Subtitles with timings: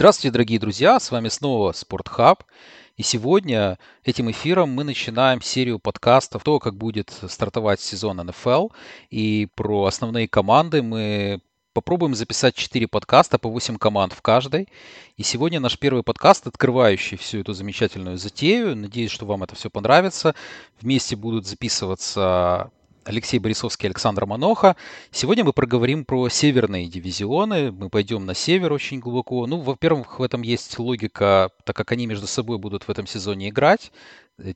[0.00, 2.44] Здравствуйте, дорогие друзья, с вами снова Спортхаб.
[2.96, 8.68] И сегодня этим эфиром мы начинаем серию подкастов, то, как будет стартовать сезон НФЛ.
[9.10, 11.42] И про основные команды мы
[11.74, 14.68] попробуем записать 4 подкаста по 8 команд в каждой.
[15.18, 18.74] И сегодня наш первый подкаст, открывающий всю эту замечательную затею.
[18.74, 20.34] Надеюсь, что вам это все понравится.
[20.80, 22.70] Вместе будут записываться
[23.04, 24.76] Алексей Борисовский, Александр Маноха.
[25.10, 27.72] Сегодня мы проговорим про северные дивизионы.
[27.72, 29.46] Мы пойдем на север очень глубоко.
[29.46, 33.48] Ну, во-первых, в этом есть логика, так как они между собой будут в этом сезоне
[33.48, 33.90] играть.
[34.38, 34.52] Э,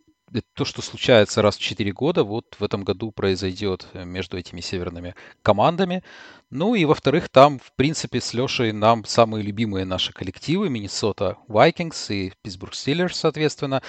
[0.54, 5.14] то, что случается раз в 4 года, вот в этом году произойдет между этими северными
[5.42, 6.02] командами.
[6.50, 12.14] Ну и во-вторых, там, в принципе, с Лешей нам самые любимые наши коллективы, Миннесота Vikings
[12.14, 13.82] и Питтсбург Стиллерс, соответственно.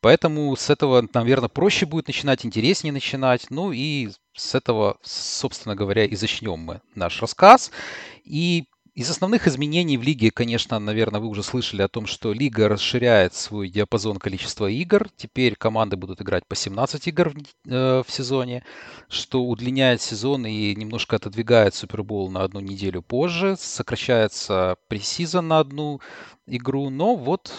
[0.00, 3.46] Поэтому с этого, наверное, проще будет начинать, интереснее начинать.
[3.50, 7.70] Ну и с этого, собственно говоря, и начнем мы наш рассказ.
[8.24, 8.66] И
[8.98, 13.32] из основных изменений в лиге, конечно, наверное, вы уже слышали о том, что лига расширяет
[13.32, 15.08] свой диапазон количества игр.
[15.16, 18.64] Теперь команды будут играть по 17 игр в, э, в сезоне,
[19.08, 23.56] что удлиняет сезон и немножко отодвигает Супербол на одну неделю позже.
[23.56, 26.00] Сокращается пресизон на одну
[26.48, 26.90] игру.
[26.90, 27.52] Но вот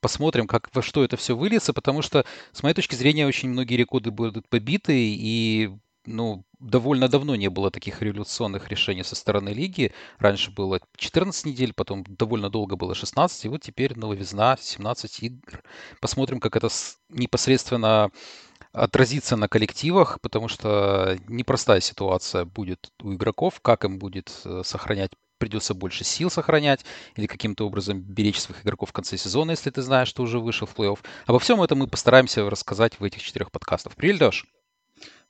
[0.00, 3.76] посмотрим, как, во что это все выльется, потому что, с моей точки зрения, очень многие
[3.76, 5.70] рекорды будут побиты, и
[6.06, 9.92] ну, довольно давно не было таких революционных решений со стороны лиги.
[10.18, 15.62] Раньше было 14 недель, потом довольно долго было 16, и вот теперь новизна 17 игр.
[16.00, 16.68] Посмотрим, как это
[17.08, 18.10] непосредственно
[18.72, 25.10] отразится на коллективах, потому что непростая ситуация будет у игроков, как им будет э, сохранять
[25.40, 26.84] придется больше сил сохранять
[27.16, 30.68] или каким-то образом беречь своих игроков в конце сезона, если ты знаешь, что уже вышел
[30.68, 30.98] в плей-офф.
[31.26, 33.96] Обо всем этом мы постараемся рассказать в этих четырех подкастах.
[33.96, 34.46] Привет, Леш!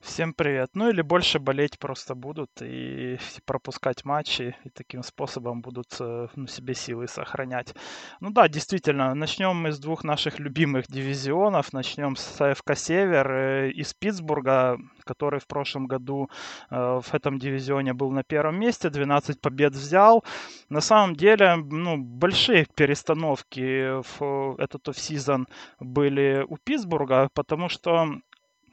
[0.01, 0.71] Всем привет.
[0.73, 6.47] Ну или больше болеть просто будут и пропускать матчи, и таким способом будут э, ну,
[6.47, 7.75] себе силы сохранять.
[8.19, 11.75] Ну да, действительно, начнем мы с двух наших любимых дивизионов.
[11.75, 16.31] Начнем с АФК Север э, из Питтсбурга, который в прошлом году
[16.71, 20.25] э, в этом дивизионе был на первом месте, 12 побед взял.
[20.71, 25.47] На самом деле, ну, большие перестановки в этот офсезон
[25.79, 28.15] были у Питтсбурга, потому что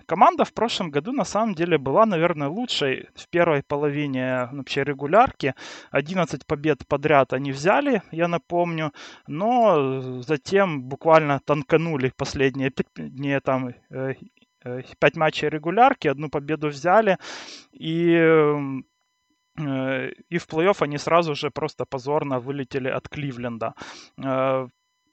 [0.05, 5.53] Команда в прошлом году на самом деле была, наверное, лучшей в первой половине вообще регулярки.
[5.91, 8.93] 11 побед подряд они взяли, я напомню,
[9.27, 14.17] но затем буквально танканули последние дни там 5
[14.65, 17.17] э, э, матчей регулярки, одну победу взяли
[17.71, 18.81] и э,
[19.57, 23.73] и в плей-офф они сразу же просто позорно вылетели от Кливленда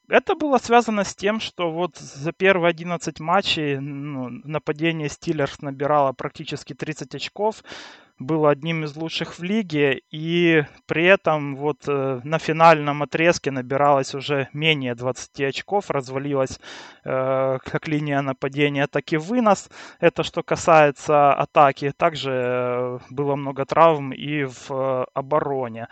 [0.08, 6.12] это было связано с тем, что вот за первые 11 матчей ну, нападение Стиллерс набирало
[6.12, 7.64] практически 30 очков,
[8.18, 14.14] было одним из лучших в лиге, и при этом вот э, на финальном отрезке набиралось
[14.14, 16.60] уже менее 20 очков, развалилась
[17.04, 19.68] э, как линия нападения, так и вынос.
[19.98, 21.92] Это что касается атаки.
[21.96, 25.88] Также э, было много травм и в э, обороне.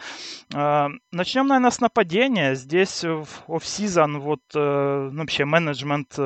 [0.54, 2.54] Э, начнем, наверное, с нападения.
[2.54, 6.16] Здесь в офсезон вот э, ну, вообще менеджмент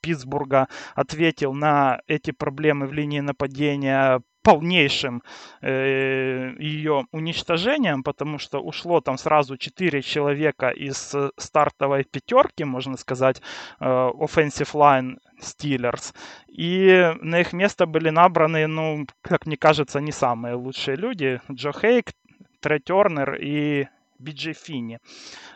[0.00, 5.22] Питтсбурга ответил на эти проблемы в линии нападения полнейшим
[5.60, 13.42] э, ее уничтожением, потому что ушло там сразу 4 человека из стартовой пятерки, можно сказать,
[13.80, 16.14] э, offensive line Steelers.
[16.48, 21.40] И на их место были набраны, ну, как мне кажется, не самые лучшие люди.
[21.50, 22.12] Джо Хейк,
[22.60, 23.86] Трей Тернер и
[24.20, 24.98] Биджи Финни.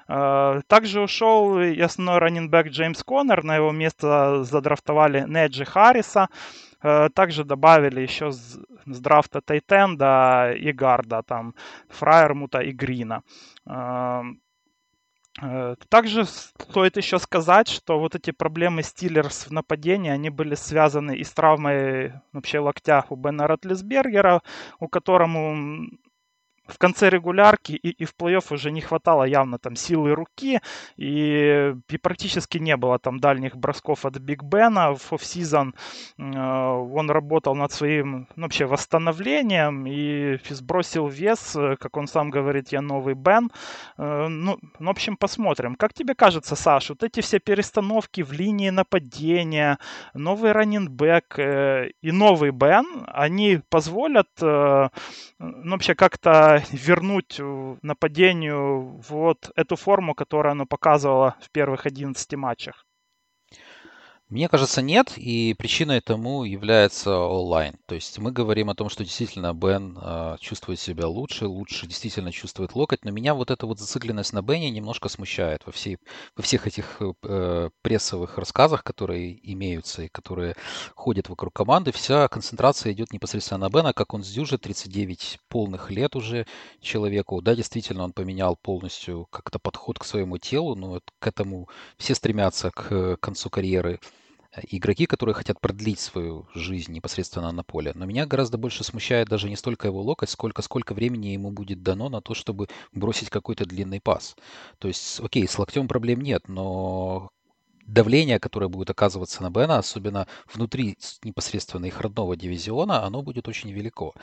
[0.08, 3.44] Э, также ушел и основной раннинбэк Джеймс Коннор.
[3.44, 6.28] На его место задрафтовали Неджи Харриса.
[6.82, 8.30] Э, также добавили еще
[8.86, 11.54] с, драфта Тайтенда и Гарда, там,
[11.88, 13.22] Фраермута и Грина.
[13.66, 14.40] Эм,
[15.42, 21.16] э, также стоит еще сказать, что вот эти проблемы Стиллерс в нападении, они были связаны
[21.16, 24.42] и с травмой вообще локтя у Бена Ротлисбергера,
[24.80, 25.88] у которому
[26.66, 30.60] в конце регулярки и, и в плей-офф уже не хватало явно там силы руки,
[30.96, 34.94] и, и практически не было там дальних бросков от Биг Бена.
[34.94, 35.74] В офсезон
[36.18, 42.68] э, он работал над своим ну, вообще восстановлением и сбросил вес, как он сам говорит,
[42.72, 43.50] я новый Бен.
[43.98, 45.74] Э, ну, в общем, посмотрим.
[45.74, 49.78] Как тебе кажется, Саш, вот эти все перестановки в линии нападения,
[50.14, 54.88] новый раннинбэк э, и новый Бен, они позволят э,
[55.38, 57.40] ну, вообще как-то вернуть
[57.82, 62.83] нападению вот эту форму, которую оно показывало в первых 11 матчах?
[64.34, 67.76] Мне кажется, нет, и причиной тому является онлайн.
[67.86, 72.32] То есть мы говорим о том, что действительно Бен э, чувствует себя лучше, лучше действительно
[72.32, 75.98] чувствует локоть, но меня вот эта вот зацикленность на Бене немножко смущает во, всей,
[76.36, 80.56] во всех этих э, прессовых рассказах, которые имеются и которые
[80.96, 81.92] ходят вокруг команды.
[81.92, 86.48] Вся концентрация идет непосредственно на Бена, как он сдюжит, 39 полных лет уже
[86.80, 87.40] человеку.
[87.40, 92.72] Да, действительно, он поменял полностью как-то подход к своему телу, но к этому все стремятся
[92.72, 94.00] к концу карьеры
[94.68, 97.92] игроки, которые хотят продлить свою жизнь непосредственно на поле.
[97.94, 101.82] Но меня гораздо больше смущает даже не столько его локоть, сколько сколько времени ему будет
[101.82, 104.36] дано на то, чтобы бросить какой-то длинный пас.
[104.78, 107.30] То есть, окей, с локтем проблем нет, но
[107.86, 113.72] давление, которое будет оказываться на Бена, особенно внутри непосредственно их родного дивизиона, оно будет очень
[113.72, 114.14] велико.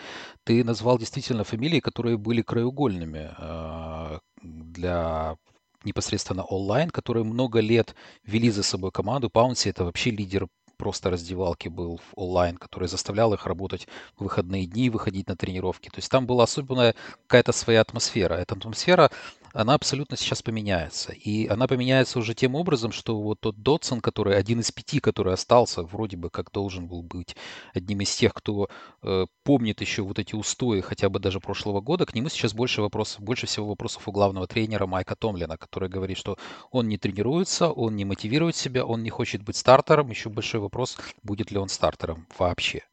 [0.43, 5.37] Ты назвал действительно фамилии, которые были краеугольными э, для
[5.83, 9.29] непосредственно онлайн, которые много лет вели за собой команду.
[9.29, 10.47] Паунси это вообще лидер
[10.77, 13.87] просто раздевалки был в онлайн, который заставлял их работать
[14.17, 15.89] в выходные дни, выходить на тренировки.
[15.89, 16.95] То есть там была особенная
[17.27, 18.33] какая-то своя атмосфера.
[18.33, 19.11] Эта атмосфера
[19.53, 21.11] она абсолютно сейчас поменяется.
[21.11, 25.33] И она поменяется уже тем образом, что вот тот Дотсон, который один из пяти, который
[25.33, 27.35] остался, вроде бы как должен был быть
[27.73, 28.69] одним из тех, кто
[29.03, 32.81] э, помнит еще вот эти устои хотя бы даже прошлого года, к нему сейчас больше
[32.81, 36.37] вопросов, больше всего вопросов у главного тренера Майка Томлина, который говорит, что
[36.71, 40.09] он не тренируется, он не мотивирует себя, он не хочет быть стартером.
[40.09, 42.83] Еще большой вопрос, будет ли он стартером вообще.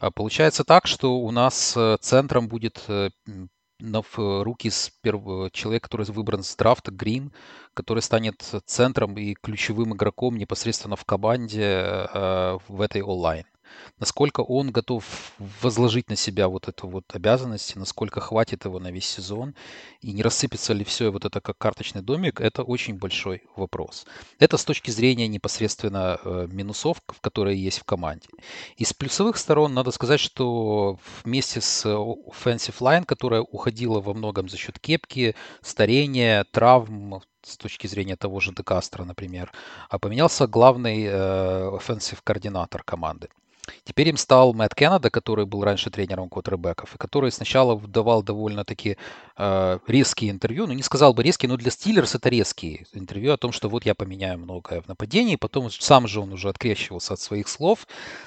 [0.00, 3.10] А получается так, что у нас э, центром будет э,
[3.80, 7.32] в руки с первого человека, который выбран с драфта, Грин,
[7.74, 13.44] который станет центром и ключевым игроком непосредственно в команде э, в этой онлайн
[13.98, 15.04] насколько он готов
[15.62, 19.54] возложить на себя вот эту вот обязанность, насколько хватит его на весь сезон,
[20.00, 24.06] и не рассыпется ли все вот это как карточный домик, это очень большой вопрос.
[24.38, 28.28] Это с точки зрения непосредственно э, минусов, которые есть в команде.
[28.76, 34.56] Из плюсовых сторон надо сказать, что вместе с offensive line, которая уходила во многом за
[34.56, 39.52] счет кепки, старения, травм, с точки зрения того же Декастера, например,
[39.88, 43.28] а поменялся главный э, offensive координатор команды.
[43.84, 48.96] Теперь им стал Мэтт Кеннеда, который был раньше тренером квотербеков, и который сначала давал довольно-таки
[49.36, 53.36] э, резкие интервью, ну не сказал бы резкие, но для Стиллерс это резкие интервью о
[53.36, 57.20] том, что вот я поменяю многое в нападении, потом сам же он уже открещивался от
[57.20, 57.86] своих слов.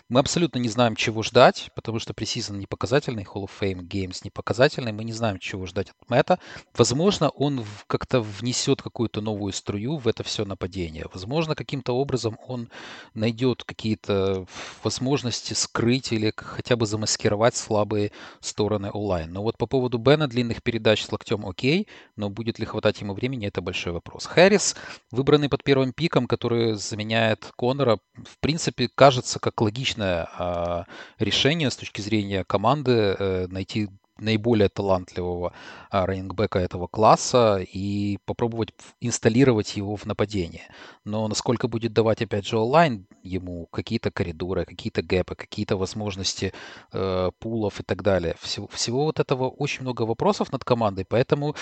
[0.09, 4.19] Мы абсолютно не знаем, чего ждать, потому что пресизон не показательный, Hall of Fame Games
[4.23, 6.39] не показательный, мы не знаем, чего ждать от Мэтта.
[6.75, 11.05] Возможно, он как-то внесет какую-то новую струю в это все нападение.
[11.13, 12.69] Возможно, каким-то образом он
[13.13, 14.45] найдет какие-то
[14.83, 18.11] возможности возможности скрыть или хотя бы замаскировать слабые
[18.41, 19.31] стороны онлайн.
[19.31, 23.13] Но вот по поводу Бена длинных передач с локтем окей, но будет ли хватать ему
[23.13, 24.25] времени, это большой вопрос.
[24.25, 24.75] Харрис,
[25.11, 30.83] выбранный под первым пиком, который заменяет Конора, в принципе, кажется как логичное э,
[31.19, 33.89] решение с точки зрения команды э, найти
[34.19, 35.53] наиболее талантливого
[35.89, 40.63] а, раннингбека этого класса и попробовать инсталлировать его в нападение.
[41.05, 46.53] Но насколько будет давать, опять же, онлайн ему какие-то коридоры, какие-то гэпы, какие-то возможности
[46.93, 48.35] э, пулов и так далее.
[48.41, 51.55] Всего, всего вот этого очень много вопросов над командой, поэтому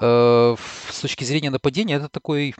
[0.00, 0.56] э,
[0.90, 2.54] с точки зрения нападения это такой,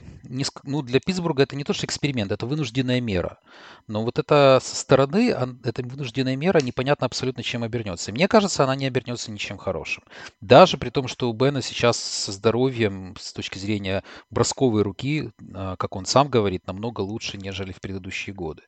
[0.65, 3.39] ну, для Питтсбурга это не то, что эксперимент, это вынужденная мера.
[3.87, 5.35] Но вот это со стороны,
[5.65, 8.13] эта вынужденная мера непонятно абсолютно чем обернется.
[8.13, 10.03] мне кажется, она не обернется ничем хорошим.
[10.41, 15.77] Даже при том, что у Бена сейчас со здоровьем с точки зрения бросковой руки, а,
[15.77, 18.63] как он сам говорит, намного лучше, нежели в предыдущие годы.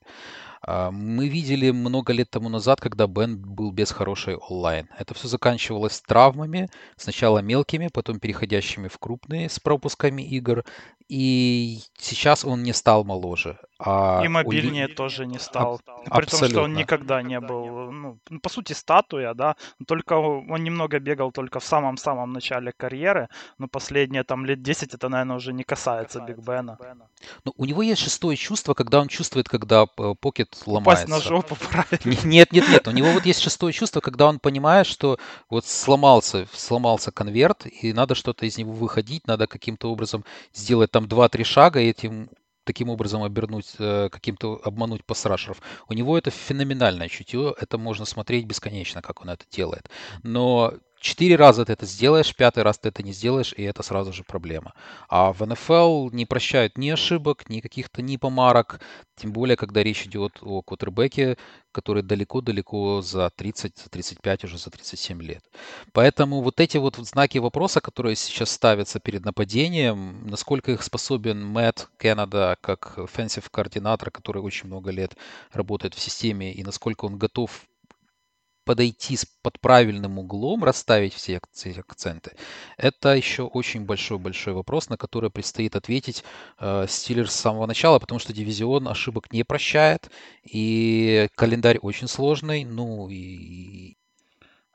[0.63, 4.89] А, мы видели много лет тому назад, когда Бен был без хорошей онлайн.
[4.97, 10.65] Это все заканчивалось травмами, сначала мелкими, потом переходящими в крупные с пропусками игр.
[11.11, 13.59] И сейчас он не стал моложе.
[13.81, 14.95] А и мобильнее он...
[14.95, 15.81] тоже не стал.
[16.09, 19.57] А, При том, что он никогда не был, ну, по сути, статуя, да.
[19.89, 25.09] Только он немного бегал только в самом-самом начале карьеры, но последние там лет 10 это,
[25.09, 26.79] наверное, уже не касается Биг Бена.
[27.45, 31.07] Ну, у него есть шестое чувство, когда он чувствует, когда э, покет ломается.
[31.07, 32.21] Упасть на жопу правильно.
[32.25, 32.87] Нет, нет, нет.
[32.87, 37.93] У него вот есть шестое чувство, когда он понимает, что вот сломался, сломался конверт, и
[37.93, 42.31] надо что-то из него выходить, надо каким-то образом сделать там 2-3 шага, и этим
[42.65, 45.61] таким образом обернуть, э, каким-то обмануть пасрашеров.
[45.89, 49.89] У него это феноменальное чутье, это можно смотреть бесконечно, как он это делает.
[50.23, 54.13] Но четыре раза ты это сделаешь, пятый раз ты это не сделаешь, и это сразу
[54.13, 54.75] же проблема.
[55.09, 58.81] А в НФЛ не прощают ни ошибок, ни каких-то ни помарок,
[59.17, 61.37] тем более, когда речь идет о квотербеке,
[61.73, 65.45] который далеко-далеко за 30, за 35, уже за 37 лет.
[65.93, 71.91] Поэтому вот эти вот знаки вопроса, которые сейчас ставятся перед нападением, насколько их способен Мэтт
[71.99, 75.17] Кеннеда как offensive координатор, который очень много лет
[75.53, 77.67] работает в системе, и насколько он готов
[78.71, 82.37] подойти под правильным углом, расставить все акценты,
[82.77, 86.23] это еще очень большой-большой вопрос, на который предстоит ответить
[86.61, 90.09] э, Стиллерс с самого начала, потому что дивизион ошибок не прощает,
[90.45, 93.97] и календарь очень сложный, ну и,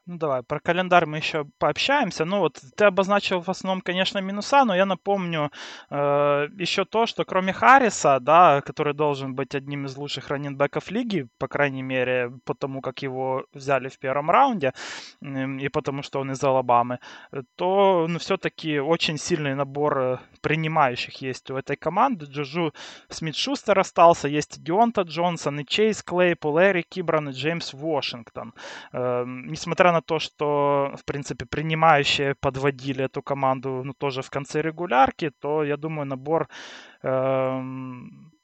[0.08, 2.26] ну давай, про календарь мы еще пообщаемся.
[2.26, 5.52] Ну вот ты обозначил в основном, конечно, минуса, но я напомню
[5.90, 11.28] э, еще то, что кроме Харриса, да, который должен быть одним из лучших раненбеков лиги,
[11.40, 14.74] по крайней мере, потому как его взяли в первом раунде
[15.22, 17.00] э, и потому что он из Алабамы,
[17.56, 22.26] то ну, все-таки очень сильный набор э, принимающих есть у этой команды.
[22.26, 22.74] Джужу
[23.10, 28.54] Смит-Шустер остался, есть Дионта Джонсон, и Чейз Клейпул, Эри Кибран и Джеймс Вашингтон.
[28.94, 35.32] Э, несмотря то, что, в принципе, принимающие подводили эту команду ну, тоже в конце регулярки,
[35.40, 36.48] то, я думаю, набор
[37.04, 37.62] э,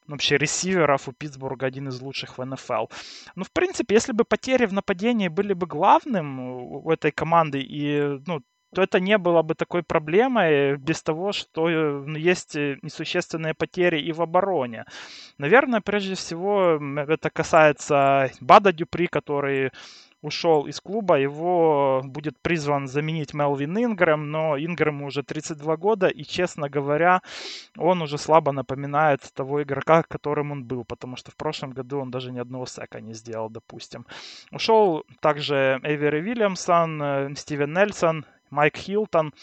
[0.08, 2.88] вообще ресиверов у Питтсбурга один из лучших в НФЛ.
[3.36, 8.20] Ну, в принципе, если бы потери в нападении были бы главным у этой команды, и
[8.28, 8.42] ну,
[8.74, 14.14] то это не было бы такой проблемой без того, что ну, есть несущественные потери и
[14.14, 14.86] в обороне.
[15.38, 19.72] Наверное, прежде всего, это касается Бада Дюпри, который
[20.22, 26.24] ушел из клуба, его будет призван заменить Мелвин Ингрэм, но Ингрэму уже 32 года, и,
[26.24, 27.22] честно говоря,
[27.78, 32.12] он уже слабо напоминает того игрока, которым он был, потому что в прошлом году он
[32.12, 34.06] даже ни одного сека не сделал, допустим.
[34.52, 39.34] Ушел также Эвери Вильямсон, э, Стивен Нельсон, Майк Хилтон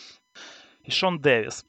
[0.84, 1.64] и Шон Дэвис.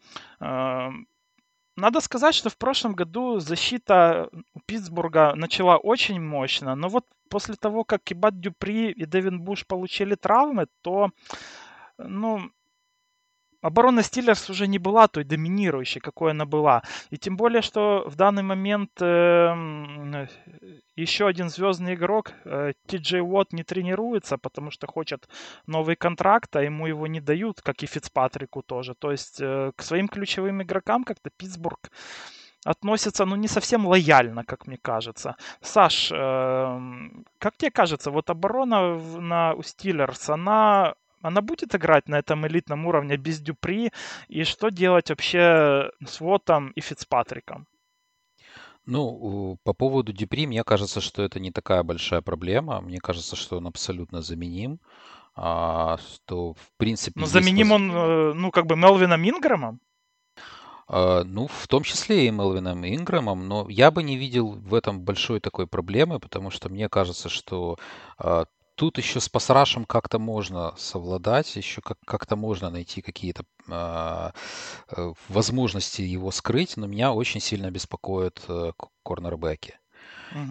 [1.79, 4.29] Надо сказать, что в прошлом году защита
[4.65, 10.15] Питтсбурга начала очень мощно, но вот после того, как Кибат Дюпри и Дэвин Буш получили
[10.15, 11.11] травмы, то
[11.97, 12.51] ну,
[13.61, 16.83] оборона Стиллерс уже не была той доминирующей, какой она была.
[17.09, 20.27] И тем более, что в данный момент э,
[20.95, 25.27] еще один звездный игрок, э, Джей Уотт, не тренируется, потому что хочет
[25.67, 28.95] новый контракт, а ему его не дают, как и Фицпатрику тоже.
[28.95, 31.91] То есть э, к своим ключевым игрокам как-то Питтсбург
[32.65, 35.35] относится, ну, не совсем лояльно, как мне кажется.
[35.61, 36.79] Саш, э,
[37.37, 42.85] как тебе кажется, вот оборона на, у Стиллерс, она она будет играть на этом элитном
[42.85, 43.91] уровне без Дюпри?
[44.27, 47.67] И что делать вообще с Вотом и Фицпатриком?
[48.85, 52.81] Ну, по поводу Дюпри, мне кажется, что это не такая большая проблема.
[52.81, 54.79] Мне кажется, что он абсолютно заменим.
[55.35, 57.19] А, что, в принципе...
[57.19, 59.79] Ну, заменим он, э, ну, как бы Мелвином Инграмом?
[60.87, 65.01] А, ну, в том числе и Мелвином Инграмом, но я бы не видел в этом
[65.01, 67.77] большой такой проблемы, потому что мне кажется, что
[68.17, 68.45] а,
[68.79, 74.31] Тут еще с пасрашем как-то можно совладать, еще как- как-то можно найти какие-то а,
[74.95, 78.71] э, возможности его скрыть, но меня очень сильно беспокоят э,
[79.03, 79.77] корнербеки.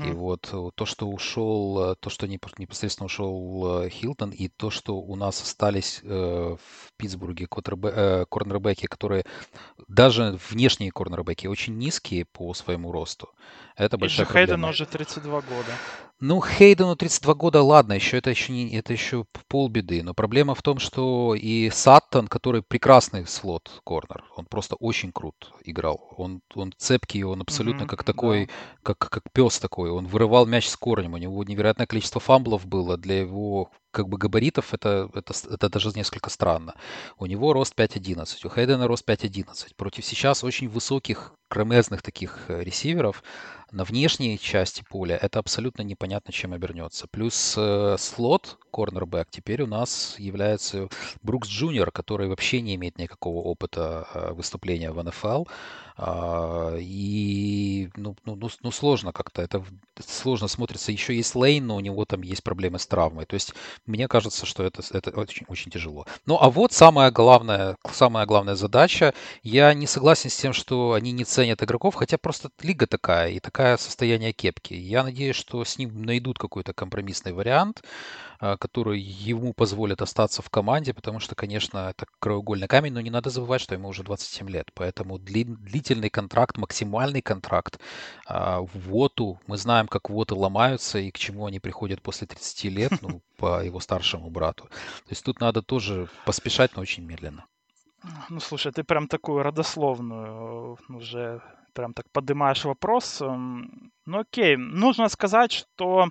[0.07, 5.17] И вот э, то, что ушел, то, что непосредственно ушел Хилтон, и то, что у
[5.17, 6.59] нас остались в
[6.99, 9.25] Питтсбурге корнербеки, которые
[9.89, 13.31] даже внешние корнербеки очень низкие по своему росту.
[13.75, 14.49] Это большая проблема.
[14.49, 15.73] Хейдену уже 32 года.
[16.21, 20.03] Ну, Хейдену 32 года, ладно, еще это еще не это еще полбеды.
[20.03, 25.53] Но проблема в том, что и Саттон, который прекрасный слот корнер, он просто очень крут
[25.65, 26.13] играл.
[26.17, 28.53] Он, он цепкий, он абсолютно mm-hmm, как такой, да.
[28.83, 29.91] как, как пес такой.
[29.91, 31.15] Он вырывал мяч с корнем.
[31.15, 35.91] У него невероятное количество фамблов было для его как бы габаритов это, это, это даже
[35.95, 36.75] несколько странно.
[37.19, 39.75] У него рост 5.11, у Хейдена рост 5.11.
[39.77, 43.23] Против сейчас очень высоких, кромезных таких э, ресиверов
[43.71, 47.07] на внешней части поля это абсолютно непонятно, чем обернется.
[47.11, 50.89] Плюс э, слот, корнербэк, теперь у нас является
[51.23, 55.45] Брукс Джуниор, который вообще не имеет никакого опыта э, выступления в НФЛ.
[56.01, 59.65] А, и ну, ну, ну, ну сложно как-то, это
[59.99, 60.93] сложно смотрится.
[60.93, 63.27] Еще есть Лейн, но у него там есть проблемы с травмой.
[63.27, 63.53] То есть
[63.85, 66.07] мне кажется, что это, это очень, очень тяжело.
[66.25, 69.13] Ну а вот самая главная, самая главная задача.
[69.43, 73.41] Я не согласен с тем, что они не ценят игроков, хотя просто лига такая и
[73.41, 74.75] такое состояние кепки.
[74.75, 77.83] Я надеюсь, что с ним найдут какой-то компромиссный вариант.
[78.41, 83.11] А, который ему позволит остаться в команде, потому что, конечно, это краеугольный камень, но не
[83.11, 84.71] надо забывать, что ему уже 27 лет.
[84.75, 87.79] Поэтому длительный контракт, максимальный контракт
[88.27, 92.65] а, в ВОТу, мы знаем, как ВОТы ломаются и к чему они приходят после 30
[92.65, 92.93] лет.
[93.03, 94.65] Ну, по его старшему брату.
[94.65, 97.47] То есть тут надо тоже поспешать, но очень медленно.
[98.29, 101.41] Ну, слушай, ты прям такую родословную э, уже
[101.73, 103.23] прям так поднимаешь вопрос.
[104.09, 106.09] Ну окей, нужно сказать, что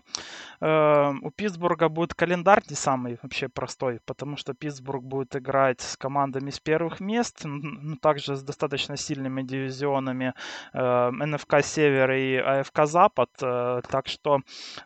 [0.62, 5.98] э, у Питтсбурга будет календарь не самый вообще простой, потому что Питтсбург будет играть с
[5.98, 10.36] командами с первых мест, ну, также с достаточно сильными дивизионами
[10.74, 14.42] э, НФК Север и АФК Запад, э, так что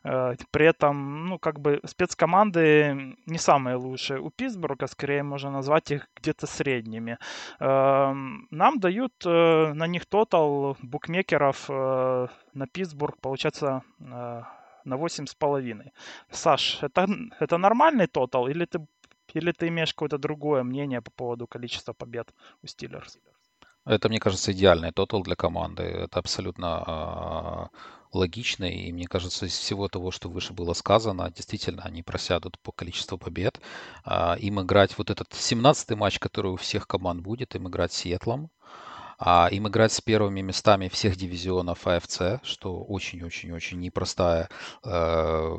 [0.06, 5.91] э, при этом, ну как бы спецкоманды не самые лучшие у Питтсбурга, скорее можно назвать
[5.91, 7.18] их где-то средними.
[7.60, 8.13] Э,
[8.51, 14.43] нам дают э, на них тотал букмекеров э, на Питтсбург, получается, э,
[14.86, 15.91] на 8,5.
[16.31, 17.08] Саш, это,
[17.39, 18.86] это нормальный тотал или ты,
[19.34, 23.17] или ты имеешь какое-то другое мнение по поводу количества побед у Стиллерс?
[23.86, 25.84] Это, мне кажется, идеальный тотал для команды.
[25.84, 27.77] Это абсолютно э,
[28.13, 32.72] логично, и мне кажется, из всего того, что выше было сказано, действительно, они просядут по
[32.72, 33.60] количеству побед.
[34.05, 37.98] Э, им играть вот этот 17-й матч, который у всех команд будет, им играть с
[37.98, 38.51] Сиэтлом
[39.24, 44.50] а им играть с первыми местами всех дивизионов АФЦ, что очень-очень-очень непростая
[44.84, 45.58] э,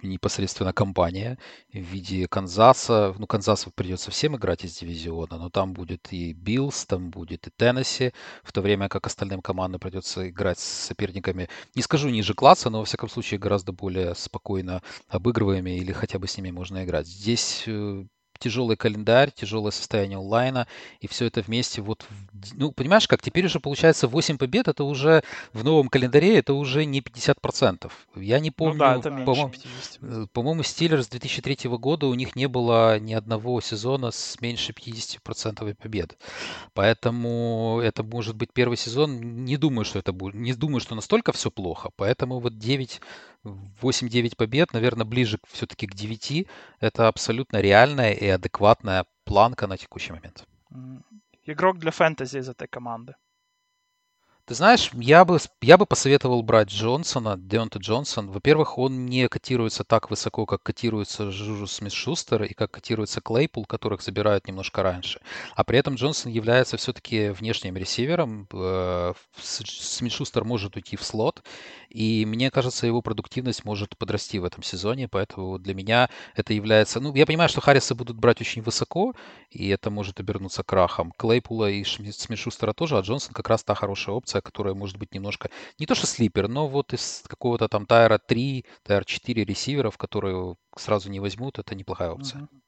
[0.00, 1.36] непосредственно компания
[1.72, 3.12] в виде Канзаса.
[3.18, 7.50] Ну, Канзасу придется всем играть из дивизиона, но там будет и Биллс, там будет и
[7.50, 8.12] Теннесси,
[8.44, 12.78] в то время как остальным командам придется играть с соперниками, не скажу ниже класса, но
[12.78, 17.08] во всяком случае гораздо более спокойно обыгрываемыми или хотя бы с ними можно играть.
[17.08, 18.04] Здесь э,
[18.44, 20.66] тяжелый календарь, тяжелое состояние онлайна,
[21.00, 22.06] и все это вместе вот,
[22.52, 25.22] ну, понимаешь, как теперь уже получается 8 побед, это уже
[25.54, 27.90] в новом календаре, это уже не 50%.
[28.16, 29.52] Я не помню, ну да, это по-моему,
[30.02, 35.74] э, по-моему, Стиллерс 2003 года у них не было ни одного сезона с меньше 50%
[35.74, 36.18] побед.
[36.74, 41.32] Поэтому это может быть первый сезон, не думаю, что это будет, не думаю, что настолько
[41.32, 43.00] все плохо, поэтому вот 9
[43.44, 46.46] 8-9 побед, наверное, ближе все-таки к 9.
[46.80, 50.46] Это абсолютно реальная и адекватная планка на текущий момент.
[51.44, 53.14] Игрок для фэнтези из этой команды.
[54.46, 58.30] Ты знаешь, я бы, я бы посоветовал брать Джонсона, Деонта Джонсон.
[58.30, 64.02] Во-первых, он не котируется так высоко, как котируется Жужу Смит-Шустер и как котируется Клейпул, которых
[64.02, 65.22] забирают немножко раньше.
[65.56, 68.46] А при этом Джонсон является все-таки внешним ресивером.
[68.52, 71.42] Э, Смит-Шустер может уйти в слот,
[71.88, 77.00] и мне кажется, его продуктивность может подрасти в этом сезоне, поэтому для меня это является...
[77.00, 79.14] Ну, я понимаю, что Харриса будут брать очень высоко,
[79.48, 81.12] и это может обернуться крахом.
[81.16, 85.14] Клейпула и Смит-Шустера тоже, а Джонсон как раз та хорошая опция, позиция, которая может быть
[85.14, 89.44] немножко, не то что sleeper, но вот из какого-то там tier а 3, tier 4
[89.44, 92.40] ресиверов, которые сразу не возьмут, это неплохая опция.
[92.42, 92.63] Uh-huh.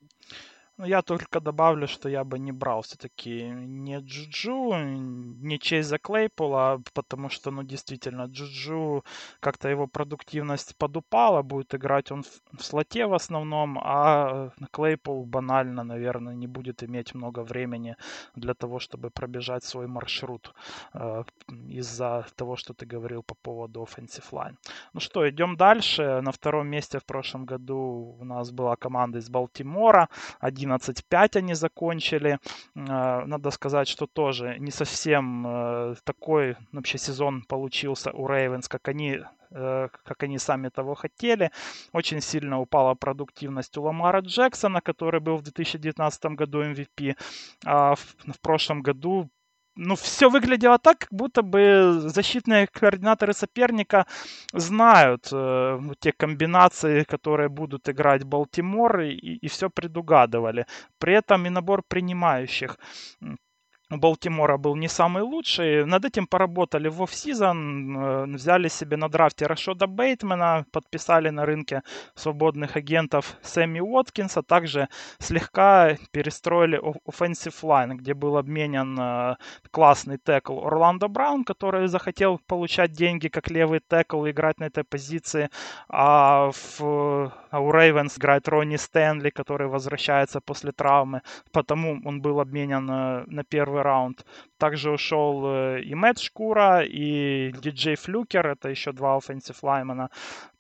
[0.79, 6.83] Ну, я только добавлю, что я бы не брал все-таки не Джуджу, не Чейза Клейпола,
[6.93, 9.03] потому что, ну, действительно, Джуджу
[9.41, 16.35] как-то его продуктивность подупала, будет играть он в, слоте в основном, а Клейпол банально, наверное,
[16.35, 17.97] не будет иметь много времени
[18.35, 20.53] для того, чтобы пробежать свой маршрут
[20.93, 21.25] э,
[21.69, 24.57] из-за того, что ты говорил по поводу offensive line.
[24.93, 26.21] Ну что, идем дальше.
[26.23, 31.55] На втором месте в прошлом году у нас была команда из Балтимора, один 11-5 они
[31.55, 32.39] закончили.
[32.75, 38.89] Э, надо сказать, что тоже не совсем э, такой вообще сезон получился у Рейвенс, как
[38.89, 41.51] они э, как они сами того хотели.
[41.93, 47.17] Очень сильно упала продуктивность у Ламара Джексона, который был в 2019 году MVP.
[47.65, 49.29] А в, в прошлом году
[49.77, 54.07] ну, все выглядело так, как будто бы защитные координаторы соперника
[54.53, 60.67] знают э, те комбинации, которые будут играть Балтимор, и, и все предугадывали.
[60.99, 62.79] При этом и набор принимающих
[63.91, 65.85] у Балтимора был не самый лучший.
[65.87, 71.83] Над этим поработали в офсизон, э, взяли себе на драфте Рашода Бейтмена, подписали на рынке
[72.15, 74.89] свободных агентов Сэмми Уоткинса, также
[75.21, 79.37] слегка перестроили offensive line, где был обменен э,
[79.71, 85.49] классный текл Орландо Браун, который захотел получать деньги как левый текл играть на этой позиции,
[85.89, 91.23] а, в, а у Рейвенс играет Ронни Стэнли, который возвращается после травмы,
[91.53, 94.25] потому он был обменен на первый первый раунд.
[94.59, 100.09] Также ушел э, и Мэтт Шкура, и Диджей Флюкер, это еще два offensive лаймена.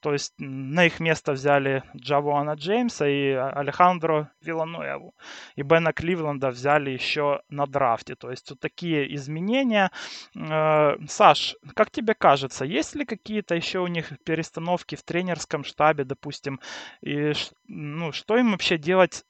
[0.00, 5.14] То есть на их место взяли Джавуана Джеймса и Алехандро Вилануеву.
[5.56, 8.14] И Бена Кливленда взяли еще на драфте.
[8.14, 9.90] То есть вот такие изменения.
[10.36, 16.04] Э, Саш, как тебе кажется, есть ли какие-то еще у них перестановки в тренерском штабе,
[16.04, 16.60] допустим,
[17.00, 17.32] и
[17.68, 19.24] ну, что им вообще делать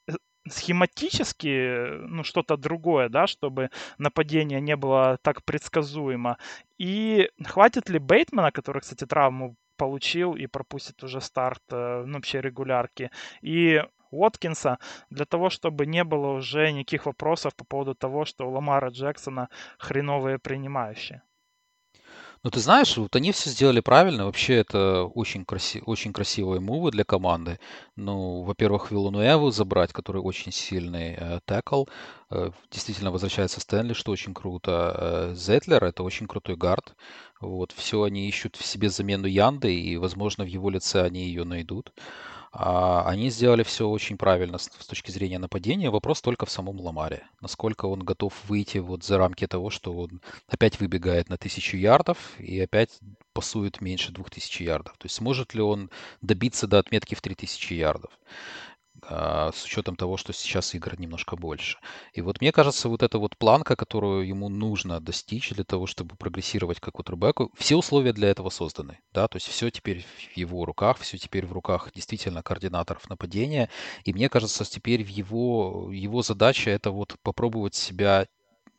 [0.48, 6.38] схематически, ну, что-то другое, да, чтобы нападение не было так предсказуемо.
[6.78, 12.40] И хватит ли Бейтмана, который, кстати, травму получил и пропустит уже старт э, ну, вообще
[12.40, 13.10] регулярки.
[13.42, 14.78] И Уоткинса
[15.10, 19.48] для того, чтобы не было уже никаких вопросов по поводу того, что у Ламара Джексона
[19.78, 21.22] хреновые принимающие.
[22.46, 24.26] Ну, ты знаешь, вот они все сделали правильно.
[24.26, 25.82] Вообще, это очень, краси...
[25.84, 27.58] очень красивые мувы для команды.
[27.96, 31.86] Ну, во-первых, Виллануэву забрать, который очень сильный э, текл.
[32.30, 34.94] Э, действительно, возвращается Стэнли, что очень круто.
[34.96, 36.94] Э, Зетлер— это очень крутой гард.
[37.40, 41.42] Вот, все они ищут в себе замену Янды, и, возможно, в его лице они ее
[41.42, 41.92] найдут.
[41.96, 42.02] А,
[42.58, 45.90] они сделали все очень правильно с, точки зрения нападения.
[45.90, 47.24] Вопрос только в самом Ламаре.
[47.40, 52.18] Насколько он готов выйти вот за рамки того, что он опять выбегает на тысячу ярдов
[52.38, 52.98] и опять
[53.32, 54.96] пасует меньше двух тысяч ярдов.
[54.98, 55.90] То есть сможет ли он
[56.22, 58.10] добиться до отметки в 3000 ярдов?
[59.02, 61.78] А, с учетом того, что сейчас игр немножко больше.
[62.12, 66.16] И вот мне кажется, вот эта вот планка, которую ему нужно достичь для того, чтобы
[66.16, 70.64] прогрессировать как кутербеку, все условия для этого созданы, да, то есть все теперь в его
[70.64, 73.70] руках, все теперь в руках действительно координаторов нападения,
[74.04, 78.26] и мне кажется, теперь в его, его задача это вот попробовать себя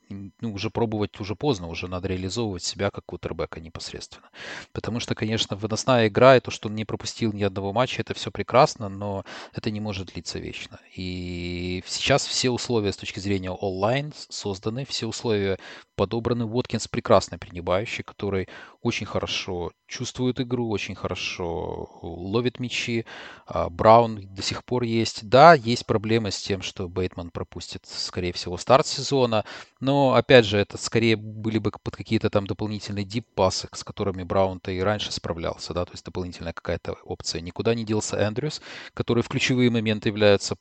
[0.09, 4.29] ну, уже пробовать уже поздно, уже надо реализовывать себя как кутербека непосредственно.
[4.71, 8.13] Потому что, конечно, выносная игра и то, что он не пропустил ни одного матча, это
[8.13, 10.79] все прекрасно, но это не может длиться вечно.
[10.95, 15.57] И сейчас все условия с точки зрения онлайн созданы, все условия
[15.95, 16.45] подобраны.
[16.45, 18.47] Уоткинс прекрасный принимающий, который
[18.81, 23.05] очень хорошо чувствует игру, очень хорошо ловит мячи.
[23.45, 25.27] А, Браун до сих пор есть.
[25.27, 29.45] Да, есть проблемы с тем, что Бейтман пропустит, скорее всего, старт сезона,
[29.79, 34.71] но, опять же, это скорее были бы под какие-то там дополнительные дип-пасы, с которыми Браун-то
[34.71, 37.41] и раньше справлялся, да, то есть дополнительная какая-то опция.
[37.41, 38.61] Никуда не делся Эндрюс,
[38.93, 40.57] который в ключевые моменты является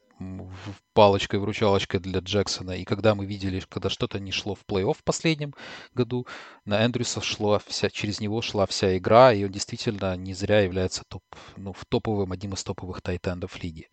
[0.93, 2.73] палочкой, вручалочкой для Джексона.
[2.73, 5.55] И когда мы видели, когда что-то не шло в плей-офф в последнем
[5.95, 6.27] году,
[6.65, 11.03] на Эндрюса шла вся, через него шла вся игра, и он действительно не зря является
[11.09, 11.23] топ,
[11.57, 13.89] ну, в топовым, одним из топовых тайтендов лиги.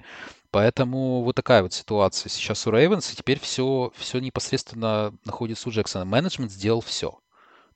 [0.52, 5.72] Поэтому вот такая вот ситуация сейчас у Рейвенс, и теперь все, все непосредственно находится у
[5.72, 6.06] Джексона.
[6.06, 7.20] Менеджмент сделал все.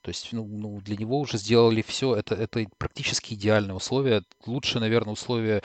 [0.08, 2.16] То есть ну, ну, для него уже сделали все.
[2.16, 4.24] Это, это практически идеальные условия.
[4.46, 5.62] Лучше, наверное, условия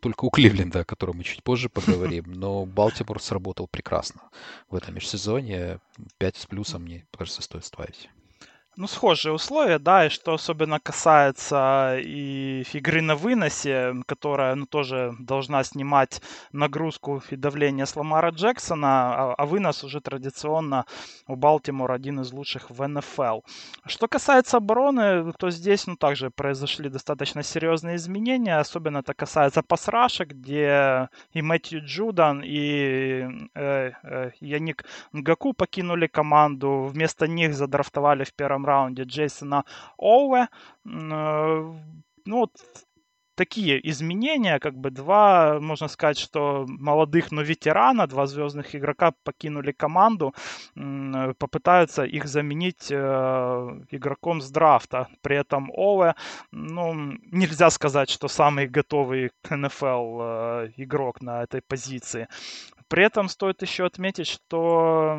[0.00, 2.24] только у Кливленда, о котором мы чуть позже поговорим.
[2.26, 4.22] Но Балтимор сработал прекрасно
[4.70, 5.80] в этом межсезонье.
[6.16, 8.08] 5 с плюсом, мне кажется, стоит ставить
[8.76, 15.14] ну, схожие условия, да, и что особенно касается и игры на выносе, которая, ну, тоже
[15.18, 16.20] должна снимать
[16.52, 20.84] нагрузку и давление с Ламара Джексона, а, а вынос уже традиционно
[21.26, 23.40] у Балтимора один из лучших в НФЛ.
[23.86, 30.26] Что касается обороны, то здесь, ну, также произошли достаточно серьезные изменения, особенно это касается пасраша,
[30.26, 38.34] где и Мэтью Джудан, и э, э, Яник Нгаку покинули команду, вместо них задрафтовали в
[38.34, 39.64] первом раунде Джейсона
[39.98, 40.46] Оуэ.
[40.46, 40.48] Э,
[42.26, 42.50] ну, вот
[43.36, 49.72] такие изменения, как бы два, можно сказать, что молодых, но ветерана, два звездных игрока покинули
[49.72, 50.34] команду,
[51.38, 52.96] попытаются их заменить э,
[53.90, 55.08] игроком с драфта.
[55.20, 56.14] При этом Ове,
[56.50, 56.94] ну,
[57.32, 62.28] нельзя сказать, что самый готовый к НФЛ э, игрок на этой позиции.
[62.88, 65.18] При этом стоит еще отметить, что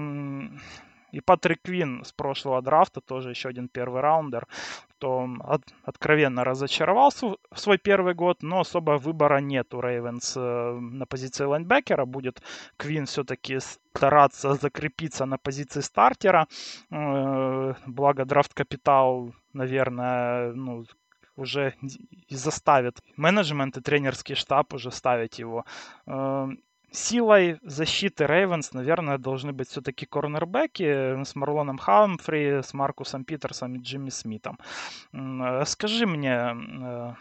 [1.12, 4.48] и Патрик Квин с прошлого драфта, тоже еще один первый раундер,
[4.98, 10.39] то от, откровенно разочаровался в свой первый год, но особо выбора нет у Рейвенс э,
[10.80, 12.06] на позиции лайнбекера.
[12.06, 12.41] Будет
[12.78, 16.48] Квин все-таки стараться закрепиться на позиции стартера.
[16.91, 20.86] Э, благо драфт-капитал, наверное, ну,
[21.36, 21.76] уже
[22.28, 25.65] и заставит менеджмент и тренерский штаб уже ставить его.
[26.98, 33.76] Э, силой защиты Рейвенс, наверное, должны быть все-таки корнербеки с Марлоном Хамфри, с Маркусом Питерсом
[33.76, 34.58] и Джимми Смитом.
[35.14, 37.14] Э, скажи мне, э,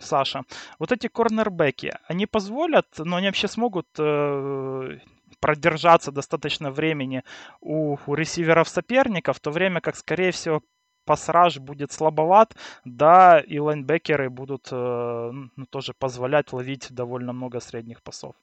[0.00, 0.42] Саша,
[0.78, 4.98] вот эти корнербеки, они позволят, но они вообще смогут э,
[5.40, 7.22] продержаться достаточно времени
[7.60, 10.62] у, у ресиверов соперников, в то время как, скорее всего,
[11.04, 18.34] пассаж будет слабоват, да, и лайнбекеры будут ну, тоже позволять ловить довольно много средних пасов.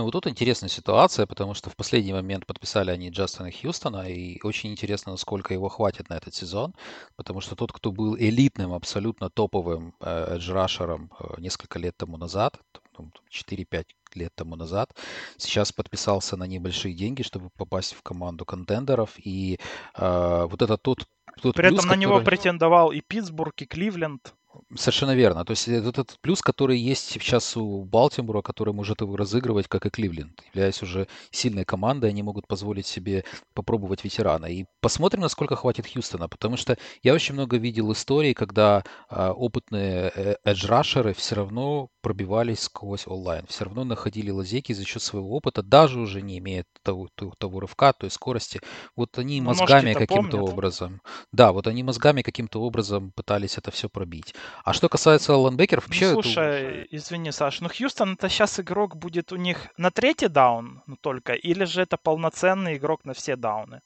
[0.00, 4.40] Ну, вот тут интересная ситуация, потому что в последний момент подписали они Джастина Хьюстона, и
[4.42, 6.72] очень интересно, насколько его хватит на этот сезон,
[7.16, 12.58] потому что тот, кто был элитным, абсолютно топовым э, эджрашером э, несколько лет тому назад,
[12.96, 13.84] 4-5 ну,
[14.14, 14.96] лет тому назад,
[15.36, 19.58] сейчас подписался на небольшие деньги, чтобы попасть в команду контендеров, и
[19.98, 21.04] э, вот это тот
[21.42, 22.00] тот При плюс, этом на который...
[22.00, 24.34] него претендовал и Питтсбург, и Кливленд.
[24.74, 25.44] Совершенно верно.
[25.44, 29.90] То есть этот, плюс, который есть сейчас у Балтимора, который может его разыгрывать, как и
[29.90, 34.46] Кливленд, являясь уже сильной командой, они могут позволить себе попробовать ветерана.
[34.46, 40.10] И посмотрим, насколько хватит Хьюстона, потому что я очень много видел историй, когда а, опытные
[40.44, 45.98] эдж-рашеры все равно пробивались сквозь онлайн, все равно находили лазейки за счет своего опыта, даже
[45.98, 47.08] уже не имея того,
[47.38, 48.60] того, рывка, той скорости.
[48.96, 51.00] Вот они ну, мозгами каким-то образом,
[51.32, 54.34] да, вот они мозгами каким-то образом пытались это все пробить.
[54.64, 56.12] А что касается ланбекеров, вообще...
[56.12, 56.96] Ну, слушай, это...
[56.96, 61.34] извини, Саш, ну Хьюстон это сейчас игрок будет у них на третий даун ну, только,
[61.34, 63.80] или же это полноценный игрок на все дауны?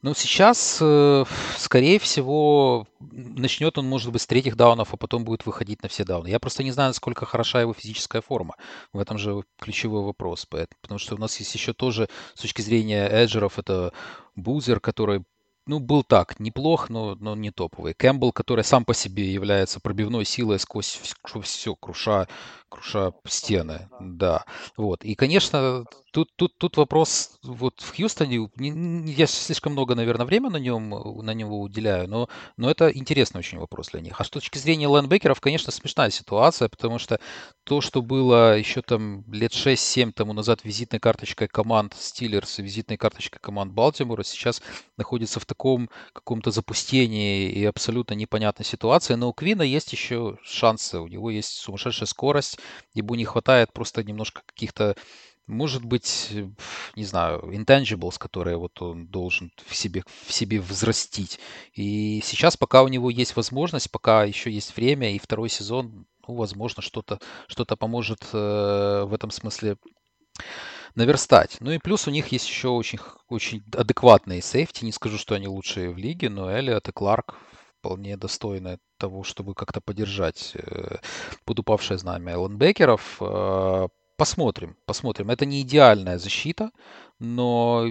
[0.00, 1.24] Ну, сейчас, э,
[1.56, 6.04] скорее всего, начнет он, может быть, с третьих даунов, а потом будет выходить на все
[6.04, 6.28] дауны.
[6.28, 8.54] Я просто не знаю, насколько хороша его физическая форма.
[8.92, 10.46] В этом же ключевой вопрос.
[10.46, 13.92] Потому что у нас есть еще тоже, с точки зрения эджеров, это
[14.36, 15.24] Бузер, который
[15.66, 17.92] ну, был так, неплох, но, но не топовый.
[17.92, 20.98] Кэмпбелл, который сам по себе является пробивной силой сквозь
[21.42, 22.26] все, круша,
[22.68, 24.44] круша стены, да.
[24.76, 25.04] Вот.
[25.04, 30.26] И, конечно, тут, тут, тут вопрос, вот в Хьюстоне, не, не, я слишком много, наверное,
[30.26, 34.20] времени на, нем, на него уделяю, но, но это интересный очень вопрос для них.
[34.20, 37.20] А с точки зрения лайнбекеров, конечно, смешная ситуация, потому что
[37.64, 42.96] то, что было еще там лет 6-7 тому назад визитной карточкой команд Стиллерс и визитной
[42.96, 44.62] карточкой команд Балтимора, сейчас
[44.96, 49.14] находится в таком каком-то запустении и абсолютно непонятной ситуации.
[49.14, 52.57] Но у Квина есть еще шансы, у него есть сумасшедшая скорость,
[52.94, 54.96] ему не хватает просто немножко каких-то
[55.46, 56.30] может быть,
[56.94, 61.40] не знаю, intangibles, которые вот он должен в себе, в себе взрастить.
[61.72, 66.34] И сейчас, пока у него есть возможность, пока еще есть время, и второй сезон, ну,
[66.34, 69.78] возможно, что-то что поможет э, в этом смысле
[70.94, 71.56] наверстать.
[71.60, 74.84] Ну и плюс у них есть еще очень, очень адекватные сейфти.
[74.84, 77.36] Не скажу, что они лучшие в лиге, но Эллиот и Кларк
[77.80, 80.96] вполне достойны того, чтобы как-то поддержать э,
[81.44, 83.18] подупавшее знамя лайнбекеров.
[83.20, 83.88] Э,
[84.18, 85.30] Посмотрим, посмотрим.
[85.30, 86.72] Это не идеальная защита,
[87.20, 87.86] но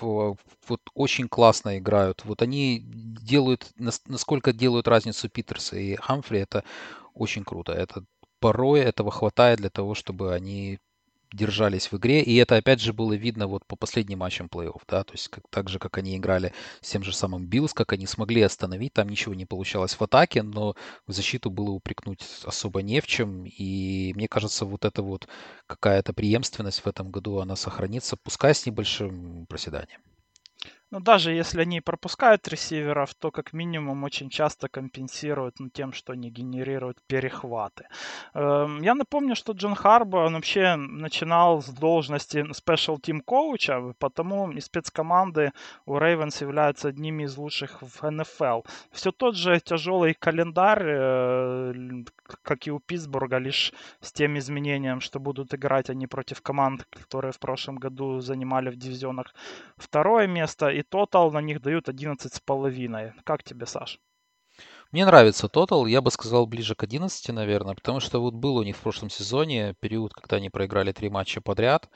[0.00, 2.24] вот очень классно играют.
[2.24, 3.68] Вот они делают,
[4.06, 6.62] насколько делают разницу Питерса и Хамфри, это
[7.14, 7.72] очень круто.
[7.72, 8.04] Это
[8.38, 10.78] порой этого хватает для того, чтобы они
[11.32, 12.22] держались в игре.
[12.22, 15.44] И это, опять же, было видно вот по последним матчам плей-офф, да, то есть как,
[15.50, 19.08] так же, как они играли с тем же самым Биллс, как они смогли остановить, там
[19.08, 20.74] ничего не получалось в атаке, но
[21.06, 23.44] в защиту было упрекнуть особо не в чем.
[23.46, 25.28] И мне кажется, вот эта вот
[25.66, 30.00] какая-то преемственность в этом году, она сохранится, пускай с небольшим проседанием.
[30.92, 36.12] Ну, даже если они пропускают ресиверов, то как минимум очень часто компенсируют ну, тем, что
[36.12, 37.86] они генерируют перехваты.
[38.34, 44.50] Эм, я напомню, что Джон Харбо, он вообще начинал с должности special team коуча, потому
[44.50, 45.52] и спецкоманды
[45.86, 48.60] у Рейвенс являются одними из лучших в НФЛ.
[48.90, 52.04] Все тот же тяжелый календарь, э,
[52.42, 57.32] как и у Питтсбурга, лишь с тем изменением, что будут играть они против команд, которые
[57.32, 59.34] в прошлом году занимали в дивизионах
[59.78, 63.12] второе место, и тотал на них дают 11,5.
[63.24, 64.00] Как тебе, Саш?
[64.92, 68.62] Мне нравится тотал, я бы сказал ближе к 11, наверное, потому что вот был у
[68.62, 71.88] них в прошлом сезоне период, когда они проиграли три матча подряд.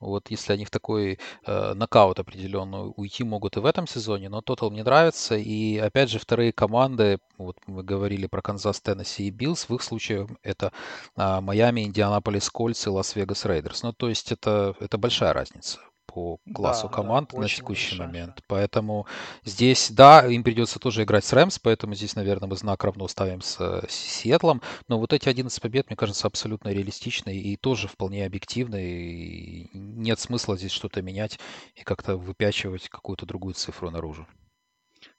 [0.00, 4.40] Вот если они в такой э, нокаут определенный уйти могут и в этом сезоне, но
[4.40, 5.36] тотал мне нравится.
[5.36, 9.82] И опять же вторые команды, вот мы говорили про Канзас, Теннесси и Биллс, в их
[9.82, 10.72] случае это
[11.16, 13.84] э, Майами, Индианаполис, Колтс и Лас-Вегас Рейдерс.
[13.84, 15.78] Ну то есть это, это большая разница
[16.12, 18.06] по классу да, команд да, на текущий большая.
[18.08, 18.42] момент.
[18.48, 19.06] Поэтому
[19.44, 23.40] здесь, да, им придется тоже играть с Рэмс, поэтому здесь, наверное, мы знак равно ставим
[23.40, 24.60] с, с Сиэтлом.
[24.88, 28.82] Но вот эти 11 побед, мне кажется, абсолютно реалистичны и тоже вполне объективны.
[28.82, 31.38] И нет смысла здесь что-то менять
[31.74, 34.26] и как-то выпячивать какую-то другую цифру наружу.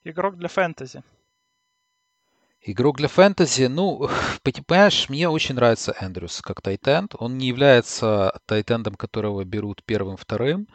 [0.03, 1.03] Игрок для фэнтези.
[2.63, 4.07] Игрок для фэнтези, ну,
[4.43, 7.15] понимаешь, мне очень нравится Эндрюс как тайтенд.
[7.17, 10.67] Он не является тайтендом, которого берут первым-вторым,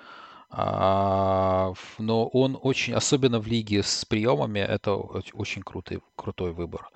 [0.50, 6.88] а, но он очень, особенно в лиге с приемами, это очень крутый, крутой выбор.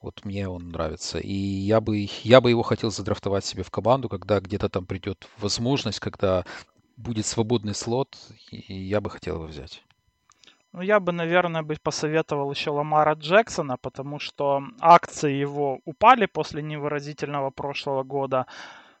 [0.00, 1.18] Вот мне он нравится.
[1.18, 5.28] И я бы, я бы его хотел задрафтовать себе в команду, когда где-то там придет
[5.38, 6.44] возможность, когда
[6.96, 8.16] будет свободный слот,
[8.50, 9.84] и я бы хотел его взять.
[10.72, 16.62] Ну, я бы, наверное, бы посоветовал еще Ламара Джексона, потому что акции его упали после
[16.62, 18.46] невыразительного прошлого года.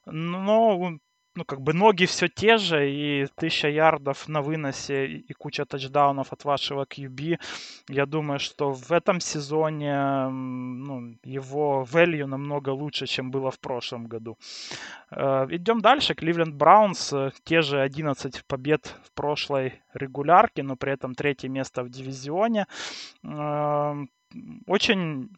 [0.06, 0.98] Но
[1.38, 6.32] ну, как бы ноги все те же, и тысяча ярдов на выносе и куча тачдаунов
[6.32, 7.38] от вашего QB.
[7.88, 14.08] Я думаю, что в этом сезоне ну, его value намного лучше, чем было в прошлом
[14.08, 14.36] году.
[15.12, 16.14] Э, идем дальше.
[16.14, 21.84] Кливленд Браунс, э, те же 11 побед в прошлой регулярке, но при этом третье место
[21.84, 22.66] в дивизионе.
[23.22, 23.94] Э,
[24.66, 25.30] очень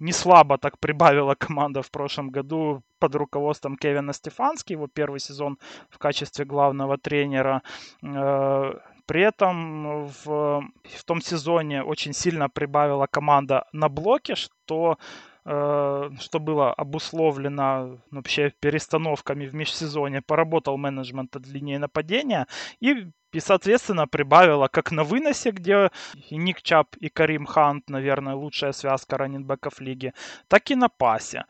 [0.00, 5.58] не слабо так прибавила команда в прошлом году под руководством Кевина Стефански, его первый сезон
[5.90, 7.62] в качестве главного тренера.
[8.02, 8.74] Э,
[9.06, 14.98] при этом в, в том сезоне очень сильно прибавила команда на блоке, что
[15.44, 22.46] что было обусловлено вообще перестановками в межсезонье, поработал менеджмент от линии нападения
[22.80, 25.90] и, и соответственно, прибавила как на выносе, где
[26.28, 30.12] и Ник Чап и Карим Хант, наверное, лучшая связка раннинбеков лиги,
[30.48, 31.44] так и на пасе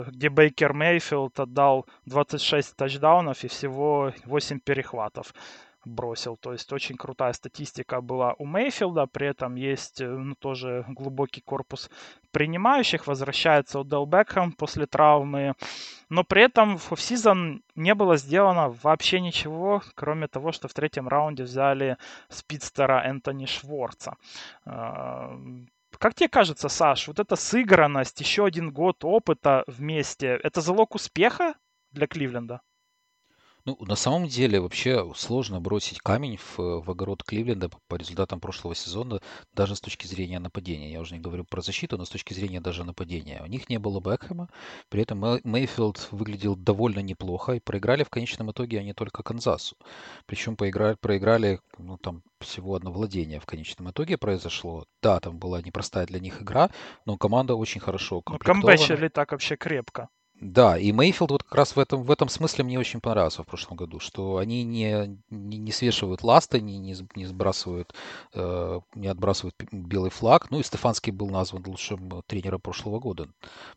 [0.00, 5.32] где Бейкер Мейфилд отдал 26 тачдаунов и всего 8 перехватов
[5.84, 6.36] бросил.
[6.36, 9.06] То есть очень крутая статистика была у Мейфилда.
[9.06, 11.90] При этом есть э, ну, тоже глубокий корпус
[12.30, 13.06] принимающих.
[13.06, 15.54] Возвращается Удел Бекхэм после травмы.
[16.08, 21.08] Но при этом в офсезон не было сделано вообще ничего, кроме того, что в третьем
[21.08, 21.96] раунде взяли
[22.28, 24.16] спидстера Энтони Шворца.
[24.64, 25.38] А,
[25.98, 31.54] как тебе кажется, Саш, вот эта сыгранность, еще один год опыта вместе, это залог успеха
[31.92, 32.60] для Кливленда?
[33.64, 38.40] Ну, на самом деле, вообще сложно бросить камень в, в огород Кливленда по, по результатам
[38.40, 39.20] прошлого сезона,
[39.52, 40.90] даже с точки зрения нападения.
[40.90, 43.40] Я уже не говорю про защиту, но с точки зрения даже нападения.
[43.42, 44.48] У них не было Бекхэма,
[44.88, 49.76] при этом Мейфилд выглядел довольно неплохо, и проиграли в конечном итоге они только Канзасу.
[50.26, 54.86] Причем поиграли, проиграли, ну, там, всего одно владение в конечном итоге произошло.
[55.02, 56.70] Да, там была непростая для них игра,
[57.06, 58.60] но команда очень хорошо ну, комплектована.
[58.60, 60.08] Ну, камбэчили так вообще крепко.
[60.42, 63.46] Да, и Мейфилд вот как раз в этом, в этом смысле мне очень понравился в
[63.46, 67.94] прошлом году, что они не, не, не свешивают ласты, не, не, не сбрасывают,
[68.34, 70.50] э, не отбрасывают белый флаг.
[70.50, 73.28] Ну и Стефанский был назван лучшим тренером прошлого года,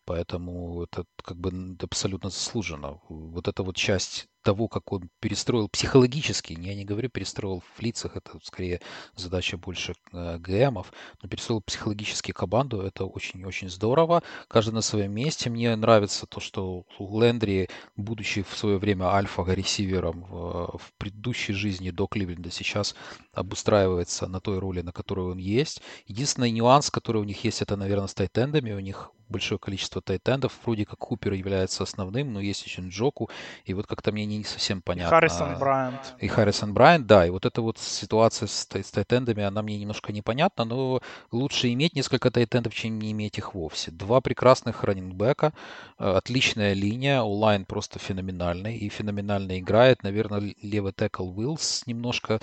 [0.05, 2.99] поэтому это как бы абсолютно заслуженно.
[3.09, 8.15] Вот эта вот часть того, как он перестроил психологически, я не говорю перестроил в лицах,
[8.15, 8.79] это скорее
[9.15, 14.21] задача больше э, ГМов, но перестроил психологически команду, это очень-очень здорово.
[14.47, 15.49] Каждый на своем месте.
[15.49, 22.05] Мне нравится то, что Лендри, будучи в свое время альфа-ресивером в, в предыдущей жизни до
[22.05, 22.95] Кливленда, сейчас
[23.33, 25.81] обустраивается на той роли, на которой он есть.
[26.05, 28.73] Единственный нюанс, который у них есть, это, наверное, с тайтендами.
[28.73, 30.53] У них большое количество тайтендов.
[30.63, 33.29] Вроде как Купер является основным, но есть еще Джоку.
[33.65, 35.09] И вот как-то мне не совсем понятно.
[35.09, 36.15] И Харрисон Брайант.
[36.21, 37.27] И Харрисон Брайант, да.
[37.27, 41.95] И вот эта вот ситуация с, с тайтендами, она мне немножко непонятна, но лучше иметь
[41.95, 43.91] несколько тайтендов, чем не иметь их вовсе.
[43.91, 45.51] Два прекрасных раннингбека,
[45.99, 48.77] э, отличная линия, онлайн просто феноменальный.
[48.77, 50.03] И феноменально играет.
[50.03, 52.39] Наверное, левый текл Уиллс немножко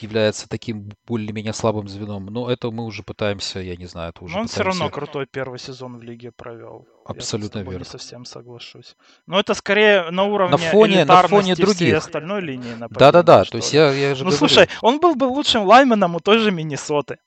[0.00, 2.26] является таким более-менее слабым звеном.
[2.26, 4.70] Но это мы уже пытаемся, я не знаю, это уже Но он пытаемся...
[4.70, 6.86] все равно крутой первый сезон он в лиге провел.
[7.04, 7.78] Абсолютно Я верно.
[7.78, 8.96] не совсем соглашусь.
[9.26, 11.96] Но это скорее на уровне на фоне, на фоне других.
[11.96, 12.74] остальной линии.
[12.90, 14.38] Да-да-да, то есть я, я же Ну говорю.
[14.38, 17.18] слушай, он был бы лучшим лайменом у той же Миннесоты.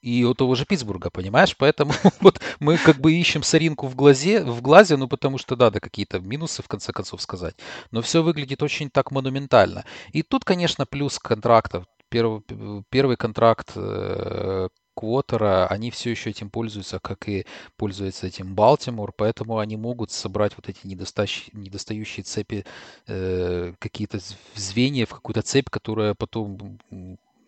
[0.00, 1.56] И у того же Питтсбурга, понимаешь?
[1.56, 5.70] Поэтому вот мы как бы ищем соринку в глазе, в глазе, ну потому что да,
[5.70, 7.54] да, какие-то минусы в конце концов сказать.
[7.92, 9.84] Но все выглядит очень так монументально.
[10.12, 11.86] И тут, конечно, плюс контракта.
[12.08, 12.42] Первый,
[12.90, 19.58] первый контракт э, Квотера, они все еще этим пользуются, как и пользуется этим Балтимор, поэтому
[19.58, 22.64] они могут собрать вот эти недостающие, недостающие цепи,
[23.06, 24.18] э, какие-то
[24.54, 26.78] звенья в какую-то цепь, которая потом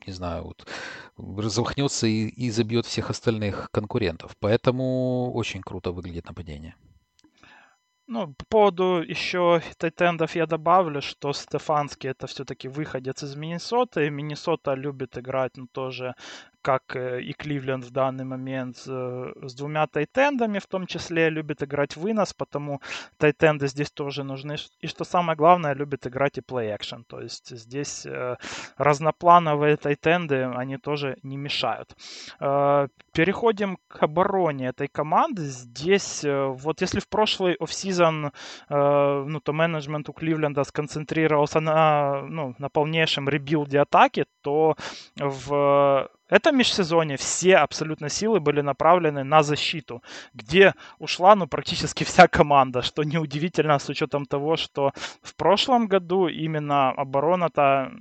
[0.07, 0.67] не знаю, вот,
[1.17, 4.37] размахнется и, и забьет всех остальных конкурентов.
[4.39, 6.75] Поэтому очень круто выглядит нападение.
[8.07, 14.11] Ну, по поводу еще тайтендов я добавлю, что Стефанский это все-таки выходец из Миннесоты.
[14.11, 16.15] Миннесота любит играть, ну, тоже
[16.65, 21.63] как э, и Кливленд в данный момент э, с двумя тайтендами, в том числе любит
[21.63, 22.81] играть вынос, потому
[23.19, 24.57] тайтенды здесь тоже нужны.
[24.81, 27.05] И что самое главное, любит играть и play action.
[27.07, 28.37] То есть здесь э,
[28.79, 31.95] разноплановые тайтенды, они тоже не мешают.
[33.13, 35.43] Переходим к обороне этой команды.
[35.43, 38.33] Здесь, вот если в прошлый офсезон,
[38.69, 44.77] ну, то менеджмент у Кливленда сконцентрировался на, ну, на полнейшем rebuild е атаки, то
[45.17, 50.03] в это межсезонье все абсолютно силы были направлены на защиту,
[50.35, 54.93] где ушла ну, практически вся команда, что неудивительно с учетом того, что
[55.23, 57.93] в прошлом году именно оборона-то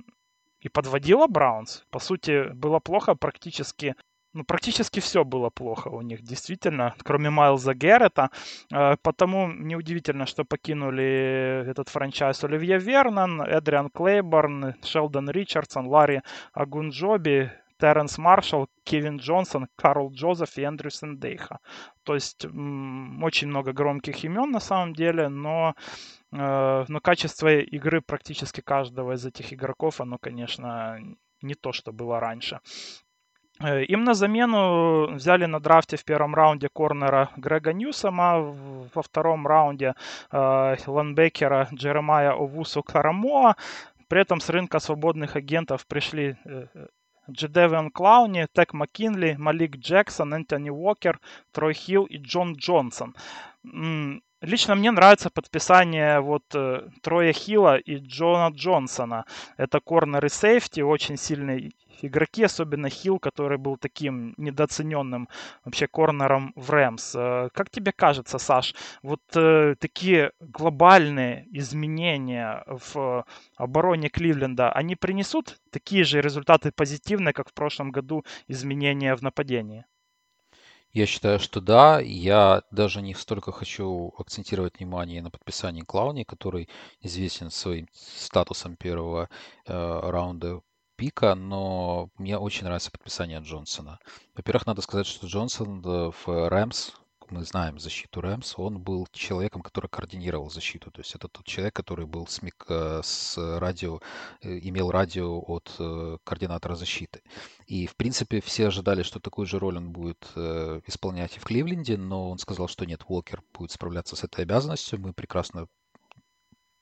[0.58, 1.84] и подводила Браунс.
[1.90, 3.94] По сути, было плохо практически
[4.34, 8.30] ну, практически все было плохо у них, действительно, кроме Майлза Геррета.
[8.72, 17.52] Э, потому неудивительно, что покинули этот франчайз Оливье Вернон, Эдриан Клейборн, Шелдон Ричардсон, Ларри Агунджоби,
[17.84, 21.58] Терренс Маршалл, Кевин Джонсон, Карл Джозеф и Эндрю Сендейха.
[22.02, 25.74] То есть очень много громких имен на самом деле, но,
[26.32, 30.98] э, но качество игры практически каждого из этих игроков, оно, конечно,
[31.42, 32.60] не то, что было раньше.
[33.60, 38.40] Э, им на замену взяли на драфте в первом раунде корнера Грега Ньюсома,
[38.94, 39.94] во втором раунде
[40.32, 43.56] э, ланбекера Джеремая Овусу Карамоа.
[44.08, 46.66] При этом с рынка свободных агентов пришли э,
[47.30, 51.20] Джедевиан Клауни, Тек Маккинли, Малик Джексон, Энтони Уокер,
[51.52, 53.14] Трой Хилл и Джон Джонсон.
[54.44, 59.24] Лично мне нравится подписание вот э, Троя Хилла и Джона Джонсона.
[59.56, 61.72] Это корнеры сейфти, очень сильные
[62.02, 65.28] игроки, особенно Хилл, который был таким недооцененным
[65.64, 67.14] вообще корнером в Рэмс.
[67.14, 73.24] Э, как тебе кажется, Саш, вот э, такие глобальные изменения в
[73.56, 79.84] обороне Кливленда, они принесут такие же результаты позитивные, как в прошлом году изменения в нападении?
[80.94, 81.98] Я считаю, что да.
[81.98, 86.68] Я даже не столько хочу акцентировать внимание на подписании Клауни, который
[87.00, 89.28] известен своим статусом первого
[89.66, 90.60] э, раунда
[90.96, 93.98] пика, но мне очень нравится подписание Джонсона.
[94.34, 96.92] Во-первых, надо сказать, что Джонсон э, в Рэмс
[97.30, 100.90] мы знаем защиту Рэмс, он был человеком, который координировал защиту.
[100.90, 104.00] То есть это тот человек, который был с, мик, э, с радио,
[104.42, 105.72] э, имел радио от
[106.24, 107.22] координатора защиты.
[107.66, 110.24] И, в принципе, все ожидали, что такую же роль он будет
[110.86, 115.00] исполнять и в Кливленде, но он сказал, что нет, Уолкер будет справляться с этой обязанностью.
[115.00, 115.66] Мы прекрасно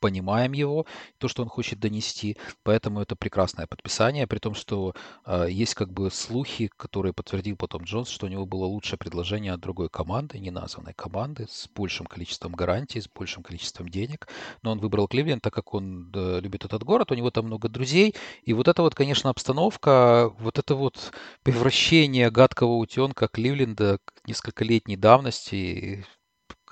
[0.02, 0.84] понимаем его,
[1.18, 4.94] то, что он хочет донести, поэтому это прекрасное подписание, при том, что
[5.24, 9.52] э, есть как бы слухи, которые подтвердил потом Джонс, что у него было лучшее предложение
[9.52, 14.26] от другой команды, не названной команды, с большим количеством гарантий, с большим количеством денег,
[14.62, 17.68] но он выбрал Кливленд, так как он э, любит этот город, у него там много
[17.68, 21.12] друзей, и вот эта вот, конечно, обстановка, вот это вот
[21.44, 26.04] превращение гадкого утенка Кливленда несколько летней давности,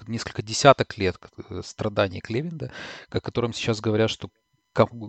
[0.08, 1.16] несколько десяток лет
[1.48, 2.72] э, страданий Клевенда,
[3.10, 4.30] о котором сейчас говорят, что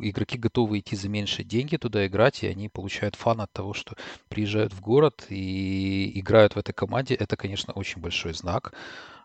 [0.01, 3.95] игроки готовы идти за меньшие деньги туда играть, и они получают фан от того, что
[4.27, 7.15] приезжают в город и играют в этой команде.
[7.15, 8.73] Это, конечно, очень большой знак,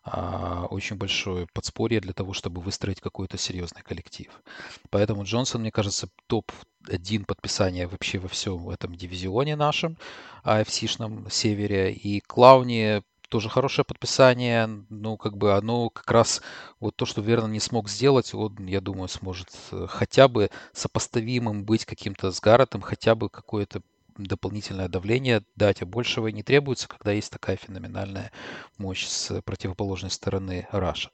[0.05, 4.31] а, очень большое подспорье для того, чтобы выстроить какой-то серьезный коллектив.
[4.91, 9.97] Поэтому Джонсон, мне кажется, топ-1 подписания вообще во всем этом дивизионе нашем,
[10.45, 11.93] AFC-шном севере.
[11.93, 14.69] И Клауни тоже хорошее подписание.
[14.89, 16.43] Ну, как бы оно как раз
[16.81, 21.65] вот то, что Вернон не смог сделать, он, я думаю, сможет э, хотя бы сопоставимым
[21.65, 23.83] быть каким-то с Гарретом, хотя бы какое-то
[24.19, 28.33] дополнительное давление дать, а большего не требуется, когда есть такая феноменальная
[28.79, 31.11] мощь с противоположной стороны Раша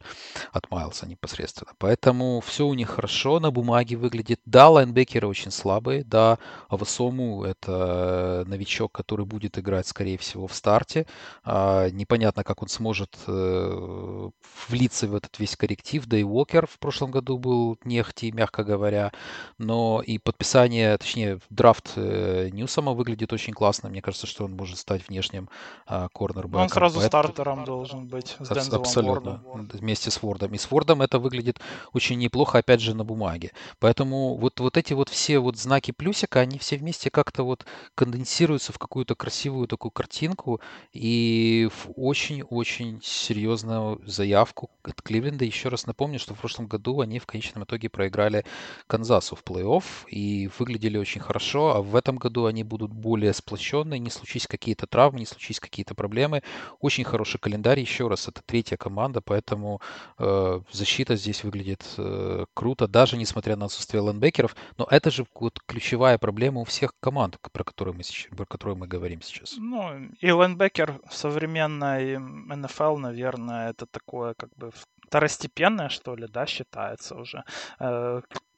[0.53, 1.73] от Майлса непосредственно.
[1.79, 4.41] Поэтому все у них хорошо на бумаге выглядит.
[4.45, 6.39] Да, лайнбекеры очень слабые, да,
[6.69, 11.07] Авасому это новичок, который будет играть, скорее всего, в старте.
[11.45, 14.31] А, непонятно, как он сможет э,
[14.69, 19.13] влиться в этот весь корректив, да и Уокер в прошлом году был нехти, мягко говоря,
[19.59, 22.51] но и подписание, точнее, драфт э,
[22.93, 23.89] Ньюсома выглядит очень классно.
[23.89, 25.49] Мне кажется, что он может стать внешним
[25.87, 26.63] а, корнербэком.
[26.63, 27.23] Он сразу Поэтому...
[27.23, 29.43] стартером должен быть с Дензелом Абсолютно.
[29.45, 29.69] Вордом.
[29.73, 30.55] Вместе с Вордом.
[30.55, 31.61] И с Вордом это выглядит
[31.93, 33.53] очень неплохо, опять же, на бумаге.
[33.79, 38.73] Поэтому вот, вот эти вот все вот знаки плюсика, они все вместе как-то вот конденсируются
[38.73, 40.61] в какую-то красивую такую картинку
[40.93, 45.45] и в очень-очень серьезную заявку от Кливленда.
[45.45, 48.45] Еще раз напомню, что в прошлом году они в конечном итоге проиграли
[48.87, 53.33] Канзасу в плей-офф и выглядели очень хорошо, а в этом году они будут будут более
[53.33, 56.43] сплощенные, не случись какие-то травмы, не случись какие-то проблемы.
[56.81, 59.81] Очень хороший календарь, еще раз, это третья команда, поэтому
[60.19, 64.57] э, защита здесь выглядит э, круто, даже несмотря на отсутствие лендбекеров.
[64.79, 68.03] Но это же вот ключевая проблема у всех команд, про которые мы,
[68.37, 69.55] про которые мы говорим сейчас.
[69.59, 74.73] Ну, и лендбекер в современной НФЛ, наверное, это такое как бы
[75.07, 77.45] второстепенное, что ли, да, считается уже.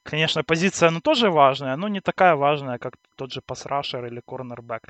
[0.05, 4.83] Конечно, позиция, ну, тоже важная, но не такая важная, как тот же пасрашер или корнербэк.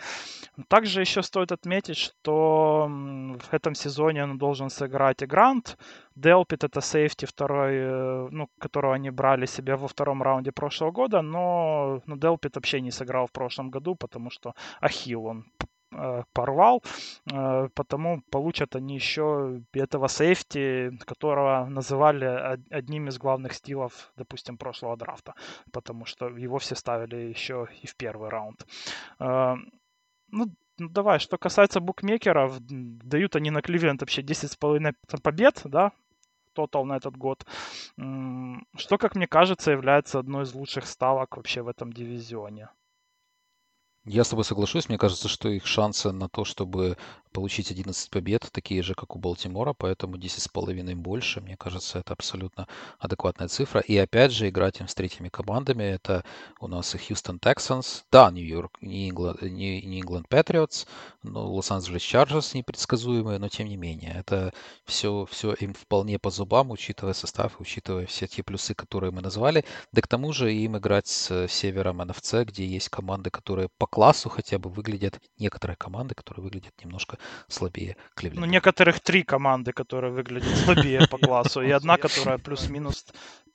[0.67, 5.77] Также еще стоит отметить, что в этом сезоне он должен сыграть и Грант.
[6.15, 11.21] Делпит это сейфти второй, э, ну, которого они брали себе во втором раунде прошлого года,
[11.21, 15.45] но ну, Делпит вообще не сыграл в прошлом году, потому что Ахилл он
[16.33, 16.83] порвал,
[17.31, 24.97] э, потому получат они еще этого сейфти, которого называли одним из главных стилов, допустим, прошлого
[24.97, 25.33] драфта,
[25.71, 28.65] потому что его все ставили еще и в первый раунд.
[29.19, 29.55] Э,
[30.29, 30.45] ну,
[30.77, 35.91] ну, давай, что касается букмекеров, дают они на Кливленд вообще 10,5 побед, да,
[36.53, 37.45] тотал на этот год,
[37.95, 42.69] что, как мне кажется, является одной из лучших ставок вообще в этом дивизионе.
[44.05, 44.87] Я с тобой соглашусь.
[44.87, 46.97] Мне кажется, что их шансы на то, чтобы
[47.35, 51.41] получить 11 побед, такие же, как у Балтимора, поэтому 10,5 больше.
[51.41, 52.65] Мне кажется, это абсолютно
[52.97, 53.81] адекватная цифра.
[53.81, 55.83] И опять же, играть им с третьими командами.
[55.83, 56.23] Это
[56.61, 60.85] у нас и Хьюстон Texans, да, Нью-Йорк, Нью-Ингланд Патриотс,
[61.23, 64.15] но Лос-Анджелес Чарджерс непредсказуемые, но тем не менее.
[64.17, 64.53] Это
[64.85, 69.65] все, все им вполне по зубам, учитывая состав, учитывая все те плюсы, которые мы назвали.
[69.91, 74.29] Да к тому же им играть с севером НФЦ, где есть команды, которые по классу
[74.29, 77.17] хотя бы выглядят, некоторые команды, которые выглядят немножко
[77.47, 78.45] слабее Кливленда.
[78.45, 83.05] Ну, некоторых три команды, которые выглядят слабее по классу, и одна, которая плюс-минус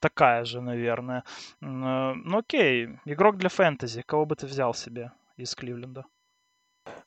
[0.01, 1.25] такая же, наверное.
[1.61, 4.03] Э, ну, окей, игрок для фэнтези.
[4.03, 6.05] Кого бы ты взял себе из Кливленда?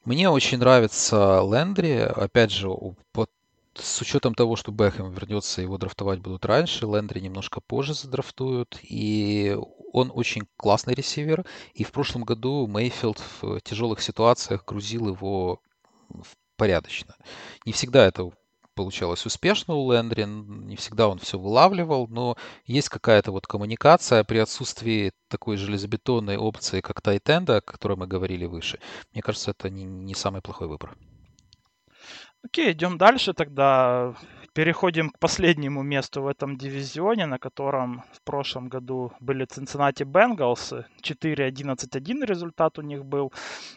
[0.05, 1.97] Мне очень нравится Лендри.
[1.97, 2.70] Опять же,
[3.11, 3.30] под
[3.76, 9.57] с учетом того, что Бэхэм вернется, его драфтовать будут раньше, Лендри немножко позже задрафтуют, и
[9.91, 15.59] он очень классный ресивер, и в прошлом году Мейфилд в тяжелых ситуациях грузил его
[16.58, 17.16] порядочно.
[17.66, 18.32] Не всегда это
[18.76, 22.36] получалось успешно у Лендри, не всегда он все вылавливал, но
[22.66, 28.45] есть какая-то вот коммуникация при отсутствии такой железобетонной опции, как Тайтенда, о которой мы говорили
[28.45, 28.80] выше.
[29.14, 30.95] Мне кажется, это не, не самый плохой выбор.
[32.43, 34.16] Окей, идем дальше тогда.
[34.54, 40.86] Переходим к последнему месту в этом дивизионе, на котором в прошлом году были Cincinnati Bengals.
[41.01, 43.34] 4-11-1 результат у них был.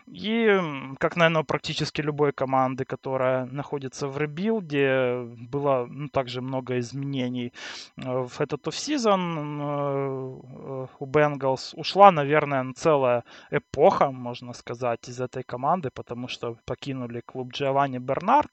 [0.06, 0.60] И,
[0.98, 5.20] как, наверное, практически любой команды, которая находится в rebuild е,
[5.50, 7.54] было ну, также много изменений.
[7.96, 15.88] В этот офсезон э, у Bengals ушла, наверное, целая эпоха, можно сказать, из этой команды,
[15.90, 18.50] потому что покинули клуб Джованни Бернард,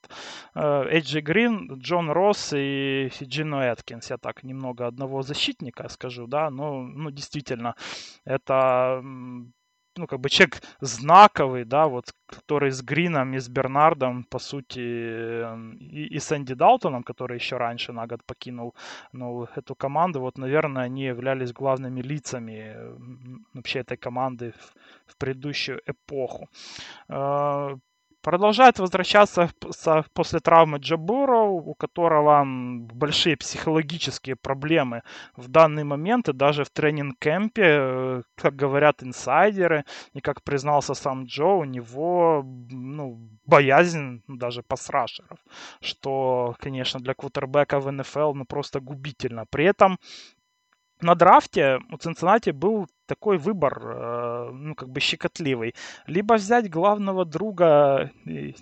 [0.55, 4.09] Эйджи Грин, Джон Росс и Джино Эткинс.
[4.09, 7.76] Я так немного одного защитника скажу, да, но ну, действительно,
[8.26, 9.01] это
[9.97, 14.80] ну, как бы человек знаковый, да, вот, который с Грином и с Бернардом, по сути,
[14.80, 18.76] и, и с Энди Далтоном, который еще раньше на год покинул
[19.11, 22.76] ну, эту команду, вот, наверное, они являлись главными лицами
[23.53, 26.49] вообще этой команды в, в предыдущую эпоху.
[28.24, 29.51] Продолжает возвращаться
[30.13, 35.01] после травмы Джабура, у которого большие психологические проблемы
[35.36, 41.26] в данный момент, и даже в тренинг-кемпе, э, как говорят инсайдеры, и как признался сам
[41.26, 45.39] Джо, у него ну, боязнь даже пасрашеров,
[45.82, 49.45] что, конечно, для квотербека в НФЛ ну, просто губительно.
[49.49, 49.97] При этом
[51.03, 55.75] на драфте у Цинциннати был такой выбор, э, ну, как бы щекотливый.
[56.07, 58.11] Либо взять главного друга,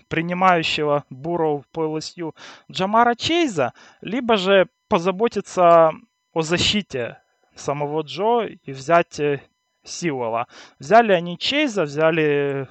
[0.07, 2.33] принимающего Бурроу по ЛСЮ
[2.69, 5.91] Джамара Чейза, либо же позаботиться
[6.33, 7.21] о защите
[7.55, 9.41] самого Джо и взять э,
[9.83, 10.47] Сиуэлла.
[10.79, 12.67] Взяли они Чейза, взяли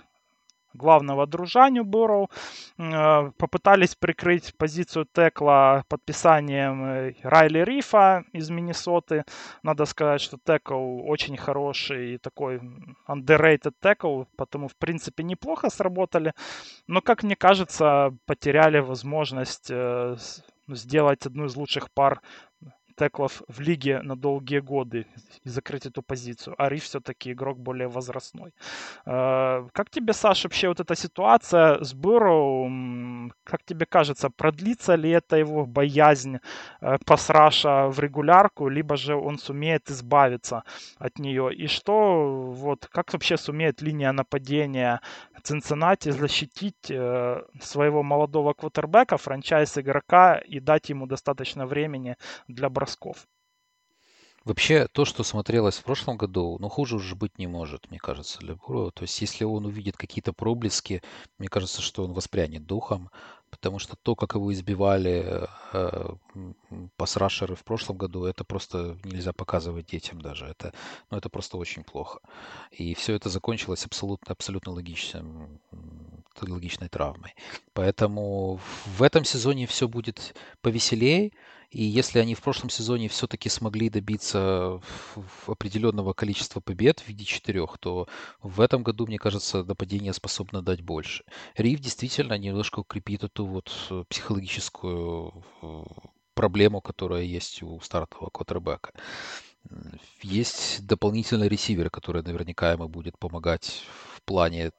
[0.74, 2.30] главного дружанию Бурроу.
[2.78, 9.24] Э, попытались прикрыть позицию текла подписанием э, Райли Рифа из Миннесоты.
[9.62, 12.60] Надо сказать, что текл очень хороший и такой
[13.08, 16.32] underrated текл, потому в принципе неплохо сработали.
[16.86, 20.16] Но, как мне кажется, потеряли возможность э,
[20.68, 22.20] сделать одну из лучших пар
[23.01, 25.07] теклов в лиге на долгие годы
[25.46, 26.55] и закрыть эту позицию.
[26.59, 28.53] А Риф все-таки игрок более возрастной.
[29.07, 32.68] А, как тебе, Саша, вообще вот эта ситуация с Бюро,
[33.44, 36.38] как тебе кажется, продлится ли это его боязнь
[36.80, 40.62] э, пасраша в регулярку, либо же он сумеет избавиться
[40.98, 41.55] от нее?
[41.55, 45.01] И что, вот, как вообще сумеет линия нападения
[45.42, 52.16] Цинциннати защитить э, своего молодого квотербека, франчайз игрока и дать ему достаточно времени
[52.48, 53.26] для бросков.
[54.45, 58.38] Вообще, то, что смотрелось в прошлом году, ну, хуже уже быть не может, мне кажется,
[58.38, 58.91] для Бурова.
[58.91, 61.03] То есть, если он увидит какие-то проблески,
[61.38, 63.11] мне кажется, что он воспрянет духом,
[63.51, 66.14] потому что то, как его избивали э,
[66.97, 70.47] пасрашеры в прошлом году, это просто нельзя показывать детям даже.
[70.47, 70.72] Это,
[71.11, 72.20] ну, это просто очень плохо.
[72.70, 75.61] И все это закончилось абсолютно, абсолютно логичным,
[76.41, 77.34] логичной травмой.
[77.74, 81.32] Поэтому в этом сезоне все будет повеселее.
[81.70, 84.80] И если они в прошлом сезоне все-таки смогли добиться
[85.46, 88.08] определенного количества побед в виде четырех, то
[88.42, 91.24] в этом году, мне кажется, нападение способно дать больше.
[91.56, 95.82] Рив действительно немножко укрепит эту вот э, психологическую э,
[96.34, 98.92] проблему, которая есть у стартового квотербека.
[100.22, 103.84] Есть дополнительный ресивер, который наверняка ему будет помогать
[104.16, 104.72] в плане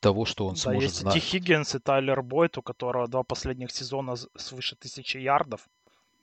[0.00, 1.14] того, что он да, сможет есть знать.
[1.14, 5.68] Ти Хиггинс и Тайлер Бойт, у которого два последних сезона свыше тысячи ярдов.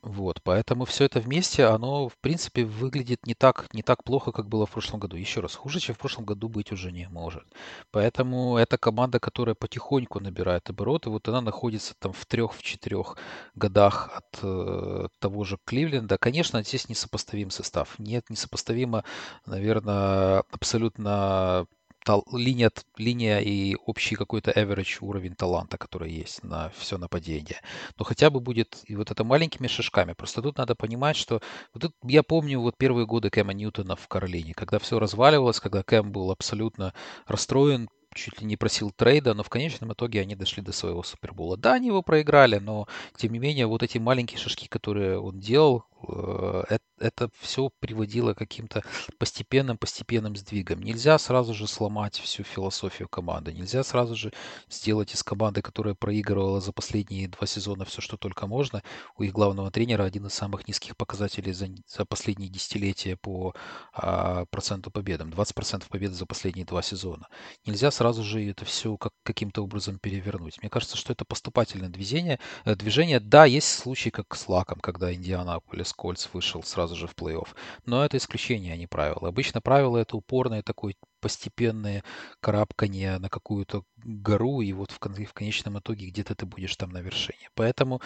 [0.06, 4.48] Вот, поэтому все это вместе, оно, в принципе, выглядит не так, не так плохо, как
[4.48, 5.16] было в прошлом году.
[5.16, 7.42] Еще раз, хуже, чем в прошлом году быть уже не может.
[7.90, 11.10] Поэтому это команда, которая потихоньку набирает обороты.
[11.10, 13.16] Вот она находится там в трех, в четырех
[13.56, 16.18] годах от э, того же Кливленда.
[16.18, 17.98] Конечно, здесь несопоставим состав.
[17.98, 19.02] Нет, несопоставимо,
[19.44, 21.66] наверное, абсолютно
[22.06, 27.60] тал- линия, линия и общий какой-то average уровень таланта, который есть на все нападение.
[27.98, 30.12] Но хотя бы будет и вот это маленькими шажками.
[30.14, 31.40] Просто тут надо понимать, что
[31.74, 35.82] вот тут, я помню вот первые годы Кэма Ньютона в Каролине, когда все разваливалось, когда
[35.82, 36.94] Кэм был абсолютно
[37.26, 41.56] расстроен, чуть ли не просил трейда, но в конечном итоге они дошли до своего Супербола.
[41.58, 42.86] Да, они его проиграли, но
[43.16, 48.38] тем не менее вот эти маленькие шажки, которые он делал, это, это все приводило к
[48.38, 48.82] каким-то
[49.18, 50.82] постепенным, постепенным сдвигам.
[50.82, 53.52] Нельзя сразу же сломать всю философию команды.
[53.52, 54.32] Нельзя сразу же
[54.68, 58.82] сделать из команды, которая проигрывала за последние два сезона все, что только можно.
[59.16, 63.54] У их главного тренера один из самых низких показателей за, за последние десятилетия по
[63.92, 65.30] а, проценту победам.
[65.30, 67.28] 20% побед за последние два сезона.
[67.64, 70.60] Нельзя сразу же это все как, каким-то образом перевернуть.
[70.62, 72.38] Мне кажется, что это поступательное движение.
[72.64, 73.20] Э, движение.
[73.20, 77.48] Да, есть случаи, как с Лаком, когда Индианаполис Кольц вышел сразу же в плей-офф.
[77.84, 79.28] Но это исключение, а не правило.
[79.28, 82.04] Обычно правило это упорное такой постепенное
[82.40, 86.98] карабкание на какую-то гору, и вот в, в конечном итоге где-то ты будешь там на
[86.98, 87.48] вершине.
[87.54, 88.00] Поэтому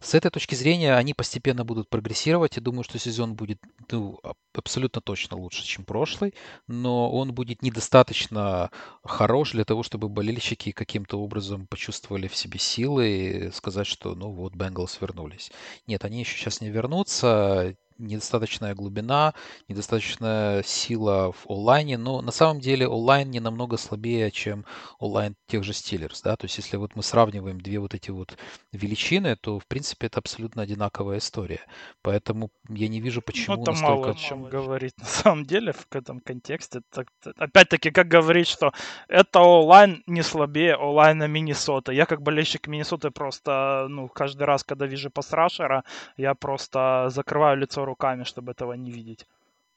[0.00, 2.56] с этой точки зрения они постепенно будут прогрессировать.
[2.56, 3.60] Я думаю, что сезон будет
[3.92, 4.18] ну,
[4.52, 6.34] абсолютно точно лучше, чем прошлый,
[6.66, 8.70] но он будет недостаточно
[9.04, 14.30] хорош для того, чтобы болельщики каким-то образом почувствовали в себе силы и сказать, что ну
[14.30, 15.52] вот, Бенгалс вернулись.
[15.86, 19.34] Нет, они еще сейчас не вернутся недостаточная глубина,
[19.68, 24.64] недостаточная сила в онлайне, но на самом деле онлайн не намного слабее, чем
[24.98, 28.36] онлайн тех же Steelers, да, то есть если вот мы сравниваем две вот эти вот
[28.72, 31.60] величины, то в принципе это абсолютно одинаковая история,
[32.02, 33.94] поэтому я не вижу, почему ну, это настолько...
[33.94, 36.82] мало о чем говорить на самом деле в этом контексте.
[36.90, 38.72] Так, опять-таки, как говорить, что
[39.08, 41.92] это онлайн не слабее онлайна Миннесота.
[41.92, 45.84] Я как болельщик Миннесоты просто, ну, каждый раз, когда вижу пасрашера,
[46.16, 49.26] я просто закрываю лицо руками, чтобы этого не видеть.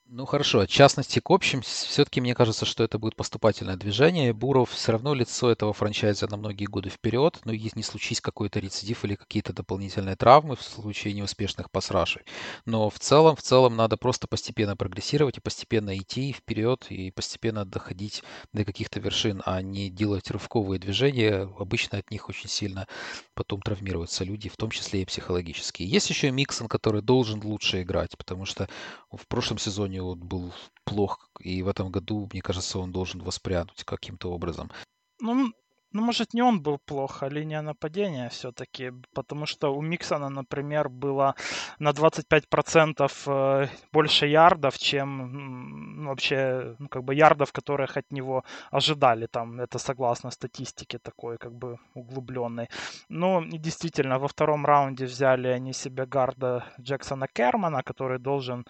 [0.10, 4.32] Ну хорошо, от частности к общим, все-таки мне кажется, что это будет поступательное движение.
[4.32, 8.62] Буров все равно лицо этого франчайза на многие годы вперед, но если не случись какой-то
[8.62, 12.22] рецидив или какие-то дополнительные травмы в случае неуспешных пасрашей.
[12.66, 17.66] Но в целом, в целом надо просто постепенно прогрессировать и постепенно идти вперед и постепенно
[17.66, 21.52] доходить до каких-то вершин, а не делать рывковые движения.
[21.60, 22.88] Обычно от них очень сильно
[23.34, 25.90] потом травмируются люди, в том числе и психологические.
[25.90, 28.70] Есть еще Миксон, который должен лучше играть, потому что
[29.12, 30.54] в прошлом сезоне он был
[30.86, 34.72] плох, и в этом году, мне кажется, он должен воспрянуть каким-то образом.
[35.20, 35.52] Ну,
[35.94, 40.90] ну, может, не он был плохо, а линия нападения все-таки, потому что у Миксона, например,
[40.90, 41.34] было
[41.80, 48.44] на 25% э, больше ярдов, чем ну, вообще, ну, как бы ярдов, которых от него
[48.72, 52.68] ожидали, там, это согласно статистике такой, как бы, углубленной.
[53.10, 58.66] Ну, и действительно, во втором раунде взяли они себе гарда Джексона Кермана, который должен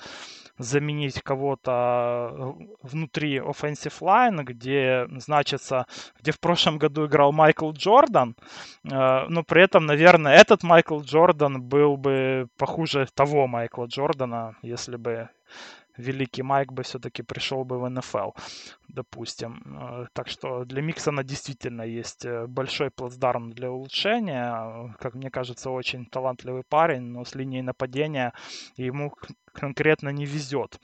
[0.57, 5.85] заменить кого-то э, внутри offensive line, где значится,
[6.19, 8.35] где в прошлом году играл Майкл Джордан,
[8.83, 14.97] э, но при этом, наверное, этот Майкл Джордан был бы похуже того Майкла Джордана, если
[14.97, 15.29] бы
[15.97, 18.31] великий Майк бы все-таки пришел бы в НФЛ,
[18.87, 19.61] допустим.
[19.65, 24.95] Э, так что для Миксона действительно есть большой плацдарм для улучшения.
[24.99, 28.33] Как мне кажется, очень талантливый парень, но с линией нападения
[28.75, 29.13] ему
[29.53, 30.79] конкретно не везет.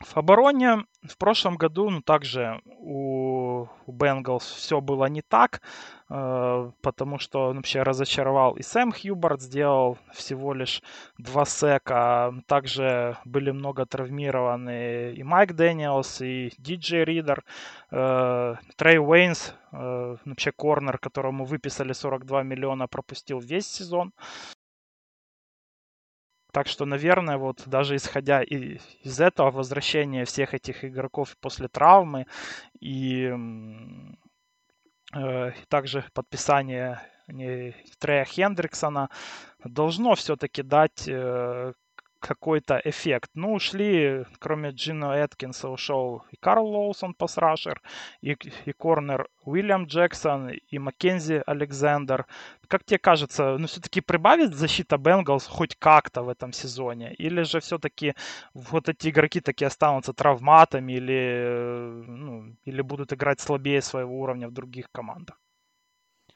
[0.00, 5.60] В обороне в прошлом году, ну, также у, Бенгалс все было не так,
[6.08, 8.56] э, потому что он вообще разочаровал.
[8.56, 10.82] И Сэм Хьюбард сделал всего лишь
[11.18, 12.32] два сека.
[12.46, 17.44] Также были много травмированы и Майк Дэниелс, и Диджей Ридер.
[17.90, 24.12] Э, Трей Уэйнс, э, вообще корнер, которому выписали 42 миллиона, пропустил весь сезон.
[26.52, 32.26] Так что, наверное, вот даже исходя из этого возвращения всех этих игроков после травмы
[32.80, 33.32] и
[35.14, 37.00] э, также подписание
[37.98, 39.08] Трея Хендриксона
[39.64, 41.72] должно все-таки дать э,
[42.20, 43.30] какой-то эффект.
[43.34, 47.80] Ну, ушли, кроме Джина Эткинса, ушел и Карл Лоусон, пасрашер,
[48.20, 52.26] и, и корнер Уильям Джексон, и Маккензи Александр.
[52.68, 57.14] Как тебе кажется, ну, все-таки прибавит защита Бенгалс хоть как-то в этом сезоне?
[57.14, 58.14] Или же все-таки
[58.54, 64.52] вот эти игроки такие останутся травматами или, ну, или будут играть слабее своего уровня в
[64.52, 65.40] других командах?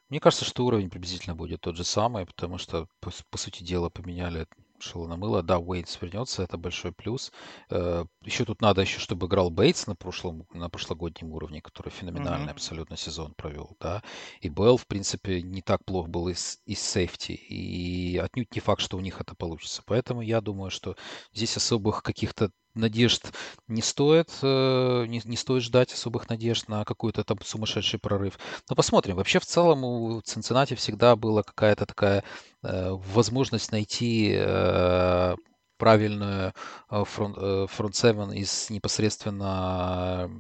[0.09, 3.89] Мне кажется, что уровень приблизительно будет тот же самый, потому что, по, по сути дела,
[3.89, 4.47] поменяли
[4.85, 5.43] шило на мыло.
[5.43, 7.33] Да, Уэйтс вернется, это большой плюс.
[7.71, 12.49] Э, еще тут надо еще, чтобы играл Бейтс на, прошлом, на прошлогоднем уровне, который феноменальный
[12.49, 12.51] mm-hmm.
[12.51, 14.03] абсолютно сезон провел, да.
[14.41, 17.33] И Белл, в принципе, не так плохо был из, из сейфти.
[17.33, 19.83] И отнюдь не факт, что у них это получится.
[19.87, 20.97] Поэтому я думаю, что
[21.33, 23.33] здесь особых каких-то надежд
[23.69, 28.39] не стоит, э, не, не стоит ждать особых надежд на какой-то там сумасшедший прорыв.
[28.69, 29.17] Но посмотрим.
[29.17, 32.25] Вообще в целом у Цинциннати всегда была какая-то такая
[32.63, 35.37] э, возможность найти э,
[35.79, 36.53] правильную
[36.89, 40.31] фронт, фронт 7 из непосредственно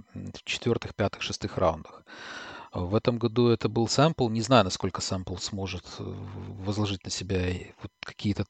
[0.44, 2.04] четвертых, пятых, шестых раундах.
[2.72, 4.28] В этом году это был сэмпл.
[4.28, 8.46] Не знаю, насколько сэмпл сможет возложить на себя вот какие-то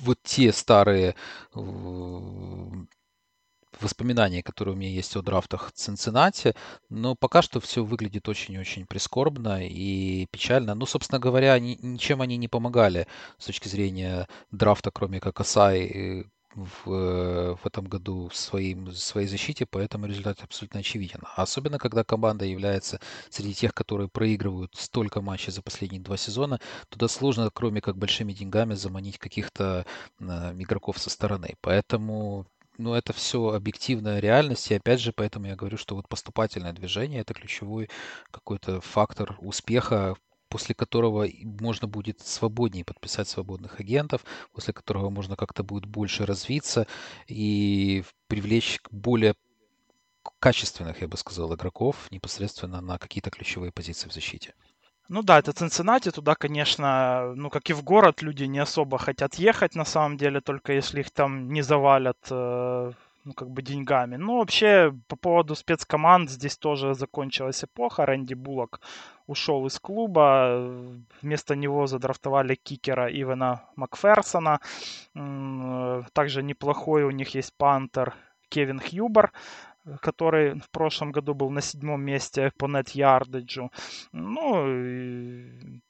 [0.00, 1.14] вот те старые
[3.80, 6.54] воспоминания, которые у меня есть о драфтах Цинциннати,
[6.88, 10.74] но пока что все выглядит очень-очень прискорбно и печально.
[10.74, 13.06] Ну, собственно говоря, ни, ничем они не помогали
[13.38, 16.26] с точки зрения драфта, кроме как Асай,
[16.56, 21.20] в, в этом году в своим, своей защите, поэтому результат абсолютно очевиден.
[21.36, 23.00] Особенно, когда команда является
[23.30, 28.32] среди тех, которые проигрывают столько матчей за последние два сезона, туда сложно, кроме как большими
[28.32, 29.86] деньгами, заманить каких-то
[30.18, 30.24] э,
[30.58, 31.54] игроков со стороны.
[31.60, 32.46] Поэтому
[32.78, 37.20] ну, это все объективная реальность, и опять же, поэтому я говорю, что вот поступательное движение–
[37.22, 37.88] это ключевой
[38.30, 40.16] какой-то фактор успеха
[40.48, 46.86] после которого можно будет свободнее подписать свободных агентов, после которого можно как-то будет больше развиться
[47.26, 49.34] и привлечь более
[50.38, 54.54] качественных, я бы сказал, игроков непосредственно на какие-то ключевые позиции в защите.
[55.08, 59.36] Ну да, это Цинциннати, туда, конечно, ну как и в город, люди не особо хотят
[59.36, 62.92] ехать, на самом деле, только если их там не завалят э,
[63.26, 64.16] ну, как бы деньгами.
[64.16, 68.06] Ну, вообще, по поводу спецкоманд, здесь тоже закончилась эпоха.
[68.06, 68.80] Рэнди Буллок
[69.26, 70.70] ушел из клуба.
[71.22, 74.60] Вместо него задрафтовали кикера Ивана Макферсона.
[76.12, 78.14] Также неплохой у них есть пантер
[78.48, 79.32] Кевин Хьюбер
[80.00, 83.70] который в прошлом году был на седьмом месте по нет-ярдаджу.
[84.12, 85.80] Ну,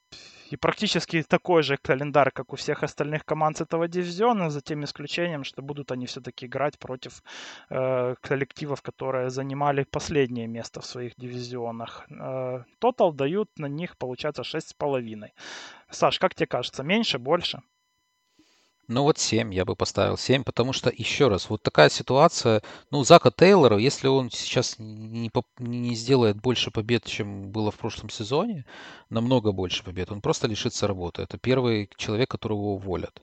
[0.51, 5.45] и практически такой же календарь, как у всех остальных команд этого дивизиона, за тем исключением,
[5.45, 7.23] что будут они все-таки играть против
[7.71, 12.07] э, коллективов, которые занимали последнее место в своих дивизионах.
[12.11, 15.31] Э, тотал дают на них, получается, 6,5.
[15.91, 17.63] Саш, как тебе кажется, меньше, больше?
[18.89, 22.63] Ну вот 7, я бы поставил 7, потому что, еще раз, вот такая ситуация,
[22.93, 28.11] ну, Зака Тейлора, если он сейчас не, не сделает больше побед, чем было в прошлом
[28.11, 28.65] сезоне,
[29.11, 31.23] намного больше побед, он просто лишится работы.
[31.23, 33.23] Это первый человек, которого уволят.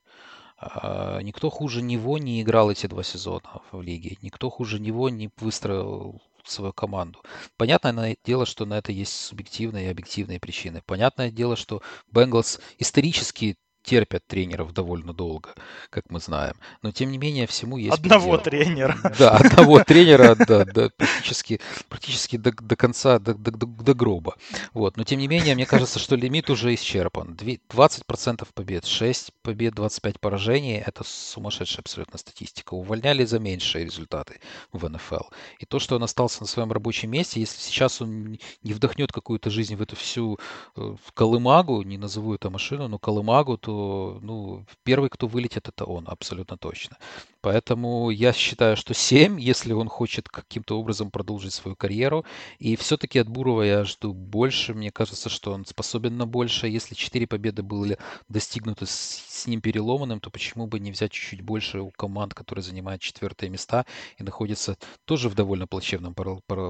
[0.57, 5.29] А, никто хуже него не играл эти два сезона в лиге, никто хуже него не
[5.37, 7.21] выстроил свою команду.
[7.57, 10.81] Понятное дело, что на это есть субъективные и объективные причины.
[10.85, 15.53] Понятное дело, что Бенглс исторически терпят тренеров довольно долго,
[15.89, 16.55] как мы знаем.
[16.81, 18.43] Но тем не менее всему есть Одного предел.
[18.43, 18.97] тренера.
[19.19, 21.59] Да, одного тренера, да, да, практически,
[21.89, 24.35] практически до, до конца, до, до, до гроба.
[24.73, 24.97] Вот.
[24.97, 27.35] Но тем не менее, мне кажется, что лимит уже исчерпан.
[27.35, 32.73] 20% побед, 6 побед, 25 поражений– это сумасшедшая абсолютно статистика.
[32.73, 34.39] Увольняли за меньшие результаты
[34.71, 35.25] в НФЛ.
[35.59, 39.49] И то, что он остался на своем рабочем месте, если сейчас он не вдохнет какую-то
[39.49, 40.39] жизнь в эту всю
[40.75, 45.67] э, в колымагу, не назову это машину, но колымагу, то что ну, первый, кто вылетит,
[45.67, 46.97] это он, абсолютно точно.
[47.41, 52.25] Поэтому я считаю, что 7, если он хочет каким-то образом продолжить свою карьеру.
[52.59, 54.73] И все-таки от Бурова я жду больше.
[54.73, 56.67] Мне кажется, что он способен на больше.
[56.67, 57.97] Если 4 победы были
[58.29, 62.63] достигнуты с, с ним переломанным, то почему бы не взять чуть-чуть больше у команд, которые
[62.63, 63.85] занимают четвертые места
[64.17, 66.15] и находятся тоже в довольно плачевном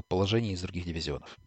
[0.08, 1.38] положении из других дивизионов.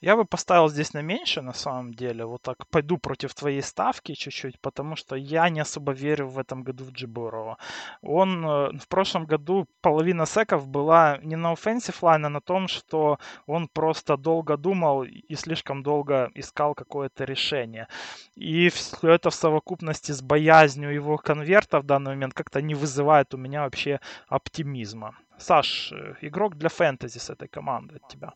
[0.00, 2.26] Я бы поставил здесь на меньше, на самом деле.
[2.26, 6.62] Вот так пойду против твоей ставки чуть-чуть, потому что я не особо верю в этом
[6.62, 7.56] году в Джибурова.
[8.02, 12.68] Он э, в прошлом году половина секов была не на offensive line, а на том,
[12.68, 17.88] что он просто долго думал и слишком долго искал какое-то решение.
[18.34, 23.34] И все это в совокупности с боязнью его конверта в данный момент как-то не вызывает
[23.34, 25.14] у меня вообще оптимизма.
[25.38, 28.34] Саш, э, игрок для фэнтези с этой командой от тебя.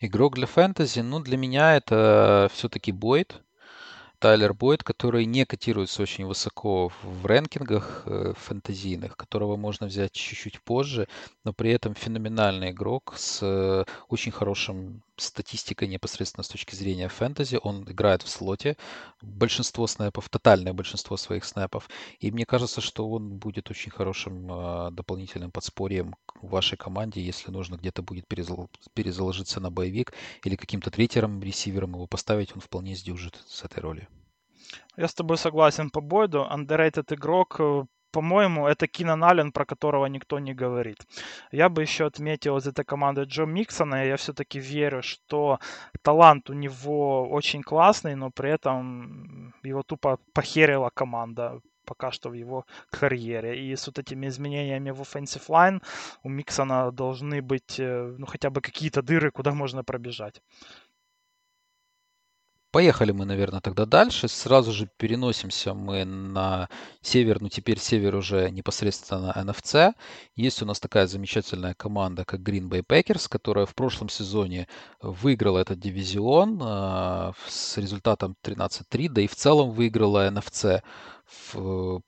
[0.00, 3.40] Игрок для фэнтези, ну, для меня это все-таки Бойд.
[4.18, 10.62] Тайлер Бойд, который не котируется очень высоко в рэнкингах э, фэнтезийных, которого можно взять чуть-чуть
[10.62, 11.08] позже,
[11.44, 17.58] но при этом феноменальный игрок с э, очень хорошим статистикой непосредственно с точки зрения фэнтези.
[17.62, 18.76] Он играет в слоте
[19.22, 21.88] большинство снэпов, тотальное большинство своих снэпов.
[22.18, 27.50] И мне кажется, что он будет очень хорошим э, дополнительным подспорьем в вашей команде, если
[27.50, 30.12] нужно где-то будет перезал, перезаложиться на боевик
[30.42, 34.08] или каким-то третьером, ресивером его поставить, он вполне сдюжит с этой роли.
[34.96, 36.46] Я с тобой согласен по Бойду.
[36.50, 37.84] Underrated игрок э,
[38.14, 40.98] по-моему, это Кинан Аллен, про которого никто не говорит.
[41.52, 44.06] Я бы еще отметил из этой команды Джо Миксона.
[44.06, 45.58] Я все-таки верю, что
[46.02, 52.34] талант у него очень классный, но при этом его тупо похерила команда пока что в
[52.34, 53.52] его карьере.
[53.54, 55.82] И с вот этими изменениями в offensive line
[56.22, 60.40] у Миксона должны быть э, ну, хотя бы какие-то дыры, куда можно пробежать.
[62.74, 64.26] Поехали мы, наверное, тогда дальше.
[64.26, 66.68] Сразу же переносимся мы на
[67.02, 69.92] север, ну теперь север уже непосредственно NFC.
[70.34, 74.66] Есть у нас такая замечательная команда, как Green Bay Packers, которая в прошлом сезоне
[75.00, 80.82] выиграла этот дивизион э, с результатом 13-3, да и в целом выиграла NFC
[81.52, 82.02] в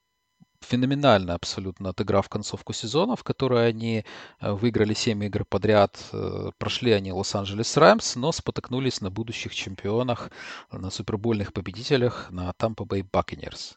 [0.68, 4.04] феноменально абсолютно отыграв концовку сезона, в которой они
[4.40, 5.98] э, выиграли 7 игр подряд.
[6.12, 10.30] Э, прошли они Лос-Анджелес Рэмс, но спотыкнулись на будущих чемпионах,
[10.72, 13.76] на супербольных победителях, на Tampa Bay Buccaneers.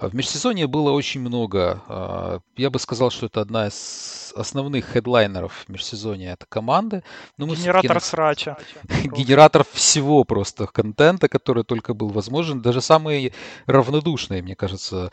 [0.00, 1.82] В межсезонье было очень много.
[1.88, 7.02] Э, я бы сказал, что это одна из основных хедлайнеров межсезонья это команды.
[7.36, 8.56] Но мы Генератор срача.
[9.04, 12.60] Генератор всего просто контента, который только был возможен.
[12.60, 13.32] Даже самые
[13.66, 15.10] равнодушные, мне кажется,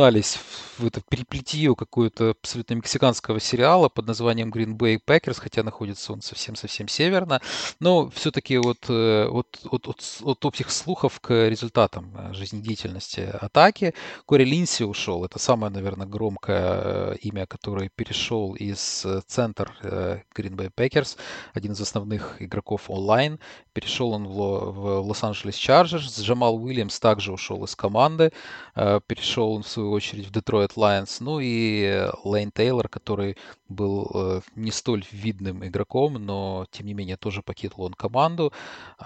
[0.00, 0.38] окунались
[0.78, 6.22] в это переплетие какое-то абсолютно мексиканского сериала под названием Green Bay Packers, хотя находится он
[6.22, 7.42] совсем-совсем северно.
[7.80, 13.94] Но все-таки э, от, от, от, от общих слухов к результатам э, жизнедеятельности атаки
[14.24, 15.22] Кори Линси ушел.
[15.24, 21.18] Это самое, наверное, громкое э, имя, которое перешел из центр Green Bay Packers,
[21.52, 23.38] один из основных игроков онлайн.
[23.74, 26.20] Перешел он в Лос-Анджелес Чарджерс.
[26.20, 28.32] Джамал Уильямс также ушел из команды.
[28.74, 31.20] Перешел он, в свою очередь, в Детройт Лайонс.
[31.20, 33.36] Ну и Лейн Тейлор, который
[33.68, 38.52] был э, не столь видным игроком, но тем не менее тоже покинул он команду.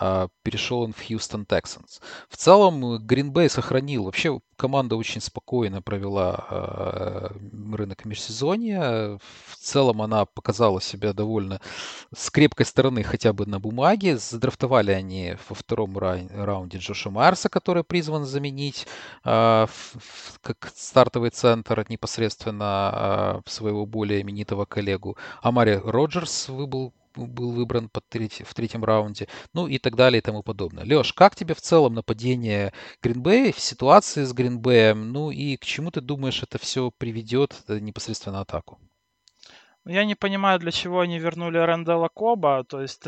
[0.00, 2.00] Э, перешел он в Хьюстон Texans.
[2.28, 4.04] В целом Гринбей сохранил.
[4.04, 7.28] Вообще команда очень спокойно провела э,
[7.72, 9.18] рынок межсезонья.
[9.18, 11.60] В целом она показала себя довольно
[12.14, 14.16] с крепкой стороны хотя бы на бумаге.
[14.16, 18.86] Задрафтовали они во втором раунде Джоша Марса, который призван заменить
[19.24, 20.38] э, в,
[20.74, 25.16] стартовый центр непосредственно э, своего более именитого коллегу.
[25.42, 30.20] Амари Роджерс выбыл был выбран под треть, в третьем раунде, ну и так далее и
[30.20, 30.84] тому подобное.
[30.84, 35.90] Леш, как тебе в целом нападение Гринбея в ситуации с Гринбеем, ну и к чему
[35.90, 38.80] ты думаешь это все приведет э, непосредственно атаку?
[39.86, 43.04] Я не понимаю, для чего они вернули Рэндала Коба, то есть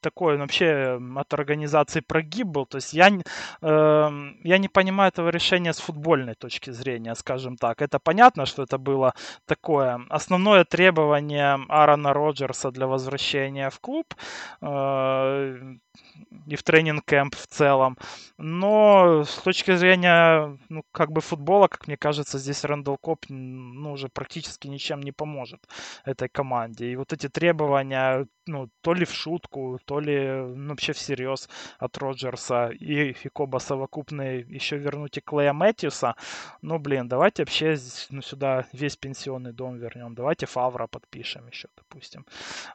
[0.00, 2.66] такой вообще от организации прогиб был.
[2.66, 4.10] То есть я, э,
[4.44, 7.82] я не понимаю этого решения с футбольной точки зрения, скажем так.
[7.82, 9.14] Это понятно, что это было
[9.46, 14.14] такое основное требование Аарона Роджерса для возвращения в клуб.
[14.62, 15.76] Э,
[16.46, 17.96] и в тренинг-кэмп в целом.
[18.38, 23.92] Но с точки зрения, ну, как бы футбола, как мне кажется, здесь Рэндалл Коп, ну,
[23.92, 25.60] уже практически ничем не поможет
[26.04, 26.86] этой команде.
[26.86, 31.48] И вот эти требования, ну, то ли в шутку, то ли ну, вообще всерьез
[31.80, 36.14] от Роджерса и, и Коба совокупные еще вернуть и Клея Мэтьюса.
[36.62, 37.76] Ну, блин, давайте вообще
[38.10, 40.14] ну, сюда весь пенсионный дом вернем.
[40.14, 42.24] Давайте Фавра подпишем еще, допустим.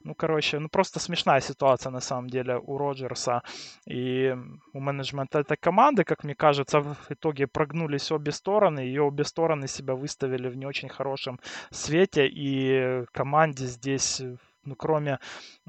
[0.03, 3.43] Ну, короче, ну, просто смешная ситуация на самом деле у Роджерса
[3.87, 4.35] и
[4.73, 9.69] у менеджмента этой команды, как мне кажется, в итоге прогнулись обе стороны, и обе стороны
[9.69, 11.39] себя выставили в не очень хорошем
[11.71, 14.21] свете, и команде здесь
[14.65, 15.19] ну, кроме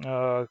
[0.05, 0.47] э,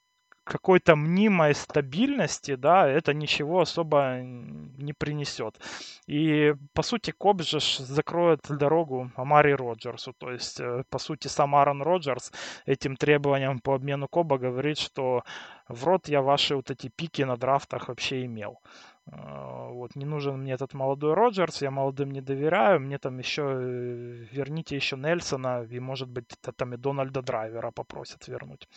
[0.45, 5.59] какой-то мнимой стабильности, да, это ничего особо не принесет.
[6.07, 10.13] И, по сути, Коб закроет дорогу Амари Роджерсу.
[10.13, 12.31] То есть, э, по сути, сам Аарон Роджерс
[12.67, 15.23] этим требованием по обмену Коба говорит, что
[15.67, 18.61] в рот я ваши вот эти пики на драфтах вообще имел.
[19.07, 23.41] Э, вот, не нужен мне этот молодой Роджерс, я молодым не доверяю, мне там еще,
[23.41, 28.67] э, верните еще Нельсона, и, может быть, там и Дональда Драйвера попросят вернуть.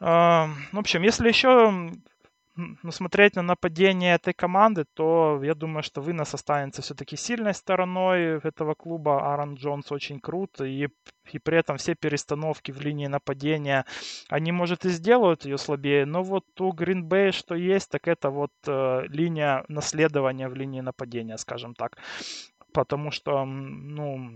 [0.00, 1.92] В общем, если еще
[2.90, 8.74] смотреть на нападение этой команды, то я думаю, что вынос останется все-таки сильной стороной этого
[8.74, 9.30] клуба.
[9.30, 10.88] Аарон Джонс очень крут, и,
[11.32, 13.84] и при этом все перестановки в линии нападения,
[14.28, 18.30] они, может, и сделают ее слабее, но вот у Green Bay что есть, так это
[18.30, 21.98] вот э, линия наследования в линии нападения, скажем так.
[22.72, 24.30] Потому что, ну,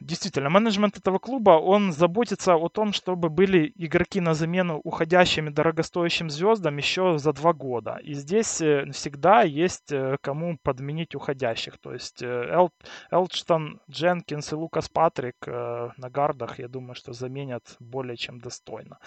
[0.00, 6.30] действительно, менеджмент этого клуба, он заботится о том, чтобы были игроки на замену уходящим дорогостоящим
[6.30, 7.98] звездам еще за два года.
[8.02, 11.78] И здесь э, всегда есть э, кому подменить уходящих.
[11.78, 12.70] То есть э, Эл,
[13.10, 18.98] Элчтон, Дженкинс и Лукас Патрик на гардах, я думаю, что заменят более чем достойно.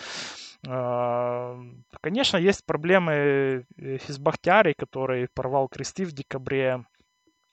[2.01, 6.85] Конечно, есть проблемы с Бахтярой, который порвал кресты в декабре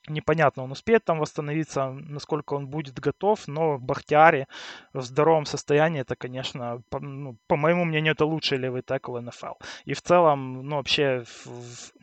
[0.09, 4.47] Непонятно, он успеет там восстановиться, насколько он будет готов, но Бахтиари
[4.93, 9.55] в здоровом состоянии, это, конечно, по, ну, по моему мнению, это лучший левый текл НФЛ.
[9.85, 11.47] И в целом, ну, вообще, в,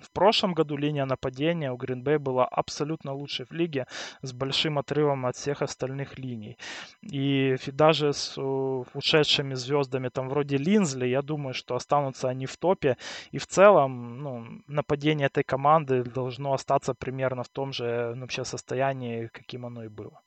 [0.04, 3.86] в прошлом году линия нападения у Гринбей была абсолютно лучшей в лиге,
[4.22, 6.58] с большим отрывом от всех остальных линий.
[7.02, 8.40] И, даже с
[8.94, 12.98] ушедшими звездами, там, вроде Линзли, я думаю, что останутся они в топе.
[13.32, 19.28] И в целом, ну, нападение этой команды должно остаться примерно в том же вообще состоянии,
[19.28, 20.22] каким оно и было.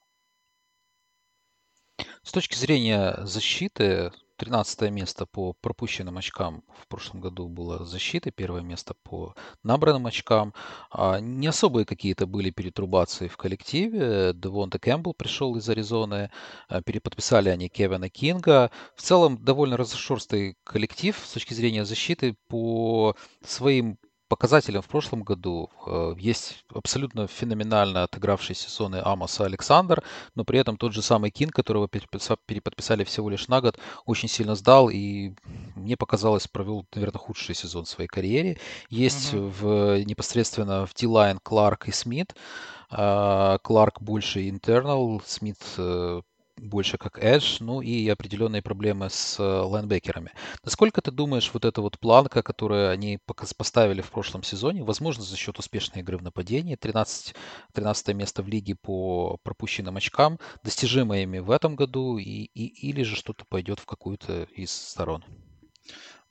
[2.23, 8.63] С точки зрения защиты, 13 место по пропущенным очкам в прошлом году было защиты, первое
[8.63, 10.55] место по набранным очкам.
[10.91, 14.33] А не особые какие-то были перетрубации в коллективе.
[14.35, 16.31] Девонта Кэмпбелл пришел из Аризоны,
[16.69, 18.71] а, переподписали они Кевина Кинга.
[18.95, 23.99] В целом довольно разошерстый коллектив с точки зрения защиты по своим
[24.29, 30.03] показателям в прошлом году э, есть абсолютно феноменально отыгравший сезоны Амоса Александр,
[30.35, 34.55] но при этом тот же самый Кин, которого переподписали всего лишь на год, очень сильно
[34.55, 35.33] сдал и
[35.75, 38.59] мне показалось провел, наверное, худший сезон в своей карьере.
[38.91, 39.53] Есть угу.
[39.61, 42.35] в непосредственно в D-Line Кларк и Смит.
[42.91, 45.59] Кларк больше интернал, Смит
[46.61, 50.33] больше как Edge, ну и определенные проблемы с лайнбекерами.
[50.65, 53.19] Насколько ты думаешь, вот эта вот планка, которую они
[53.57, 57.35] поставили в прошлом сезоне, возможно, за счет успешной игры в нападении, 13,
[57.73, 63.03] 13 место в лиге по пропущенным очкам, достижимо ими в этом году, и, и, или
[63.03, 65.25] же что-то пойдет в какую-то из сторон?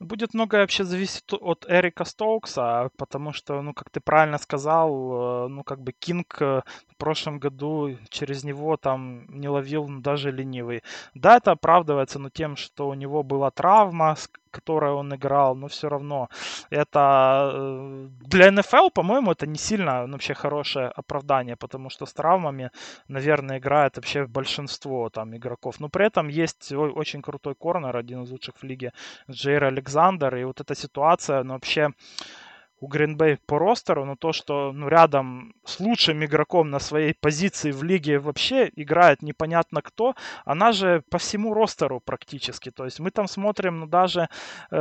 [0.00, 5.48] Будет многое вообще зависеть от Эрика Стоукса, потому что, ну, как ты правильно сказал, э,
[5.48, 10.84] ну, как бы Кинг э, в прошлом году через него там не ловил даже ленивый.
[11.14, 14.14] Да, это оправдывается, но тем, что у него была травма,
[14.48, 16.28] которой он играл, но все равно
[16.70, 22.70] это э, для НФЛ, по-моему, это не сильно вообще хорошее оправдание, потому что с травмами,
[23.08, 25.80] наверное, играет вообще большинство там игроков.
[25.80, 28.92] Но при этом есть очень крутой корнер, один из лучших в лиге,
[29.30, 31.90] Джейр Александр, и вот эта ситуация, ну вообще
[32.80, 37.72] у Гринбей по ростеру, но то, что ну, рядом с лучшим игроком на своей позиции
[37.72, 40.14] в лиге вообще играет непонятно кто,
[40.44, 42.70] она же по всему ростеру практически.
[42.70, 44.28] То есть мы там смотрим, ну даже
[44.70, 44.76] э,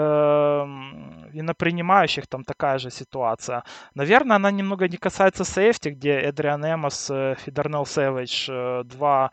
[1.33, 3.63] и на принимающих там такая же ситуация.
[3.95, 9.31] Наверное, она немного не касается сейфти, где Эдриан Эмос, э, Фидернел Сэвидж, э, два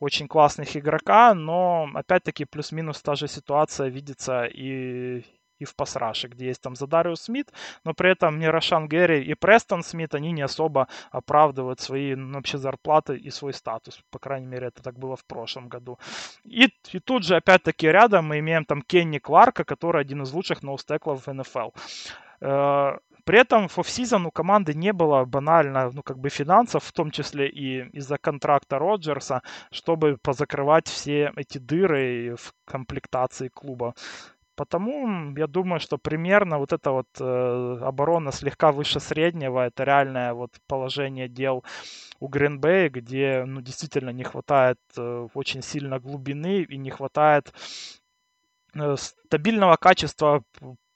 [0.00, 5.22] очень классных игрока, но опять-таки плюс-минус та же ситуация видится и
[5.60, 7.52] и в пасраше, где есть там Задариус Смит,
[7.84, 12.34] но при этом не Рошан Герри и Престон Смит, они не особо оправдывают свои ну,
[12.34, 14.02] вообще зарплаты и свой статус.
[14.10, 15.98] По крайней мере, это так было в прошлом году.
[16.44, 20.62] И, и тут же, опять-таки, рядом мы имеем там Кенни Кларка, который один из лучших
[20.62, 21.70] ноустеклов в НФЛ.
[22.40, 26.92] Э, при этом в офсизон у команды не было банально, ну, как бы финансов, в
[26.92, 33.94] том числе и из-за контракта Роджерса, чтобы позакрывать все эти дыры в комплектации клуба.
[34.60, 40.34] Потому я думаю, что примерно вот эта вот э, оборона слегка выше среднего, это реальное
[40.34, 41.64] вот положение дел
[42.20, 47.54] у Гринбея, где ну, действительно не хватает э, очень сильно глубины и не хватает
[48.74, 50.42] э, стабильного качества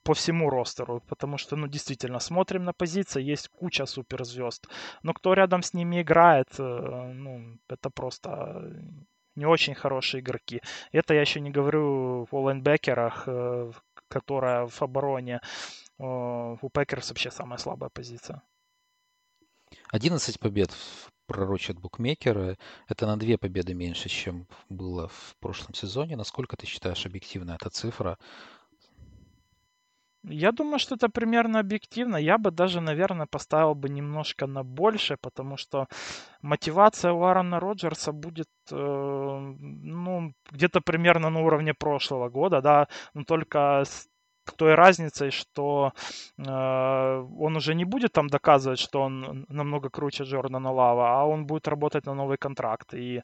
[0.02, 4.66] по всему roster у, потому что, ну, действительно, смотрим на позиции, есть куча суперзвезд,
[5.02, 8.74] но кто рядом с ними играет, э, ну, это просто
[9.36, 10.60] не очень хорошие игроки.
[10.92, 13.72] Это я еще не говорю о лайнбекерах, э,
[14.08, 15.40] которая в обороне
[15.98, 18.42] у Пэкерс вообще самая слабая позиция.
[19.92, 20.70] 11 побед
[21.26, 22.58] пророчат букмекеры.
[22.88, 26.16] Это на две победы меньше, чем было в прошлом сезоне.
[26.16, 28.18] Насколько ты считаешь объективна эта цифра?
[30.26, 32.16] Я думаю, что это примерно объективно.
[32.16, 35.86] Я бы даже, наверное, поставил бы немножко на больше, потому что
[36.42, 43.24] мотивация у Аарона Роджерса будет, э, ну, где-то примерно на уровне прошлого года, да, но
[43.24, 44.08] только с
[44.52, 45.92] той разницей, что
[46.38, 51.46] э, он уже не будет там доказывать, что он намного круче Джордана Лава, а он
[51.46, 52.94] будет работать на новый контракт.
[52.94, 53.22] И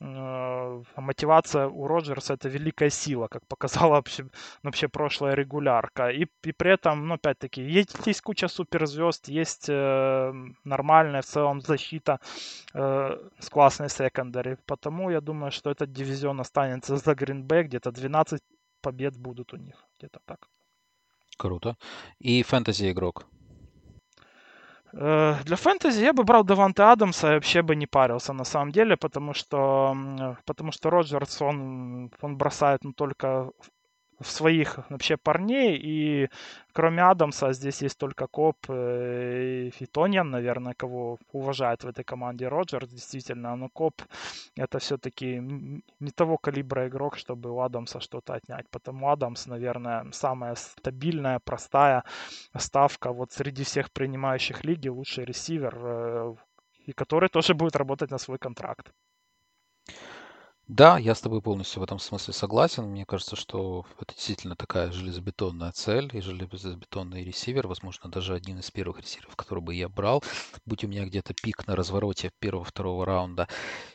[0.00, 4.26] э, мотивация у Роджерса это великая сила, как показала вообще,
[4.62, 6.08] вообще прошлая регулярка.
[6.10, 10.32] И, и при этом, ну, опять-таки, есть, есть куча суперзвезд, есть э,
[10.64, 12.18] нормальная в целом защита
[12.74, 14.56] э, с классной секондари.
[14.66, 18.42] Потому я думаю, что этот дивизион останется за Гринбей, где-то 12
[18.80, 20.48] побед будут у них, где-то так.
[21.36, 21.76] Круто.
[22.18, 23.26] И фэнтези игрок?
[24.92, 28.72] Э, для фэнтези я бы брал Даванте Адамса и вообще бы не парился на самом
[28.72, 33.50] деле, потому что, потому что Роджерс, он, он бросает ну, только
[34.20, 36.28] в своих вообще парней, и
[36.72, 42.48] кроме Адамса здесь есть только Коп э, и Тоньян, наверное, кого уважает в этой команде
[42.48, 44.02] Роджерс, действительно, но Коп
[44.56, 45.38] это все-таки
[46.00, 52.04] не того калибра игрок, чтобы у Адамса что-то отнять, потому Адамс, наверное, самая стабильная, простая
[52.56, 56.34] ставка вот среди всех принимающих лиги, лучший ресивер, э,
[56.86, 58.92] и который тоже будет работать на свой контракт.
[60.68, 62.84] Да, я с тобой полностью в этом смысле согласен.
[62.86, 68.68] Мне кажется, что это действительно такая железобетонная цель и железобетонный ресивер, возможно, даже один из
[68.72, 70.24] первых ресиверов, который бы я брал,
[70.64, 73.46] будь у меня где-то пик на развороте первого-второго раунда.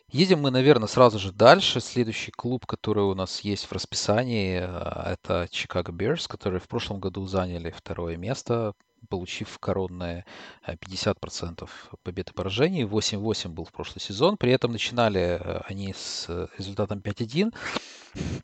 [0.09, 1.81] Едем мы, наверное, сразу же дальше.
[1.81, 7.01] Следующий клуб, который у нас есть в расписании, э, это Chicago Bears, которые в прошлом
[7.01, 8.73] году заняли второе место
[9.09, 10.25] получив коронные
[10.67, 11.69] 50%
[12.03, 12.83] побед и поражений.
[12.83, 14.37] 8-8 был в прошлый сезон.
[14.37, 17.53] При этом начинали э, они с э, результатом 5-1.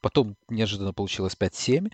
[0.01, 1.91] Потом неожиданно получилось 5-7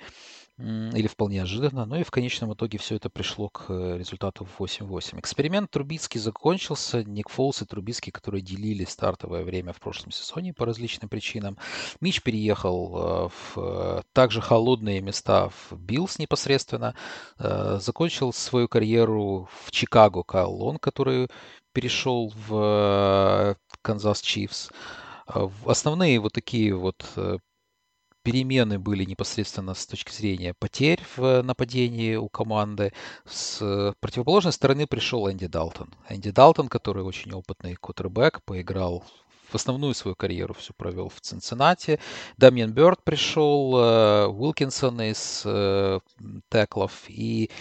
[0.59, 5.19] или вполне ожиданно, но и в конечном итоге все это пришло к э, результату 8-8.
[5.19, 7.03] Эксперимент Трубицкий закончился.
[7.03, 11.57] Ник Фолс и Трубицкий, которые делили стартовое время в прошлом сезоне по различным причинам.
[12.01, 16.95] Мич переехал э, в э, также холодные места в Bills непосредственно.
[17.39, 21.29] Закончил свою карьеру в Чикаго Кайл который
[21.73, 24.69] перешел в Канзас Chiefs.
[25.65, 27.05] Основные вот такие вот
[28.23, 32.93] перемены были непосредственно с точки зрения потерь в нападении у команды.
[33.25, 35.93] С противоположной стороны пришел Энди Далтон.
[36.09, 39.03] Энди Далтон, который очень опытный квотербек, поиграл
[39.49, 41.99] в основную свою карьеру все провел в Цинциннати.
[42.37, 45.99] Дамьен Бёрд пришел, э, Уилкинсон из э,
[46.49, 47.51] теклов и,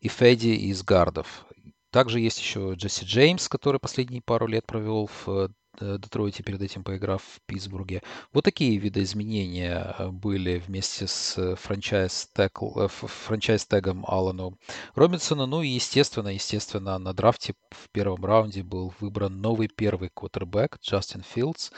[0.00, 1.44] и Федди из гардов.
[1.90, 5.48] Также есть еще Джесси Джеймс, который последние пару лет провел в Э,
[5.80, 8.02] Детройте, перед этим поиграв в Питтсбурге.
[8.32, 13.66] Вот такие видоизменения э, были вместе с э, франчайз-тегом франчайз
[14.04, 14.58] Алану
[14.94, 15.46] Робинсону.
[15.46, 21.22] Ну и, естественно, естественно, на драфте в первом раунде был выбран новый первый квотербек Джастин
[21.22, 21.70] Филдс.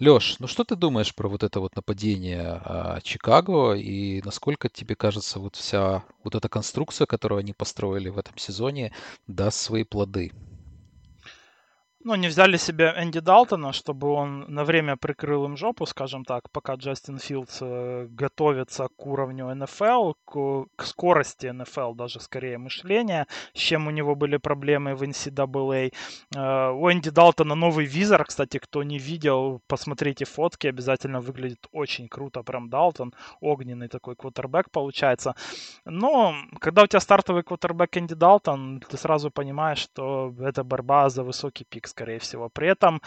[0.00, 4.96] Леш, ну что ты думаешь про вот это вот нападение а, Чикаго и насколько тебе
[4.96, 8.92] кажется вот вся вот эта конструкция, которую они построили в этом сезоне,
[9.28, 10.32] даст свои плоды?
[12.04, 16.50] Ну, не взяли себе Энди Далтона, чтобы он на время прикрыл им жопу, скажем так,
[16.50, 23.26] пока Джастин Филдс э, готовится к уровню НФЛ, к, к скорости НФЛ, даже скорее мышления,
[23.54, 25.92] с чем у него были проблемы в NCAA.
[26.36, 32.08] Э, у Энди Далтона новый визор, кстати, кто не видел, посмотрите фотки, обязательно выглядит очень
[32.08, 35.34] круто, прям Далтон, огненный такой квотербек получается.
[35.86, 41.22] Но когда у тебя стартовый квотербек Энди Далтон, ты сразу понимаешь, что это борьба за
[41.22, 42.48] высокий пик скорее всего.
[42.48, 43.00] При этом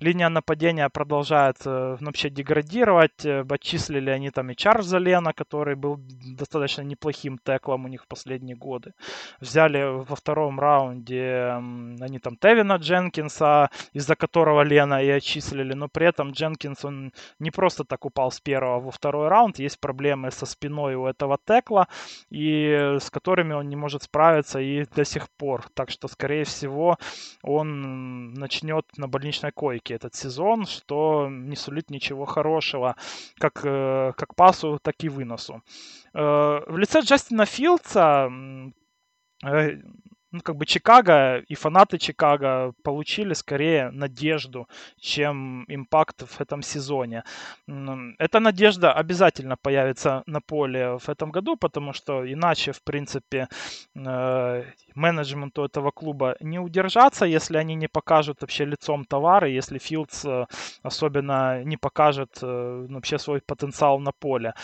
[0.00, 3.26] линия нападения продолжает э, вообще деградировать.
[3.26, 6.00] Э, отчислили они там и Чарльза Лена, который был
[6.38, 8.92] достаточно неплохим теклом у них в последние годы.
[9.40, 11.52] Взяли во втором раунде
[12.00, 17.50] они там Тевина Дженкинса, из-за которого Лена и отчислили, но при этом Дженкинс, он не
[17.50, 21.88] просто так упал с первого во второй раунд, есть проблемы со спиной у этого текла,
[22.30, 25.64] и с которыми он не может справиться и до сих пор.
[25.74, 26.96] Так что, скорее всего,
[27.42, 32.96] он начнет на больничной койке этот сезон, что не сулит ничего хорошего
[33.38, 35.62] как, э, как пасу, так и выносу.
[36.14, 38.30] Э, в лице Джастина Филдса
[39.44, 39.80] э,
[40.32, 44.68] ну, как бы Чикаго и фанаты Чикаго получили скорее надежду,
[45.00, 47.24] чем импакт в этом сезоне.
[48.18, 53.48] Эта надежда обязательно появится на поле в этом году, потому что иначе, в принципе,
[53.96, 54.64] э,
[54.94, 60.46] менеджменту этого клуба не удержаться, если они не покажут вообще лицом товары, если Филдс э,
[60.82, 64.54] особенно не покажет э, вообще свой потенциал на поле.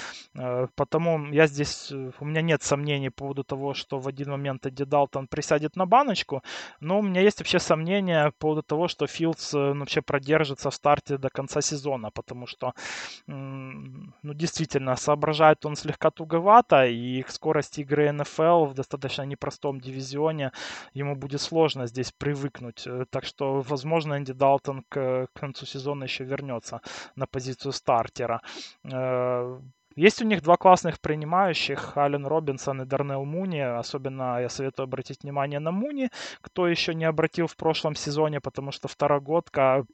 [0.77, 4.85] Потому я здесь, у меня нет сомнений по поводу того, что в один момент Эдди
[4.85, 6.43] Далтон присядет сядет на баночку,
[6.81, 10.71] но у меня есть вообще сомнения по поводу того, что Филдс э, ну, вообще продержится
[10.71, 12.73] в старте до конца сезона, потому что,
[13.27, 20.53] ну, действительно, соображает он слегка туговато, и к скорости игры НФЛ в достаточно непростом дивизионе
[20.95, 22.87] ему будет сложно здесь привыкнуть.
[22.87, 26.81] Э, так что, возможно, Энди Далтон к концу сезона еще вернется
[27.17, 28.41] на позицию стартера.
[29.97, 33.61] Есть у них два классных принимающих, Ален Робинсон и Дарнелл Муни.
[33.61, 36.11] Особенно я советую обратить внимание на Муни,
[36.43, 39.87] кто еще не обратил в прошлом сезоне, потому что второгодка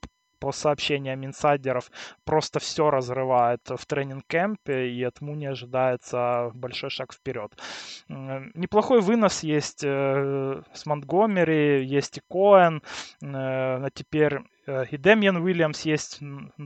[0.43, 1.88] по сообщениям инсайдеров,
[2.24, 7.53] просто все разрывает в тренинг-кемпе, и от Муни ожидается большой шаг вперед.
[8.09, 12.82] Неплохой вынос есть э, с Монтгомери, есть и Коэн, э,
[13.23, 16.19] а теперь э, и Дэмиан Уильямс есть,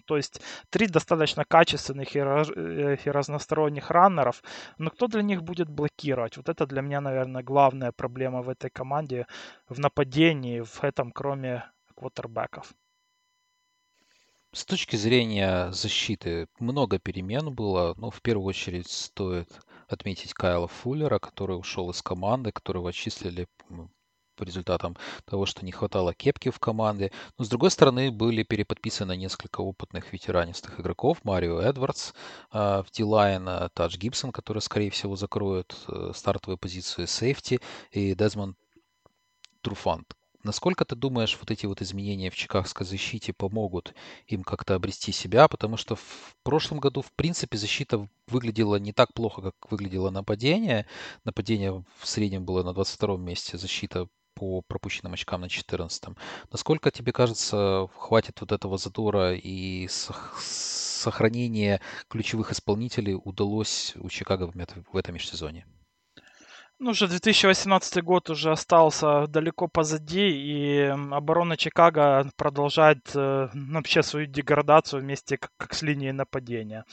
[0.07, 0.41] то есть
[0.71, 4.43] три достаточно качественных и разносторонних раннеров,
[4.79, 6.39] но кто для них будет блокировать?
[6.39, 9.27] Вот это для меня, наверное, главная проблема в этой команде,
[9.69, 12.73] в нападении, в этом, кроме квотербеков.
[14.57, 17.93] С точки зрения защиты много перемен было.
[17.99, 19.51] Ну, в первую очередь стоит
[19.87, 23.49] отметить Кайла Фуллера, который ушел из команды, которого отчислили
[24.35, 24.97] по результатам
[25.27, 27.13] того, что не хватало кепки в команде.
[27.37, 31.23] Но, с другой стороны, были переподписаны несколько опытных ветеранистых игроков.
[31.23, 32.15] Марио Эдвардс
[32.51, 37.61] э, в Дилайн, Тадж Гибсон, который, скорее всего, закроет э, стартовую позицию сейфти,
[37.91, 38.57] и Дезмонд
[39.61, 40.15] Труфант,
[40.47, 43.95] Насколько ты думаешь, вот эти вот изменения в чикагской защите помогут
[44.29, 45.49] им как-то обрести себя?
[45.49, 50.87] Потому что в прошлом году, в принципе, защита выглядела не так плохо, как выглядело нападение.
[51.25, 56.17] Нападение в среднем было на 22 месте, защита по пропущенным очкам на 14.
[56.53, 64.53] Насколько тебе кажется, хватит вот этого задора и сохранения ключевых исполнителей удалось у Чикаго
[64.93, 65.67] в этом межсезонье?
[66.79, 74.27] Ну, уже 2018 год уже остался далеко позади, и оборона Чикаго продолжает э, вообще свою
[74.27, 76.85] деградацию вместе как, как с линией нападения.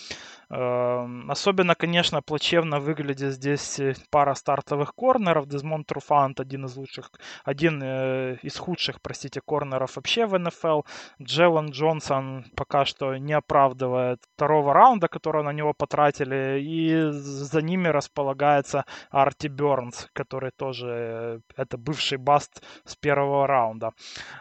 [0.49, 5.47] Э, особенно, конечно, плачевно выглядит здесь э, пара стартовых корнеров.
[5.47, 7.11] Дезмонд Труфант один из лучших,
[7.43, 10.83] один э, из худших, простите, корнеров вообще в НФЛ.
[11.21, 17.89] Джеллен Джонсон пока что не оправдывает второго раунда, который на него потратили, и за ними
[17.89, 23.91] располагается Арти Бёрд Бернс, который тоже э, это бывший баст с первого раунда.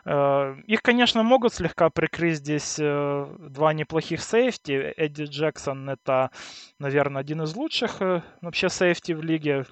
[0.04, 4.72] Э, их, конечно, могут слегка прикрыть здесь э, два неплохих сейфти.
[4.96, 6.30] Эдди Джексон это,
[6.78, 8.00] наверное, один из лучших
[8.40, 9.64] вообще сейфти в лиге.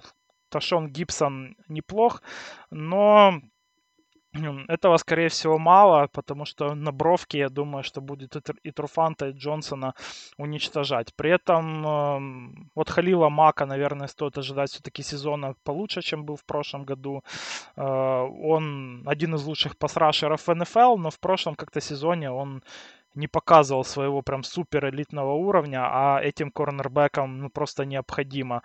[0.48, 2.22] Ташон Гибсон неплох,
[2.72, 3.40] но
[4.68, 9.32] этого, скорее всего, мало, потому что на бровке, я думаю, что будет и Труфанта, и
[9.32, 9.94] Джонсона
[10.38, 11.12] уничтожать.
[11.16, 16.44] При этом эм, вот Халила Мака, наверное, стоит ожидать все-таки сезона получше, чем был в
[16.44, 17.22] прошлом году.
[17.76, 22.62] Э, он один из лучших пасрашеров НФЛ, но в прошлом как-то сезоне он
[23.14, 28.62] не показывал своего прям супер элитного уровня, а этим корнербекам ну, просто необходимо,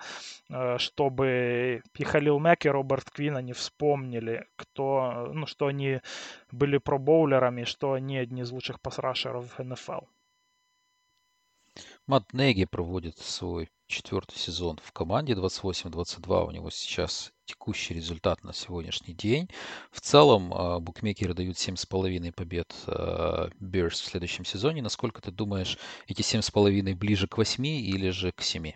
[0.50, 6.02] э, чтобы и Халил Мек, и Роберт Квин они вспомнили, кто, ну, что они
[6.52, 10.02] были пробоулерами, что они одни из лучших пасрашеров в НФЛ.
[12.08, 16.48] Мат Неги проводит свой четвертый сезон в команде 28-22.
[16.48, 19.50] У него сейчас текущий результат на сегодняшний день.
[19.92, 22.74] В целом а, букмекеры дают 7,5 побед
[23.60, 24.82] Бирс в следующем сезоне.
[24.82, 28.74] Насколько ты думаешь, эти 7,5 ближе к 8 или же к 7?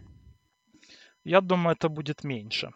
[1.24, 2.72] Я думаю, это будет меньше.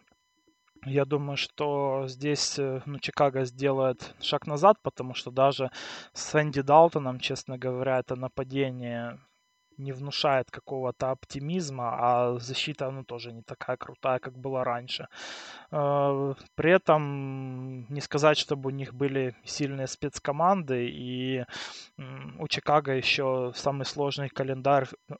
[0.85, 5.71] Я думаю, что здесь э, ну, Чикаго сделает шаг назад, потому что даже
[6.13, 9.19] с Энди Далтоном, честно говоря, это нападение
[9.77, 15.07] не внушает какого-то оптимизма, а защита, ну, тоже не такая крутая, как была раньше.
[15.71, 21.45] Э, при этом не сказать, чтобы у них были сильные спецкоманды, и
[22.39, 25.15] у Чикаго еще самый сложный календарь э,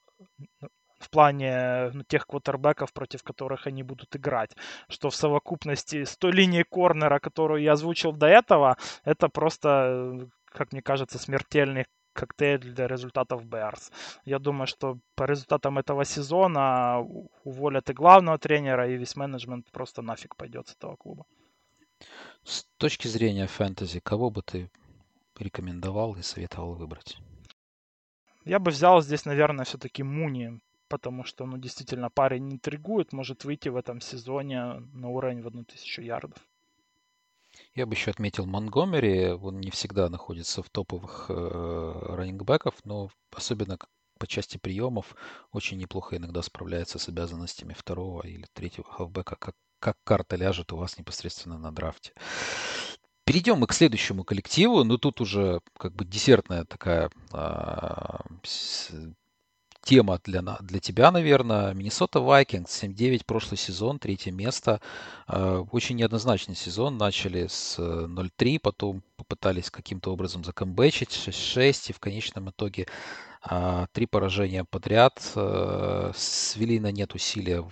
[1.04, 4.56] в плане ну, тех квотербеков, против которых они будут играть.
[4.90, 10.72] Что в совокупности с той линией корнера, которую я озвучил до этого, это просто, как
[10.72, 13.92] мне кажется, смертельный коктейль для результатов Bears.
[14.26, 17.00] Я думаю, что по результатам этого сезона
[17.44, 21.26] уволят и главного тренера, и весь менеджмент просто нафиг пойдет с этого клуба.
[22.44, 24.70] С точки зрения фэнтези, кого бы ты
[25.40, 27.18] рекомендовал и советовал выбрать?
[28.46, 30.60] Я бы взял здесь, наверное, все-таки Муни,
[30.90, 35.64] потому что, ну, действительно, парень интригует, может выйти в этом сезоне на уровень в одну
[35.64, 36.38] тысячу ярдов.
[37.76, 39.32] Я бы еще отметил Монгомери.
[39.32, 43.80] Он не всегда находится в топовых э, раннингбеков, но особенно
[44.20, 45.16] по части приемов
[45.52, 50.78] очень неплохо иногда справляется с обязанностями второго или третьего хавбека, как, как карта ляжет у
[50.78, 52.14] вас непосредственно на драфте.
[53.26, 54.84] Перейдем мы к следующему коллективу.
[54.84, 58.22] Ну, тут уже как бы десертная такая а,
[59.84, 61.74] тема для, для тебя, наверное.
[61.74, 64.82] Миннесота Vikings 7-9 прошлый сезон, третье место.
[65.28, 66.98] А, очень неоднозначный сезон.
[66.98, 72.88] Начали с 0-3, потом попытались каким-то образом закомбечить 6-6 и в конечном итоге
[73.42, 77.66] а, три поражения подряд э, свели на нет усилия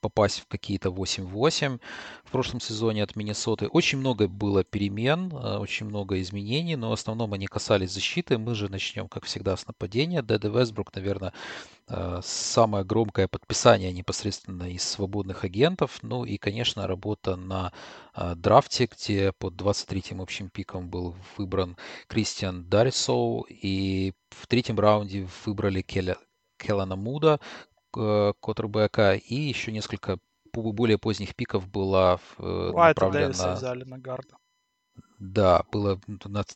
[0.00, 1.80] попасть в какие-то 8-8
[2.24, 3.68] в прошлом сезоне от Миннесоты.
[3.68, 8.38] Очень много было перемен, э, очень много изменений, но в основном они касались защиты.
[8.38, 10.22] Мы же начнем, как всегда, с нападения.
[10.22, 11.32] Дэдди Вестбрук, наверное,
[11.88, 15.98] э, самое громкое подписание непосредственно из свободных агентов.
[16.02, 17.72] Ну и, конечно, работа на
[18.14, 21.76] э, драфте, где под 23-м общим пиком был выбран
[22.08, 23.46] Кристиан Дарисоу.
[23.48, 26.16] И в третьем раунде выбрали Келля,
[26.58, 27.40] Келлана Муда,
[27.96, 30.18] э, квотербека, и еще несколько
[30.52, 33.54] более поздних пиков было э, направлено...
[33.54, 34.36] взяли на гарда.
[35.18, 35.98] Да, было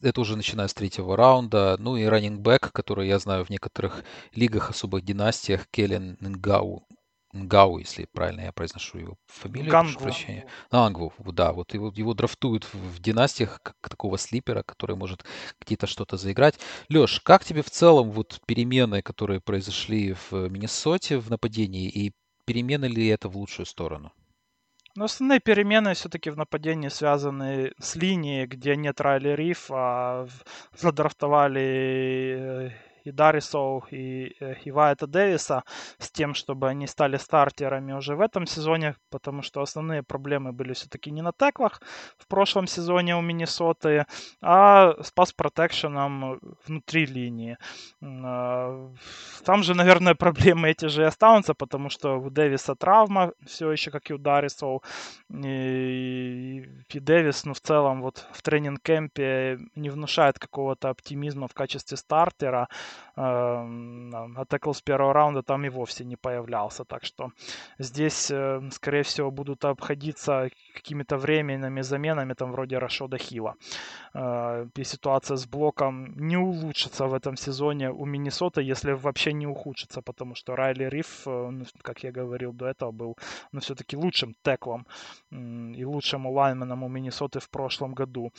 [0.03, 1.77] это уже начиная с третьего раунда.
[1.79, 4.05] Ну и раннингбэк, который я знаю в некоторых
[4.35, 6.87] лигах, особых династиях, Келлен Нгау,
[7.33, 9.71] Нгау, если правильно я произношу его фамилию.
[9.71, 10.01] Гангву.
[10.01, 10.47] Прощения.
[10.71, 11.53] Ангву, да.
[11.53, 15.25] Вот его, его драфтуют в династиях как такого слипера, который может
[15.61, 16.59] где-то что-то заиграть.
[16.89, 22.13] Леш, как тебе в целом вот перемены, которые произошли в Миннесоте в нападении, и
[22.47, 24.13] перемены ли это в лучшую сторону?
[24.97, 30.27] Ну, основные перемены все-таки в нападении связаны с линией, где нет Райли Риф, а
[30.77, 32.71] задрафтовали э,
[33.05, 35.63] и Дарисоу, и, э, и Вайта Дэвиса
[35.99, 40.73] с тем, чтобы они стали стартерами уже в этом сезоне, потому что основные проблемы были
[40.73, 41.81] все-таки не на теклах
[42.19, 44.07] в прошлом сезоне у Миннесоты,
[44.41, 47.59] а с пас-протекшеном внутри линии.
[48.03, 48.91] А,
[49.45, 53.91] там же, наверное, проблемы эти же и останутся, потому что у Дэвиса травма все еще,
[53.91, 54.83] как и у Дарисоу.
[55.31, 61.97] И, и Дэвис, ну, в целом, вот в тренинг-кемпе не внушает какого-то оптимизма в качестве
[61.97, 62.69] стартера
[63.17, 66.85] а текл с первого раунда там и вовсе не появлялся.
[66.85, 67.31] Так что
[67.79, 73.57] здесь, э, скорее всего, будут обходиться какими-то временными заменами, там вроде Рашода Хила.
[74.15, 79.47] А, и ситуация с блоком не улучшится в этом сезоне у Миннесоты, если вообще не
[79.47, 83.17] ухудшится, потому что Райли Риф, э, ну, как я говорил до этого, был
[83.53, 84.87] ну, все-таки лучшим теклом
[85.31, 88.33] и лучшим лайнменом у Миннесоты в прошлом году.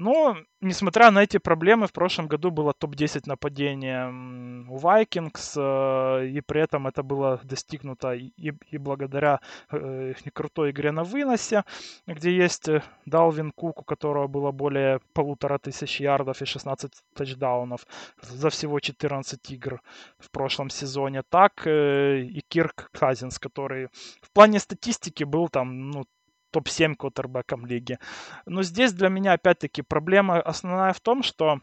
[0.00, 6.40] Но, несмотря на эти проблемы, в прошлом году было топ-10 нападения у Vikings, э, и
[6.40, 8.32] при этом это было достигнуто и,
[8.72, 9.40] и благодаря
[9.70, 11.64] э, крутой игре на выносе,
[12.06, 17.86] где есть э, Далвин Кук, у которого было более полутора тысяч ярдов и 16 тачдаунов
[18.22, 19.82] за всего 14 игр
[20.18, 23.88] в прошлом сезоне, так и Кирк Казинс, который
[24.22, 26.06] в плане статистики был там, ну,
[26.50, 27.98] топ-7 квотербеком лиги.
[28.46, 31.60] Но здесь для меня, опять-таки, проблема основная в том, что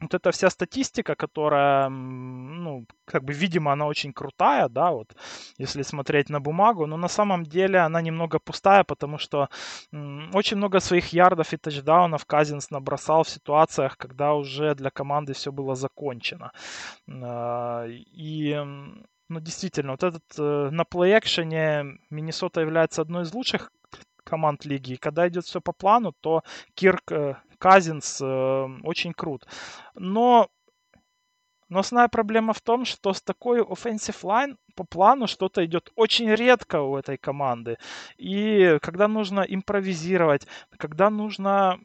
[0.00, 5.14] вот эта вся статистика, которая, ну, как бы, видимо, она очень крутая, да, вот,
[5.58, 9.48] если смотреть на бумагу, но на самом деле она немного пустая, потому что
[10.34, 15.50] очень много своих ярдов и тачдаунов Казинс набросал в ситуациях, когда уже для команды все
[15.50, 16.52] было закончено.
[17.08, 18.54] Э, и
[19.28, 23.72] ну, действительно, вот этот э, на плей-экшене Миннесота является одной из лучших
[24.26, 24.94] команд лиги.
[24.94, 26.42] И когда идет все по плану, то
[26.74, 29.46] Кирк э, Казинс э, очень крут.
[29.94, 30.48] Но,
[31.68, 36.30] но основная проблема в том, что с такой offensive line по плану что-то идет очень
[36.34, 37.78] редко у этой команды.
[38.18, 40.46] И когда нужно импровизировать,
[40.76, 41.78] когда нужно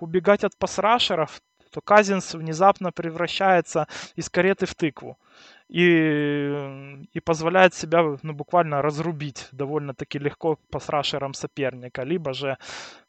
[0.00, 1.40] убегать от пасрашеров,
[1.72, 5.18] то Казинс внезапно превращается из кареты в тыкву
[5.68, 12.56] и, и позволяет себя ну, буквально разрубить довольно-таки легко по срашерам соперника, либо же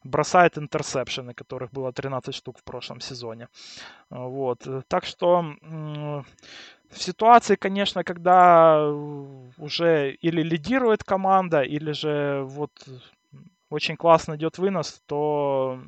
[0.04, 3.48] бросает интерсепшены, которых было 13 штук в прошлом сезоне.
[4.10, 4.66] Вот.
[4.88, 5.44] Так что
[6.90, 8.88] в ситуации, конечно, когда
[9.58, 12.72] уже или лидирует команда, или же вот
[13.70, 15.80] очень классно идет вынос, то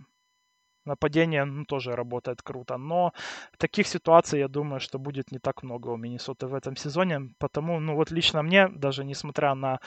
[0.91, 2.79] Нападение ну, тоже работает круто.
[2.79, 3.12] Но
[3.59, 7.21] таких ситуаций, я думаю, что будет не так много у Миннесоты в этом сезоне.
[7.39, 9.79] Потому, ну вот лично мне, даже несмотря на,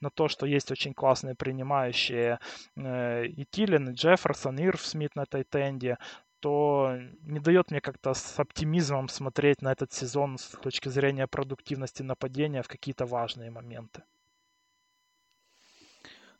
[0.00, 2.38] на то, что есть очень классные принимающие
[2.76, 5.96] э, и Тилин, и Джефферсон, Ирв Смит на Тайтенде,
[6.40, 12.02] то не дает мне как-то с оптимизмом смотреть на этот сезон с точки зрения продуктивности
[12.02, 14.02] нападения в какие-то важные моменты.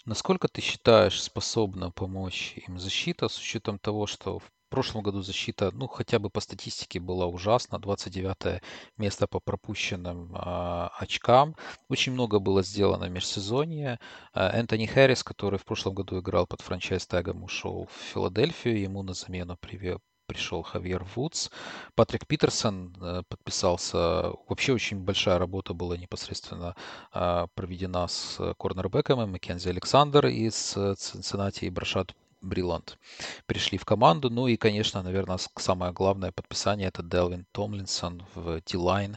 [0.09, 5.71] Насколько ты считаешь способна помочь им защита с учетом того, что В прошлом году защита,
[5.73, 7.79] ну, хотя бы по статистике была ужасна.
[7.79, 8.63] 29
[8.97, 11.57] место по пропущенным э, очкам.
[11.91, 13.99] Очень много было сделано в межсезонье.
[14.33, 18.81] Э, Энтони Хэррис, который в прошлом году играл под франчайз-тегом, ушел в Филадельфию.
[18.81, 21.51] Ему на замену привел, пришел Хавьер Вудс.
[21.97, 24.33] Патрик Питерсон э, подписался.
[24.49, 26.77] Вообще очень большая работа была непосредственно
[27.13, 29.25] э, проведена с корнербеками.
[29.25, 32.99] Маккензи Александр из Цинциннати и Брашат Бриланд
[33.47, 34.31] пришли в команду.
[34.31, 39.17] Ну и, конечно, наверное, самое главное подписание это Делвин Томлинсон в D-Line.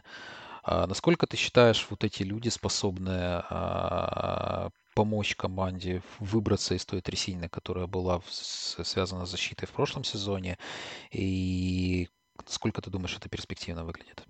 [0.64, 7.48] А, насколько ты считаешь, вот эти люди способны а, помочь команде выбраться из той трясины,
[7.48, 10.58] которая была связана с защитой в прошлом сезоне?
[11.12, 12.08] И
[12.46, 14.26] сколько ты думаешь, это перспективно выглядит?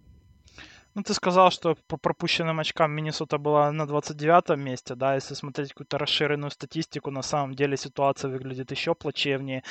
[0.95, 5.71] Ну, ты сказал, что по пропущенным очкам Миннесота была на 29 месте, да, если смотреть
[5.71, 9.63] какую-то расширенную статистику, на самом деле ситуация выглядит еще плачевнее.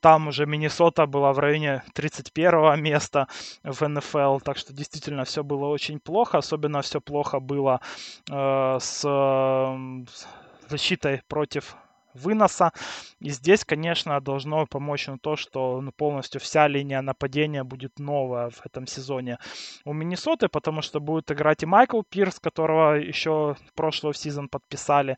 [0.00, 3.26] Там уже Миннесота была в районе 31 места
[3.62, 7.80] в НФЛ, так что действительно все было очень плохо, особенно все плохо было
[8.30, 9.02] э, с
[10.68, 11.76] защитой против
[12.16, 12.72] выноса.
[13.20, 18.50] И здесь, конечно, должно помочь на то, что ну, полностью вся линия нападения будет новая
[18.50, 19.38] в этом сезоне
[19.84, 25.16] у Миннесоты, потому что будет играть и Майкл Пирс, которого еще прошлого сезон подписали,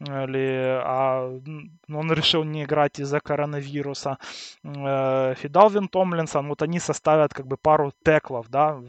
[0.00, 1.40] или, а
[1.88, 4.18] он решил не играть из-за коронавируса.
[4.64, 8.80] Э, Фидалвин Томлинсон, вот они составят как бы пару теклов, да,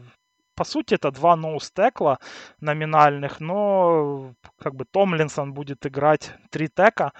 [0.56, 2.18] по сути, это два ноустекла
[2.60, 7.12] номинальных, но как бы Томлинсон будет играть три тека,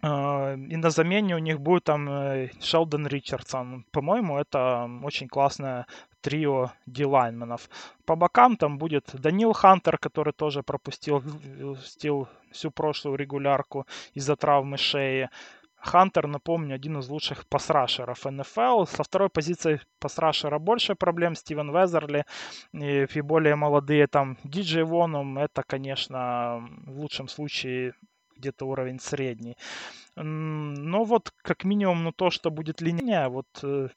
[0.00, 3.84] а, и на замене у них будет там э, Шелдон Ричардсон.
[3.90, 5.86] По-моему, это очень классное
[6.20, 7.68] трио дилайнменов.
[8.04, 11.22] По бокам там будет Данил Хантер, который тоже пропустил
[11.84, 15.30] стил всю прошлую регулярку из-за травмы шеи.
[15.80, 18.84] Хантер, напомню, один из лучших пасрашеров НФЛ.
[18.86, 21.34] Со второй позиции пасрашера больше проблем.
[21.34, 22.24] Стивен Везерли
[22.72, 25.38] и, и более молодые там Диджей Вонум.
[25.38, 27.94] Это, конечно, в лучшем случае
[28.36, 29.56] где-то уровень средний.
[30.16, 33.88] Но вот как минимум, ну то, что будет линия, вот э,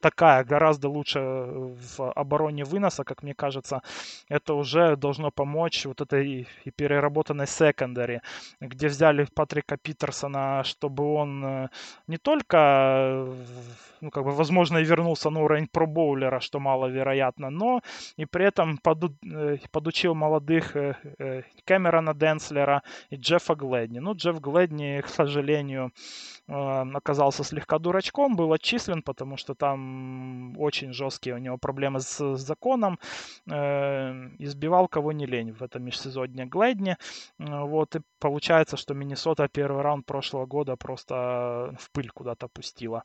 [0.00, 3.82] такая гораздо лучше э, в обороне выноса, как мне кажется,
[4.28, 8.22] это уже должно помочь вот этой и переработанной секондаре,
[8.60, 11.68] где взяли Патрика Питерсона, чтобы он э,
[12.06, 13.34] не только, э,
[14.00, 17.80] ну, как бы, возможно, и вернулся на уровень пробоулера, что маловероятно, но
[18.16, 19.14] и при этом поду,
[19.72, 20.76] подучил молодых
[21.64, 23.98] Кэмерона Денслера и Джеффа Гледни.
[23.98, 25.90] Ну, Джефф Гледни, к сожалению,
[26.46, 29.87] оказался слегка дурачком, был отчислен, потому что там
[30.58, 32.98] очень жесткие у него проблемы с законом,
[33.50, 36.96] э, избивал кого не лень в этом межсезонье Глэдни.
[37.38, 43.02] Э, вот, и получается, что Миннесота первый раунд прошлого года просто в пыль куда-то пустила.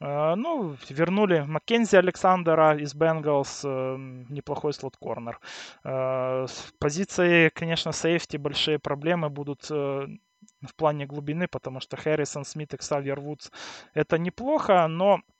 [0.00, 5.40] Э, ну, вернули Маккензи Александра из Бенгалс, неплохой слот-корнер.
[5.84, 12.76] С позиции, конечно, сейфти большие проблемы будут в плане глубины, потому что Харрисон, Смит и
[12.76, 13.50] Ксавьер Вудс
[13.94, 15.39] это неплохо, но Э,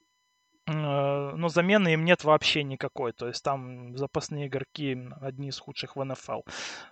[0.67, 3.13] но замены им нет вообще никакой.
[3.13, 6.43] То есть там запасные игроки одни из худших в НФЛ.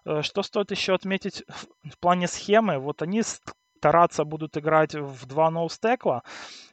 [0.04, 1.44] Э, что стоит еще отметить
[1.84, 2.78] в плане схемы?
[2.78, 6.22] Вот они стараться будут играть в два ноустекла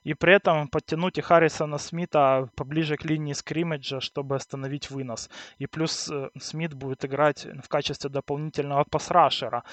[0.04, 5.30] и при этом подтянуть и Харрисона Смита поближе к линии скриммиджа, чтобы остановить вынос.
[5.60, 9.64] И плюс э, Смит будет играть в качестве дополнительного пасрашера,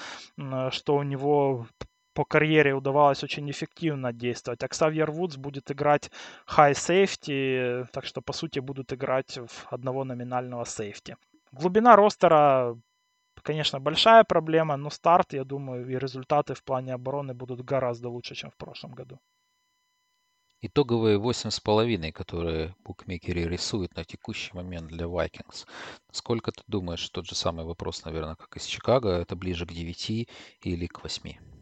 [0.71, 1.65] что у него
[2.13, 4.63] по карьере удавалось очень эффективно действовать.
[4.63, 6.11] А Вудс будет играть
[6.47, 11.15] high safety, так что, по сути, будут играть в одного номинального сейфти.
[11.51, 12.75] Глубина ростера,
[13.41, 18.35] конечно, большая проблема, но старт, я думаю, и результаты в плане обороны будут гораздо лучше,
[18.35, 19.19] чем в прошлом году.
[20.65, 25.67] Итоговые 8,5, которые букмекеры рисуют на текущий момент для Vikings.
[26.11, 30.29] Сколько ты думаешь, тот же самый вопрос, наверное, как из Чикаго, это ближе к 9
[30.61, 31.52] или к 8?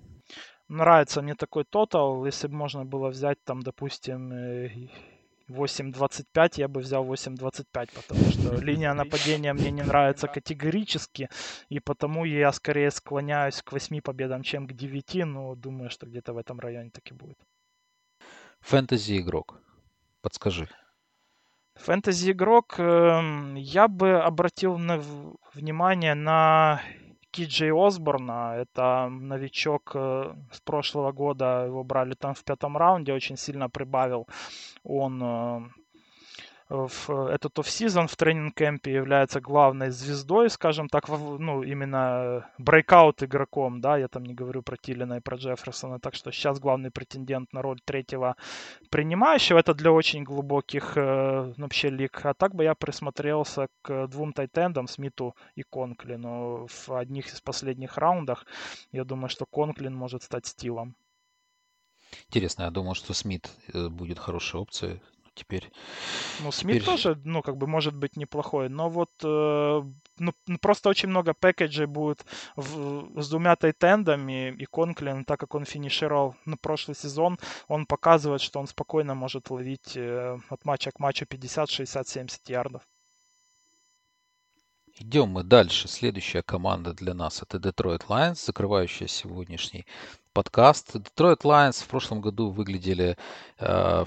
[0.72, 2.26] Нравится мне такой тотал.
[2.26, 4.32] Если бы можно было взять там, допустим,
[5.50, 11.30] 8.25, э, я бы взял 8.25, потому что линия нападения мне не нравится категорически,
[11.70, 16.34] и потому я скорее склоняюсь к 8 победам, чем к 9, но думаю, что где-то
[16.34, 17.38] в этом районе так и будет.
[18.62, 19.60] Фэнтези игрок.
[20.22, 20.68] Подскажи.
[21.76, 25.02] Фэнтези игрок, эм, я бы обратил на,
[25.54, 26.82] внимание на
[27.32, 33.38] Киджей Осборна, это новичок э, с прошлого года, его брали там в пятом раунде, очень
[33.38, 34.28] сильно прибавил
[34.84, 35.62] он э,
[36.72, 43.98] в этот оф-сезон в тренинг-кемпе является главной звездой, скажем так, ну, именно брейкаут игроком, да,
[43.98, 47.62] я там не говорю про Тилина и про Джефферсона, так что сейчас главный претендент на
[47.62, 48.38] роль третьего
[48.90, 54.32] принимающего, это для очень глубоких э, вообще лиг, а так бы я присмотрелся к двум
[54.32, 58.46] тайтендам, Смиту и Конклину в одних из последних раундах,
[58.94, 60.96] я думаю, что Конклин может стать стилом.
[62.28, 65.02] Интересно, я думал, что Смит э, будет хорошей опцией
[65.42, 65.72] теперь.
[66.42, 66.86] Ну, Смит теперь...
[66.86, 69.82] тоже, ну, как бы может быть неплохой, но вот э,
[70.20, 75.56] ну, ну просто очень много пэкэджей будет в, с двумя тайтендами, и Конклин, так как
[75.56, 80.92] он финишировал на прошлый сезон, он показывает, что он спокойно может ловить э, от матча
[80.92, 82.82] к матчу 50, 60, 70 ярдов.
[85.00, 85.88] Идем мы дальше.
[85.88, 89.86] Следующая команда для нас это Detroit Lions, закрывающая сегодняшний
[90.34, 90.96] подкаст.
[90.96, 93.18] Detroit Lions в прошлом году выглядели
[93.58, 94.06] э,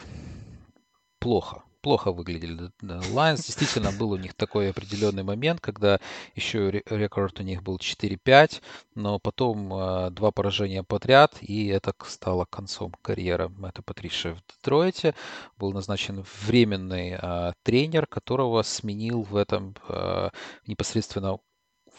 [1.24, 1.62] плохо.
[1.80, 2.70] Плохо выглядели.
[2.82, 5.98] Lions действительно был у них такой определенный момент, когда
[6.34, 8.60] еще рекорд у них был 4-5,
[8.94, 15.14] но потом э, два поражения подряд, и это стало концом карьеры Мэтта Патриши в Детройте.
[15.56, 20.28] Был назначен временный э, тренер, которого сменил в этом э,
[20.66, 21.38] непосредственно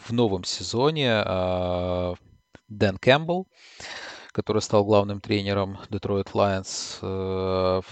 [0.04, 2.14] в новом сезоне э,
[2.68, 3.48] Дэн Кэмпбелл,
[4.30, 7.82] который стал главным тренером Detroit Lions.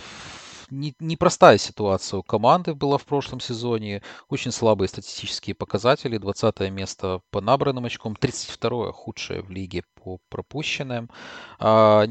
[0.71, 4.03] Не, непростая ситуация у команды была в прошлом сезоне.
[4.29, 6.19] Очень слабые статистические показатели.
[6.19, 11.11] 20 место по набранным очкам, 32 худшее в лиге по пропущенным.
[11.59, 12.07] А,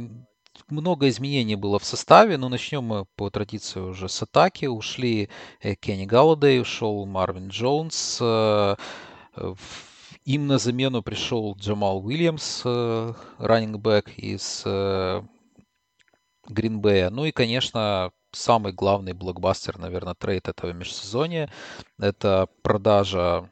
[0.70, 4.66] много изменений было в составе, но начнем мы по традиции уже с атаки.
[4.66, 5.30] Ушли
[5.62, 8.20] э, Кенни Галладей, ушел Марвин Джонс.
[8.22, 8.76] Э,
[10.26, 14.64] им на замену пришел Джамал Уильямс, э, раннингбэк из
[16.48, 17.10] Гринбея.
[17.10, 21.50] Ну и, конечно, самый главный блокбастер, наверное, трейд этого межсезонья.
[22.00, 23.50] Это продажа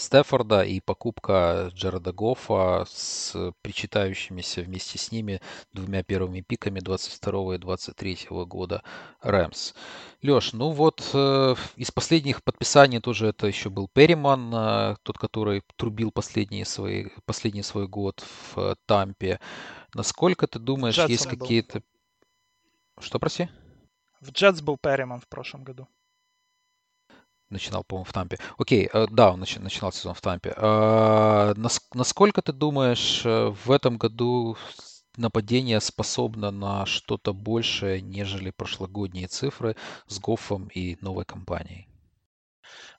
[0.00, 5.40] Стефорда и покупка Джареда Гоффа с причитающимися вместе с ними
[5.74, 8.82] двумя первыми пиками 22 и 23 года
[9.20, 9.74] Рэмс.
[10.22, 15.62] Леш, ну вот э, из последних подписаний тоже это еще был Перриман, э, тот, который
[15.76, 19.38] трубил последние свои, последний свой год в э, Тампе.
[19.92, 21.82] Насколько ты думаешь, Джетсон есть какие-то...
[22.98, 23.50] Что, проси?
[24.20, 25.88] В Джетс был Перриман в прошлом году.
[27.50, 28.38] Начинал, по-моему, в Тампе.
[28.58, 30.54] Окей, э, да, он начинал сезон в Тампе.
[30.56, 31.52] А,
[31.94, 34.56] насколько ты думаешь, э, в этом году
[35.16, 39.74] нападение способно на что-то большее, нежели прошлогодние цифры
[40.06, 41.89] с Гоффом и новой компанией?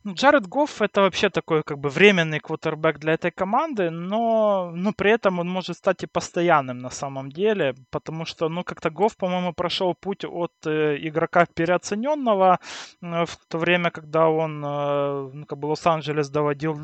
[0.04, 4.94] Ну, Джаред Гофф это вообще такой как бы временный квотербек для этой команды, но, но
[4.94, 9.16] при этом он может стать и постоянным на самом деле, потому что, ну, как-то Гофф,
[9.16, 12.60] по-моему, прошел путь от э, игрока переоцененного
[13.02, 16.80] э, в то время, когда он, э, ну, как бы Лос-Анджелес доводил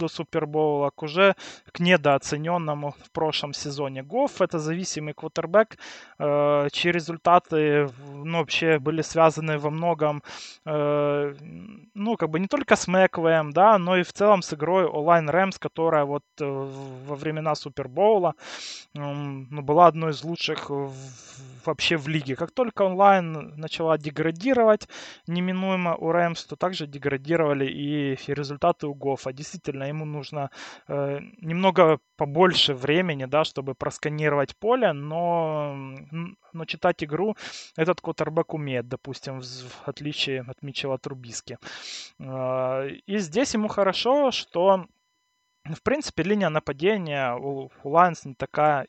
[0.00, 1.34] до Супербоула к уже
[1.72, 4.02] к недооцененному в прошлом сезоне.
[4.02, 5.78] Гофф это зависимый квотербек,
[6.18, 7.88] э, чьи результаты
[8.24, 10.22] ну, вообще были связаны во многом,
[10.66, 11.34] э,
[11.94, 15.28] ну, как бы не только с Мэквеем, да, но и в целом с игрой онлайн
[15.28, 16.44] Рэмс, которая вот э,
[17.06, 18.34] во времена Супербоула
[18.94, 20.70] ну, была одной из лучших
[21.66, 22.36] вообще в лиге.
[22.36, 24.88] Как только онлайн начала деградировать
[25.26, 29.32] неминуемо у Рэмс, то также деградировали и результаты у Гофа.
[29.32, 30.50] Действительно, ему нужно
[30.88, 35.74] э, немного побольше времени, да, чтобы просканировать поле, но,
[36.52, 37.36] но читать игру
[37.76, 41.58] этот квотербек умеет, допустим, в, отличие от Мичела Трубиски.
[42.18, 44.86] Э, и здесь ему хорошо, что
[45.64, 48.86] в принципе, линия нападения у, у Lions не такая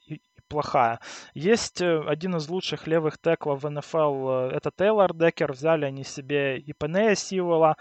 [0.52, 1.00] плохая.
[1.34, 6.04] Есть э, один из лучших левых теклов в НФЛ, э, это Тейлор Декер, взяли они
[6.04, 7.78] себе и Пенея Сивола,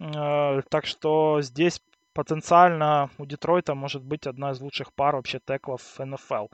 [0.00, 1.80] э, так что здесь
[2.14, 6.46] потенциально у Детройта может быть одна из лучших пар вообще теклов НФЛ.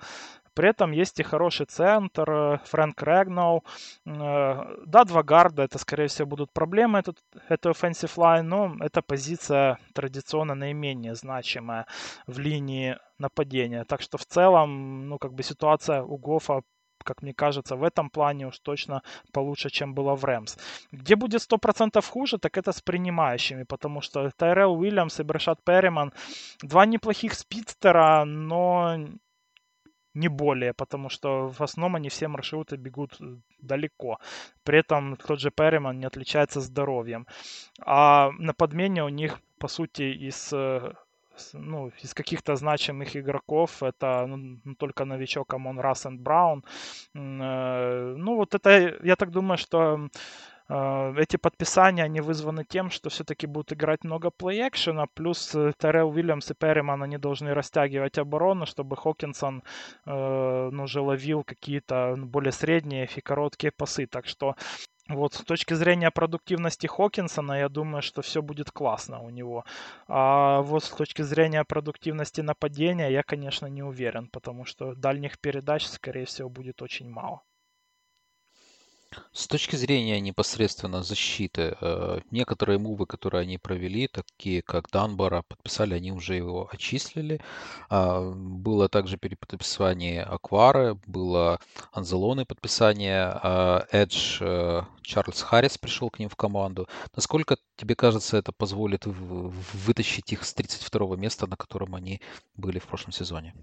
[0.54, 3.64] При этом есть и хороший центр, э, Фрэнк Рэгноу.
[4.06, 7.14] Э, да, два гарда, это, скорее всего, будут проблемы, это,
[7.48, 11.86] это offensive line, но эта позиция традиционно наименее значимая
[12.26, 13.84] в линии нападения.
[13.84, 16.62] Так что в целом, ну, как бы ситуация у Гофа
[17.04, 19.02] как мне кажется, в этом плане уж точно
[19.32, 20.56] получше, чем было в Рэмс.
[20.92, 26.12] Где будет 100% хуже, так это с принимающими, потому что Тайрел Уильямс и Брэшат Перриман
[26.62, 28.96] два неплохих спидстера, но
[30.14, 34.18] не более, потому что в основном они все маршруты бегут э, далеко.
[34.64, 37.26] При этом тот же Перриман не отличается здоровьем.
[37.80, 40.92] А на подмене у них, по сути, из э,
[41.52, 46.64] ну, из каких-то значимых игроков это ну, ну только новичок Амон Рассен Браун.
[47.14, 50.08] Э, ну, вот это, я так думаю, что
[50.70, 56.10] Э, эти подписания, они вызваны тем, что все-таки будут играть много плей-экшена, плюс э, Террел
[56.10, 59.62] Уильямс и Перриман, они должны растягивать оборону, чтобы Хокинсон
[60.06, 64.06] э, ну, уже ловил какие-то более средние и короткие пасы.
[64.06, 64.54] Так что
[65.10, 69.64] вот с точки зрения продуктивности Хокинсона, я думаю, что все будет классно у него.
[70.08, 75.86] А вот с точки зрения продуктивности нападения, я, конечно, не уверен, потому что дальних передач,
[75.86, 77.42] скорее всего, будет очень мало.
[79.32, 85.94] С точки зрения непосредственно защиты, э, некоторые мувы, которые они провели, такие как Данбара, подписали,
[85.94, 87.40] они уже его отчислили.
[87.88, 91.58] А, было также переподписание Аквары, было
[91.92, 96.88] Анзелоны подписание, а, Эдж э, Чарльз Харрис пришел к ним в команду.
[97.16, 102.20] Насколько тебе кажется, это позволит вытащить их с 32 места, на котором они
[102.54, 103.54] были в прошлом сезоне?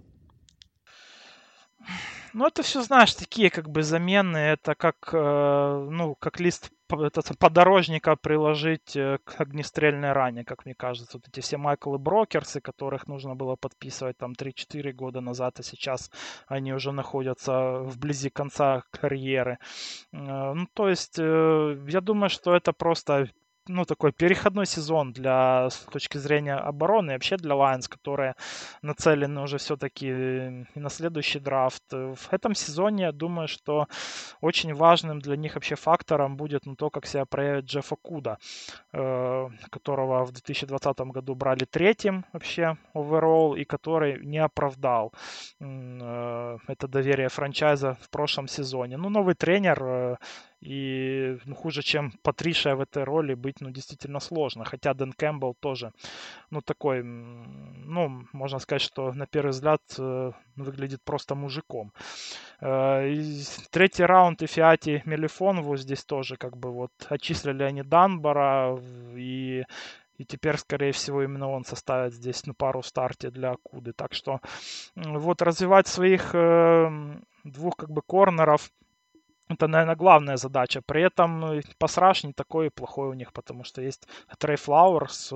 [2.37, 4.37] Ну, это все, знаешь, такие как бы замены.
[4.37, 10.75] Это как, э, ну, как лист это, подорожника приложить э, к огнестрельной ране, как мне
[10.75, 11.17] кажется.
[11.17, 16.11] Вот эти все Майклы Брокерсы, которых нужно было подписывать там 3-4 года назад, а сейчас
[16.47, 19.57] они уже находятся вблизи конца карьеры.
[20.13, 23.29] Э, ну, то есть, я думаю, что это просто
[23.67, 28.35] ну, такой переходной сезон для, с точки зрения обороны и вообще для Lions, которые
[28.81, 31.83] нацелены уже все-таки и на следующий драфт.
[31.91, 33.87] В этом сезоне, я думаю, что
[34.41, 38.37] очень важным для них вообще фактором будет ну, то, как себя проявит Джеффа Куда,
[38.93, 45.13] э, которого в 2020 году брали третьим вообще оверолл и который не оправдал
[45.59, 48.97] э, это доверие франчайза в прошлом сезоне.
[48.97, 50.15] Ну, новый тренер э,
[50.61, 54.65] и ну, хуже, чем Патриша в этой роли быть, ну, действительно сложно.
[54.65, 55.91] Хотя Дэн Кэмпбелл тоже,
[56.49, 61.93] ну, такой, ну, можно сказать, что на первый взгляд э, выглядит просто мужиком.
[62.59, 68.79] Э, и третий раунд и Фиати Мелифонову здесь тоже как бы вот отчислили они Данбара
[69.15, 69.63] и
[70.17, 73.93] и теперь, скорее всего, именно он составит здесь ну, пару старте для Акуды.
[73.93, 74.41] Так что
[74.95, 76.89] вот развивать своих э,
[77.43, 78.71] двух как бы корнеров–
[79.49, 80.81] это, наверное, главная задача.
[80.81, 84.07] При этом ну, пассаж не такой плохой у них, потому что есть
[84.37, 85.29] Трей Флауэрс,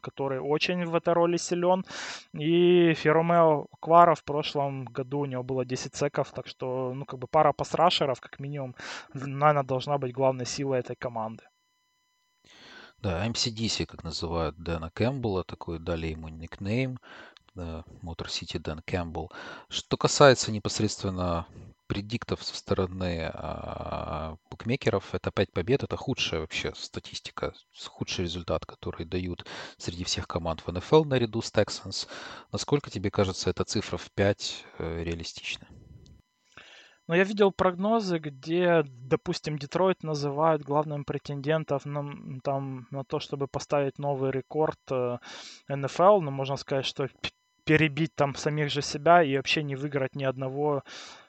[0.00, 1.84] который очень в этой роли силен.
[2.32, 7.18] И Феромео Квара в прошлом году у него было 10 секов, так что, ну, как
[7.18, 8.74] бы пара пасрашеров, как минимум,
[9.14, 11.42] наверное, должна быть главной силой этой команды.
[12.98, 16.98] Да, MCDC, как называют Дэна Кэмпбелла, такой дали ему никнейм.
[18.02, 19.32] Мотор Сити Дэн Кэмпбелл.
[19.70, 21.46] Что касается непосредственно
[21.86, 27.52] предиктов со стороны а, букмекеров, это 5 побед, это худшая вообще статистика,
[27.86, 29.46] худший результат, который дают
[29.78, 32.08] среди всех команд в НФЛ наряду с Texans.
[32.52, 35.66] Насколько тебе кажется эта цифра в 5 э, реалистична?
[37.08, 43.46] Но я видел прогнозы, где, допустим, Детройт называют главным претендентом на, там, на то, чтобы
[43.46, 45.18] поставить новый рекорд э,
[45.68, 46.20] НФЛ.
[46.20, 47.08] Но можно сказать, что
[47.64, 50.82] перебить там самих же себя и вообще не выиграть ни одного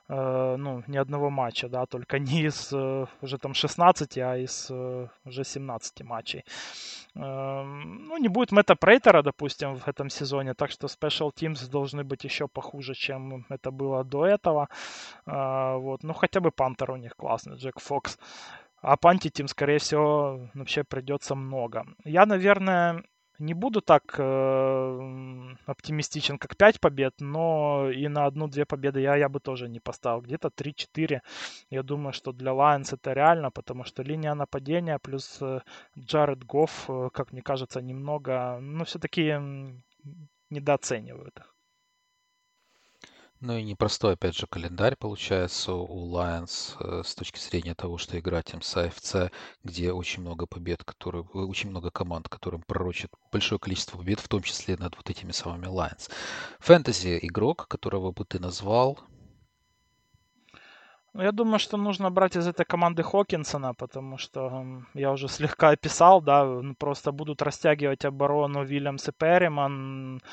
[0.10, 5.08] ну, ни одного матча, да, только не из э, уже там 16, а из э,
[5.26, 6.44] уже 17 матчей.
[7.16, 12.04] Эм, ну, не будет Мэтта Прейтера, допустим, в этом сезоне, так что Special Teams должны
[12.04, 14.70] быть еще похуже, чем это было до этого.
[15.26, 18.18] Вот, ну, хотя бы Пантер у них классный, Джек Фокс.
[18.82, 21.86] А пантить скорее всего, вообще придется много.
[22.06, 23.04] Я, наверное,
[23.40, 29.30] не буду так э, оптимистичен, как 5 побед, но и на одну-две победы я, я
[29.30, 30.22] бы тоже не поставил.
[30.22, 31.22] Где-то 3-4.
[31.70, 35.62] Я думаю, что для Lions это реально, потому что линия нападения плюс э,
[35.98, 39.36] Джаред Гофф, э, как мне кажется, немного, ну, все-таки
[40.50, 41.57] недооценивают их.
[43.40, 48.18] Ну и непростой, опять же, календарь получается у Lions э, с точки зрения того, что
[48.18, 49.32] играть им с AFC,
[49.64, 54.28] где очень много побед, которые, э, очень много команд, которым пророчат большое количество побед, в
[54.28, 56.10] том числе над вот этими самыми Lions.
[56.62, 59.00] Фэнтези игрок, которого бы ты назвал?
[61.14, 65.70] Ну, я думаю, что нужно брать из этой команды Хокинсона, потому что я уже слегка
[65.70, 70.24] описал, да, просто будут растягивать оборону Вильямс и Перриман,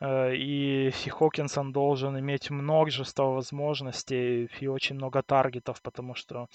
[0.00, 6.46] и Хокинсон должен иметь множество возможностей и очень много таргетов, потому что,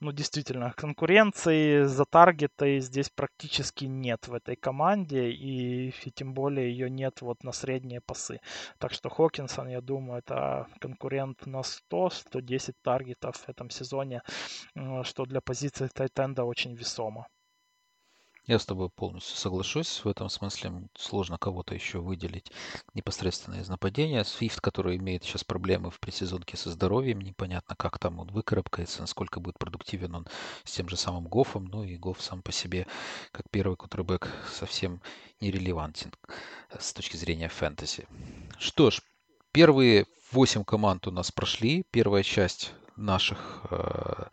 [0.00, 6.70] ну, действительно, конкуренции за таргеты здесь практически нет в этой команде, и, и тем более
[6.70, 8.40] ее нет вот на средние пасы.
[8.78, 14.22] Так что Хокинсон, я думаю, это конкурент на 100-110 таргетов в этом сезоне,
[15.02, 17.26] что для позиции Тайтенда очень весомо.
[18.48, 20.02] Я с тобой полностью соглашусь.
[20.02, 22.50] В этом смысле сложно кого-то еще выделить
[22.94, 24.24] непосредственно из нападения.
[24.24, 29.38] Свифт, который имеет сейчас проблемы в предсезонке со здоровьем, непонятно, как там он выкарабкается, насколько
[29.38, 30.26] будет продуктивен он
[30.64, 31.66] с тем же самым Гофом.
[31.66, 32.86] Ну и Гоф сам по себе,
[33.32, 35.02] как первый кутербэк, совсем
[35.42, 36.10] нерелевантен
[36.78, 38.08] с точки зрения фэнтези.
[38.58, 39.02] Что ж,
[39.52, 41.84] первые восемь команд у нас прошли.
[41.90, 44.24] Первая часть наших э,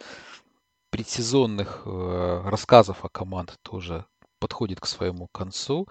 [0.96, 4.06] предсезонных э, рассказов о команд тоже
[4.40, 5.90] подходит к своему концу.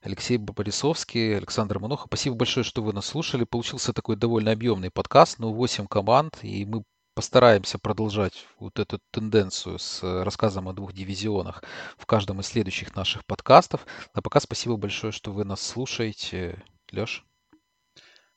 [0.00, 3.44] Алексей Борисовский, Александр Моноха, спасибо большое, что вы нас слушали.
[3.44, 6.82] Получился такой довольно объемный подкаст, но 8 команд, и мы
[7.14, 11.62] постараемся продолжать вот эту тенденцию с рассказом о двух дивизионах
[11.98, 13.86] в каждом из следующих наших подкастов.
[14.14, 16.64] А пока спасибо большое, что вы нас слушаете.
[16.90, 17.22] Леш?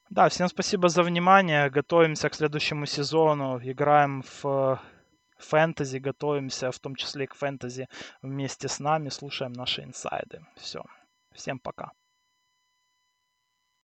[0.09, 1.69] Да, всем спасибо за внимание.
[1.69, 3.61] Готовимся к следующему сезону.
[3.63, 4.81] Играем в
[5.41, 7.87] фэнтези, готовимся в том числе и к фэнтези
[8.21, 10.45] вместе с нами, слушаем наши инсайды.
[10.55, 10.83] Все.
[11.33, 11.91] Всем пока.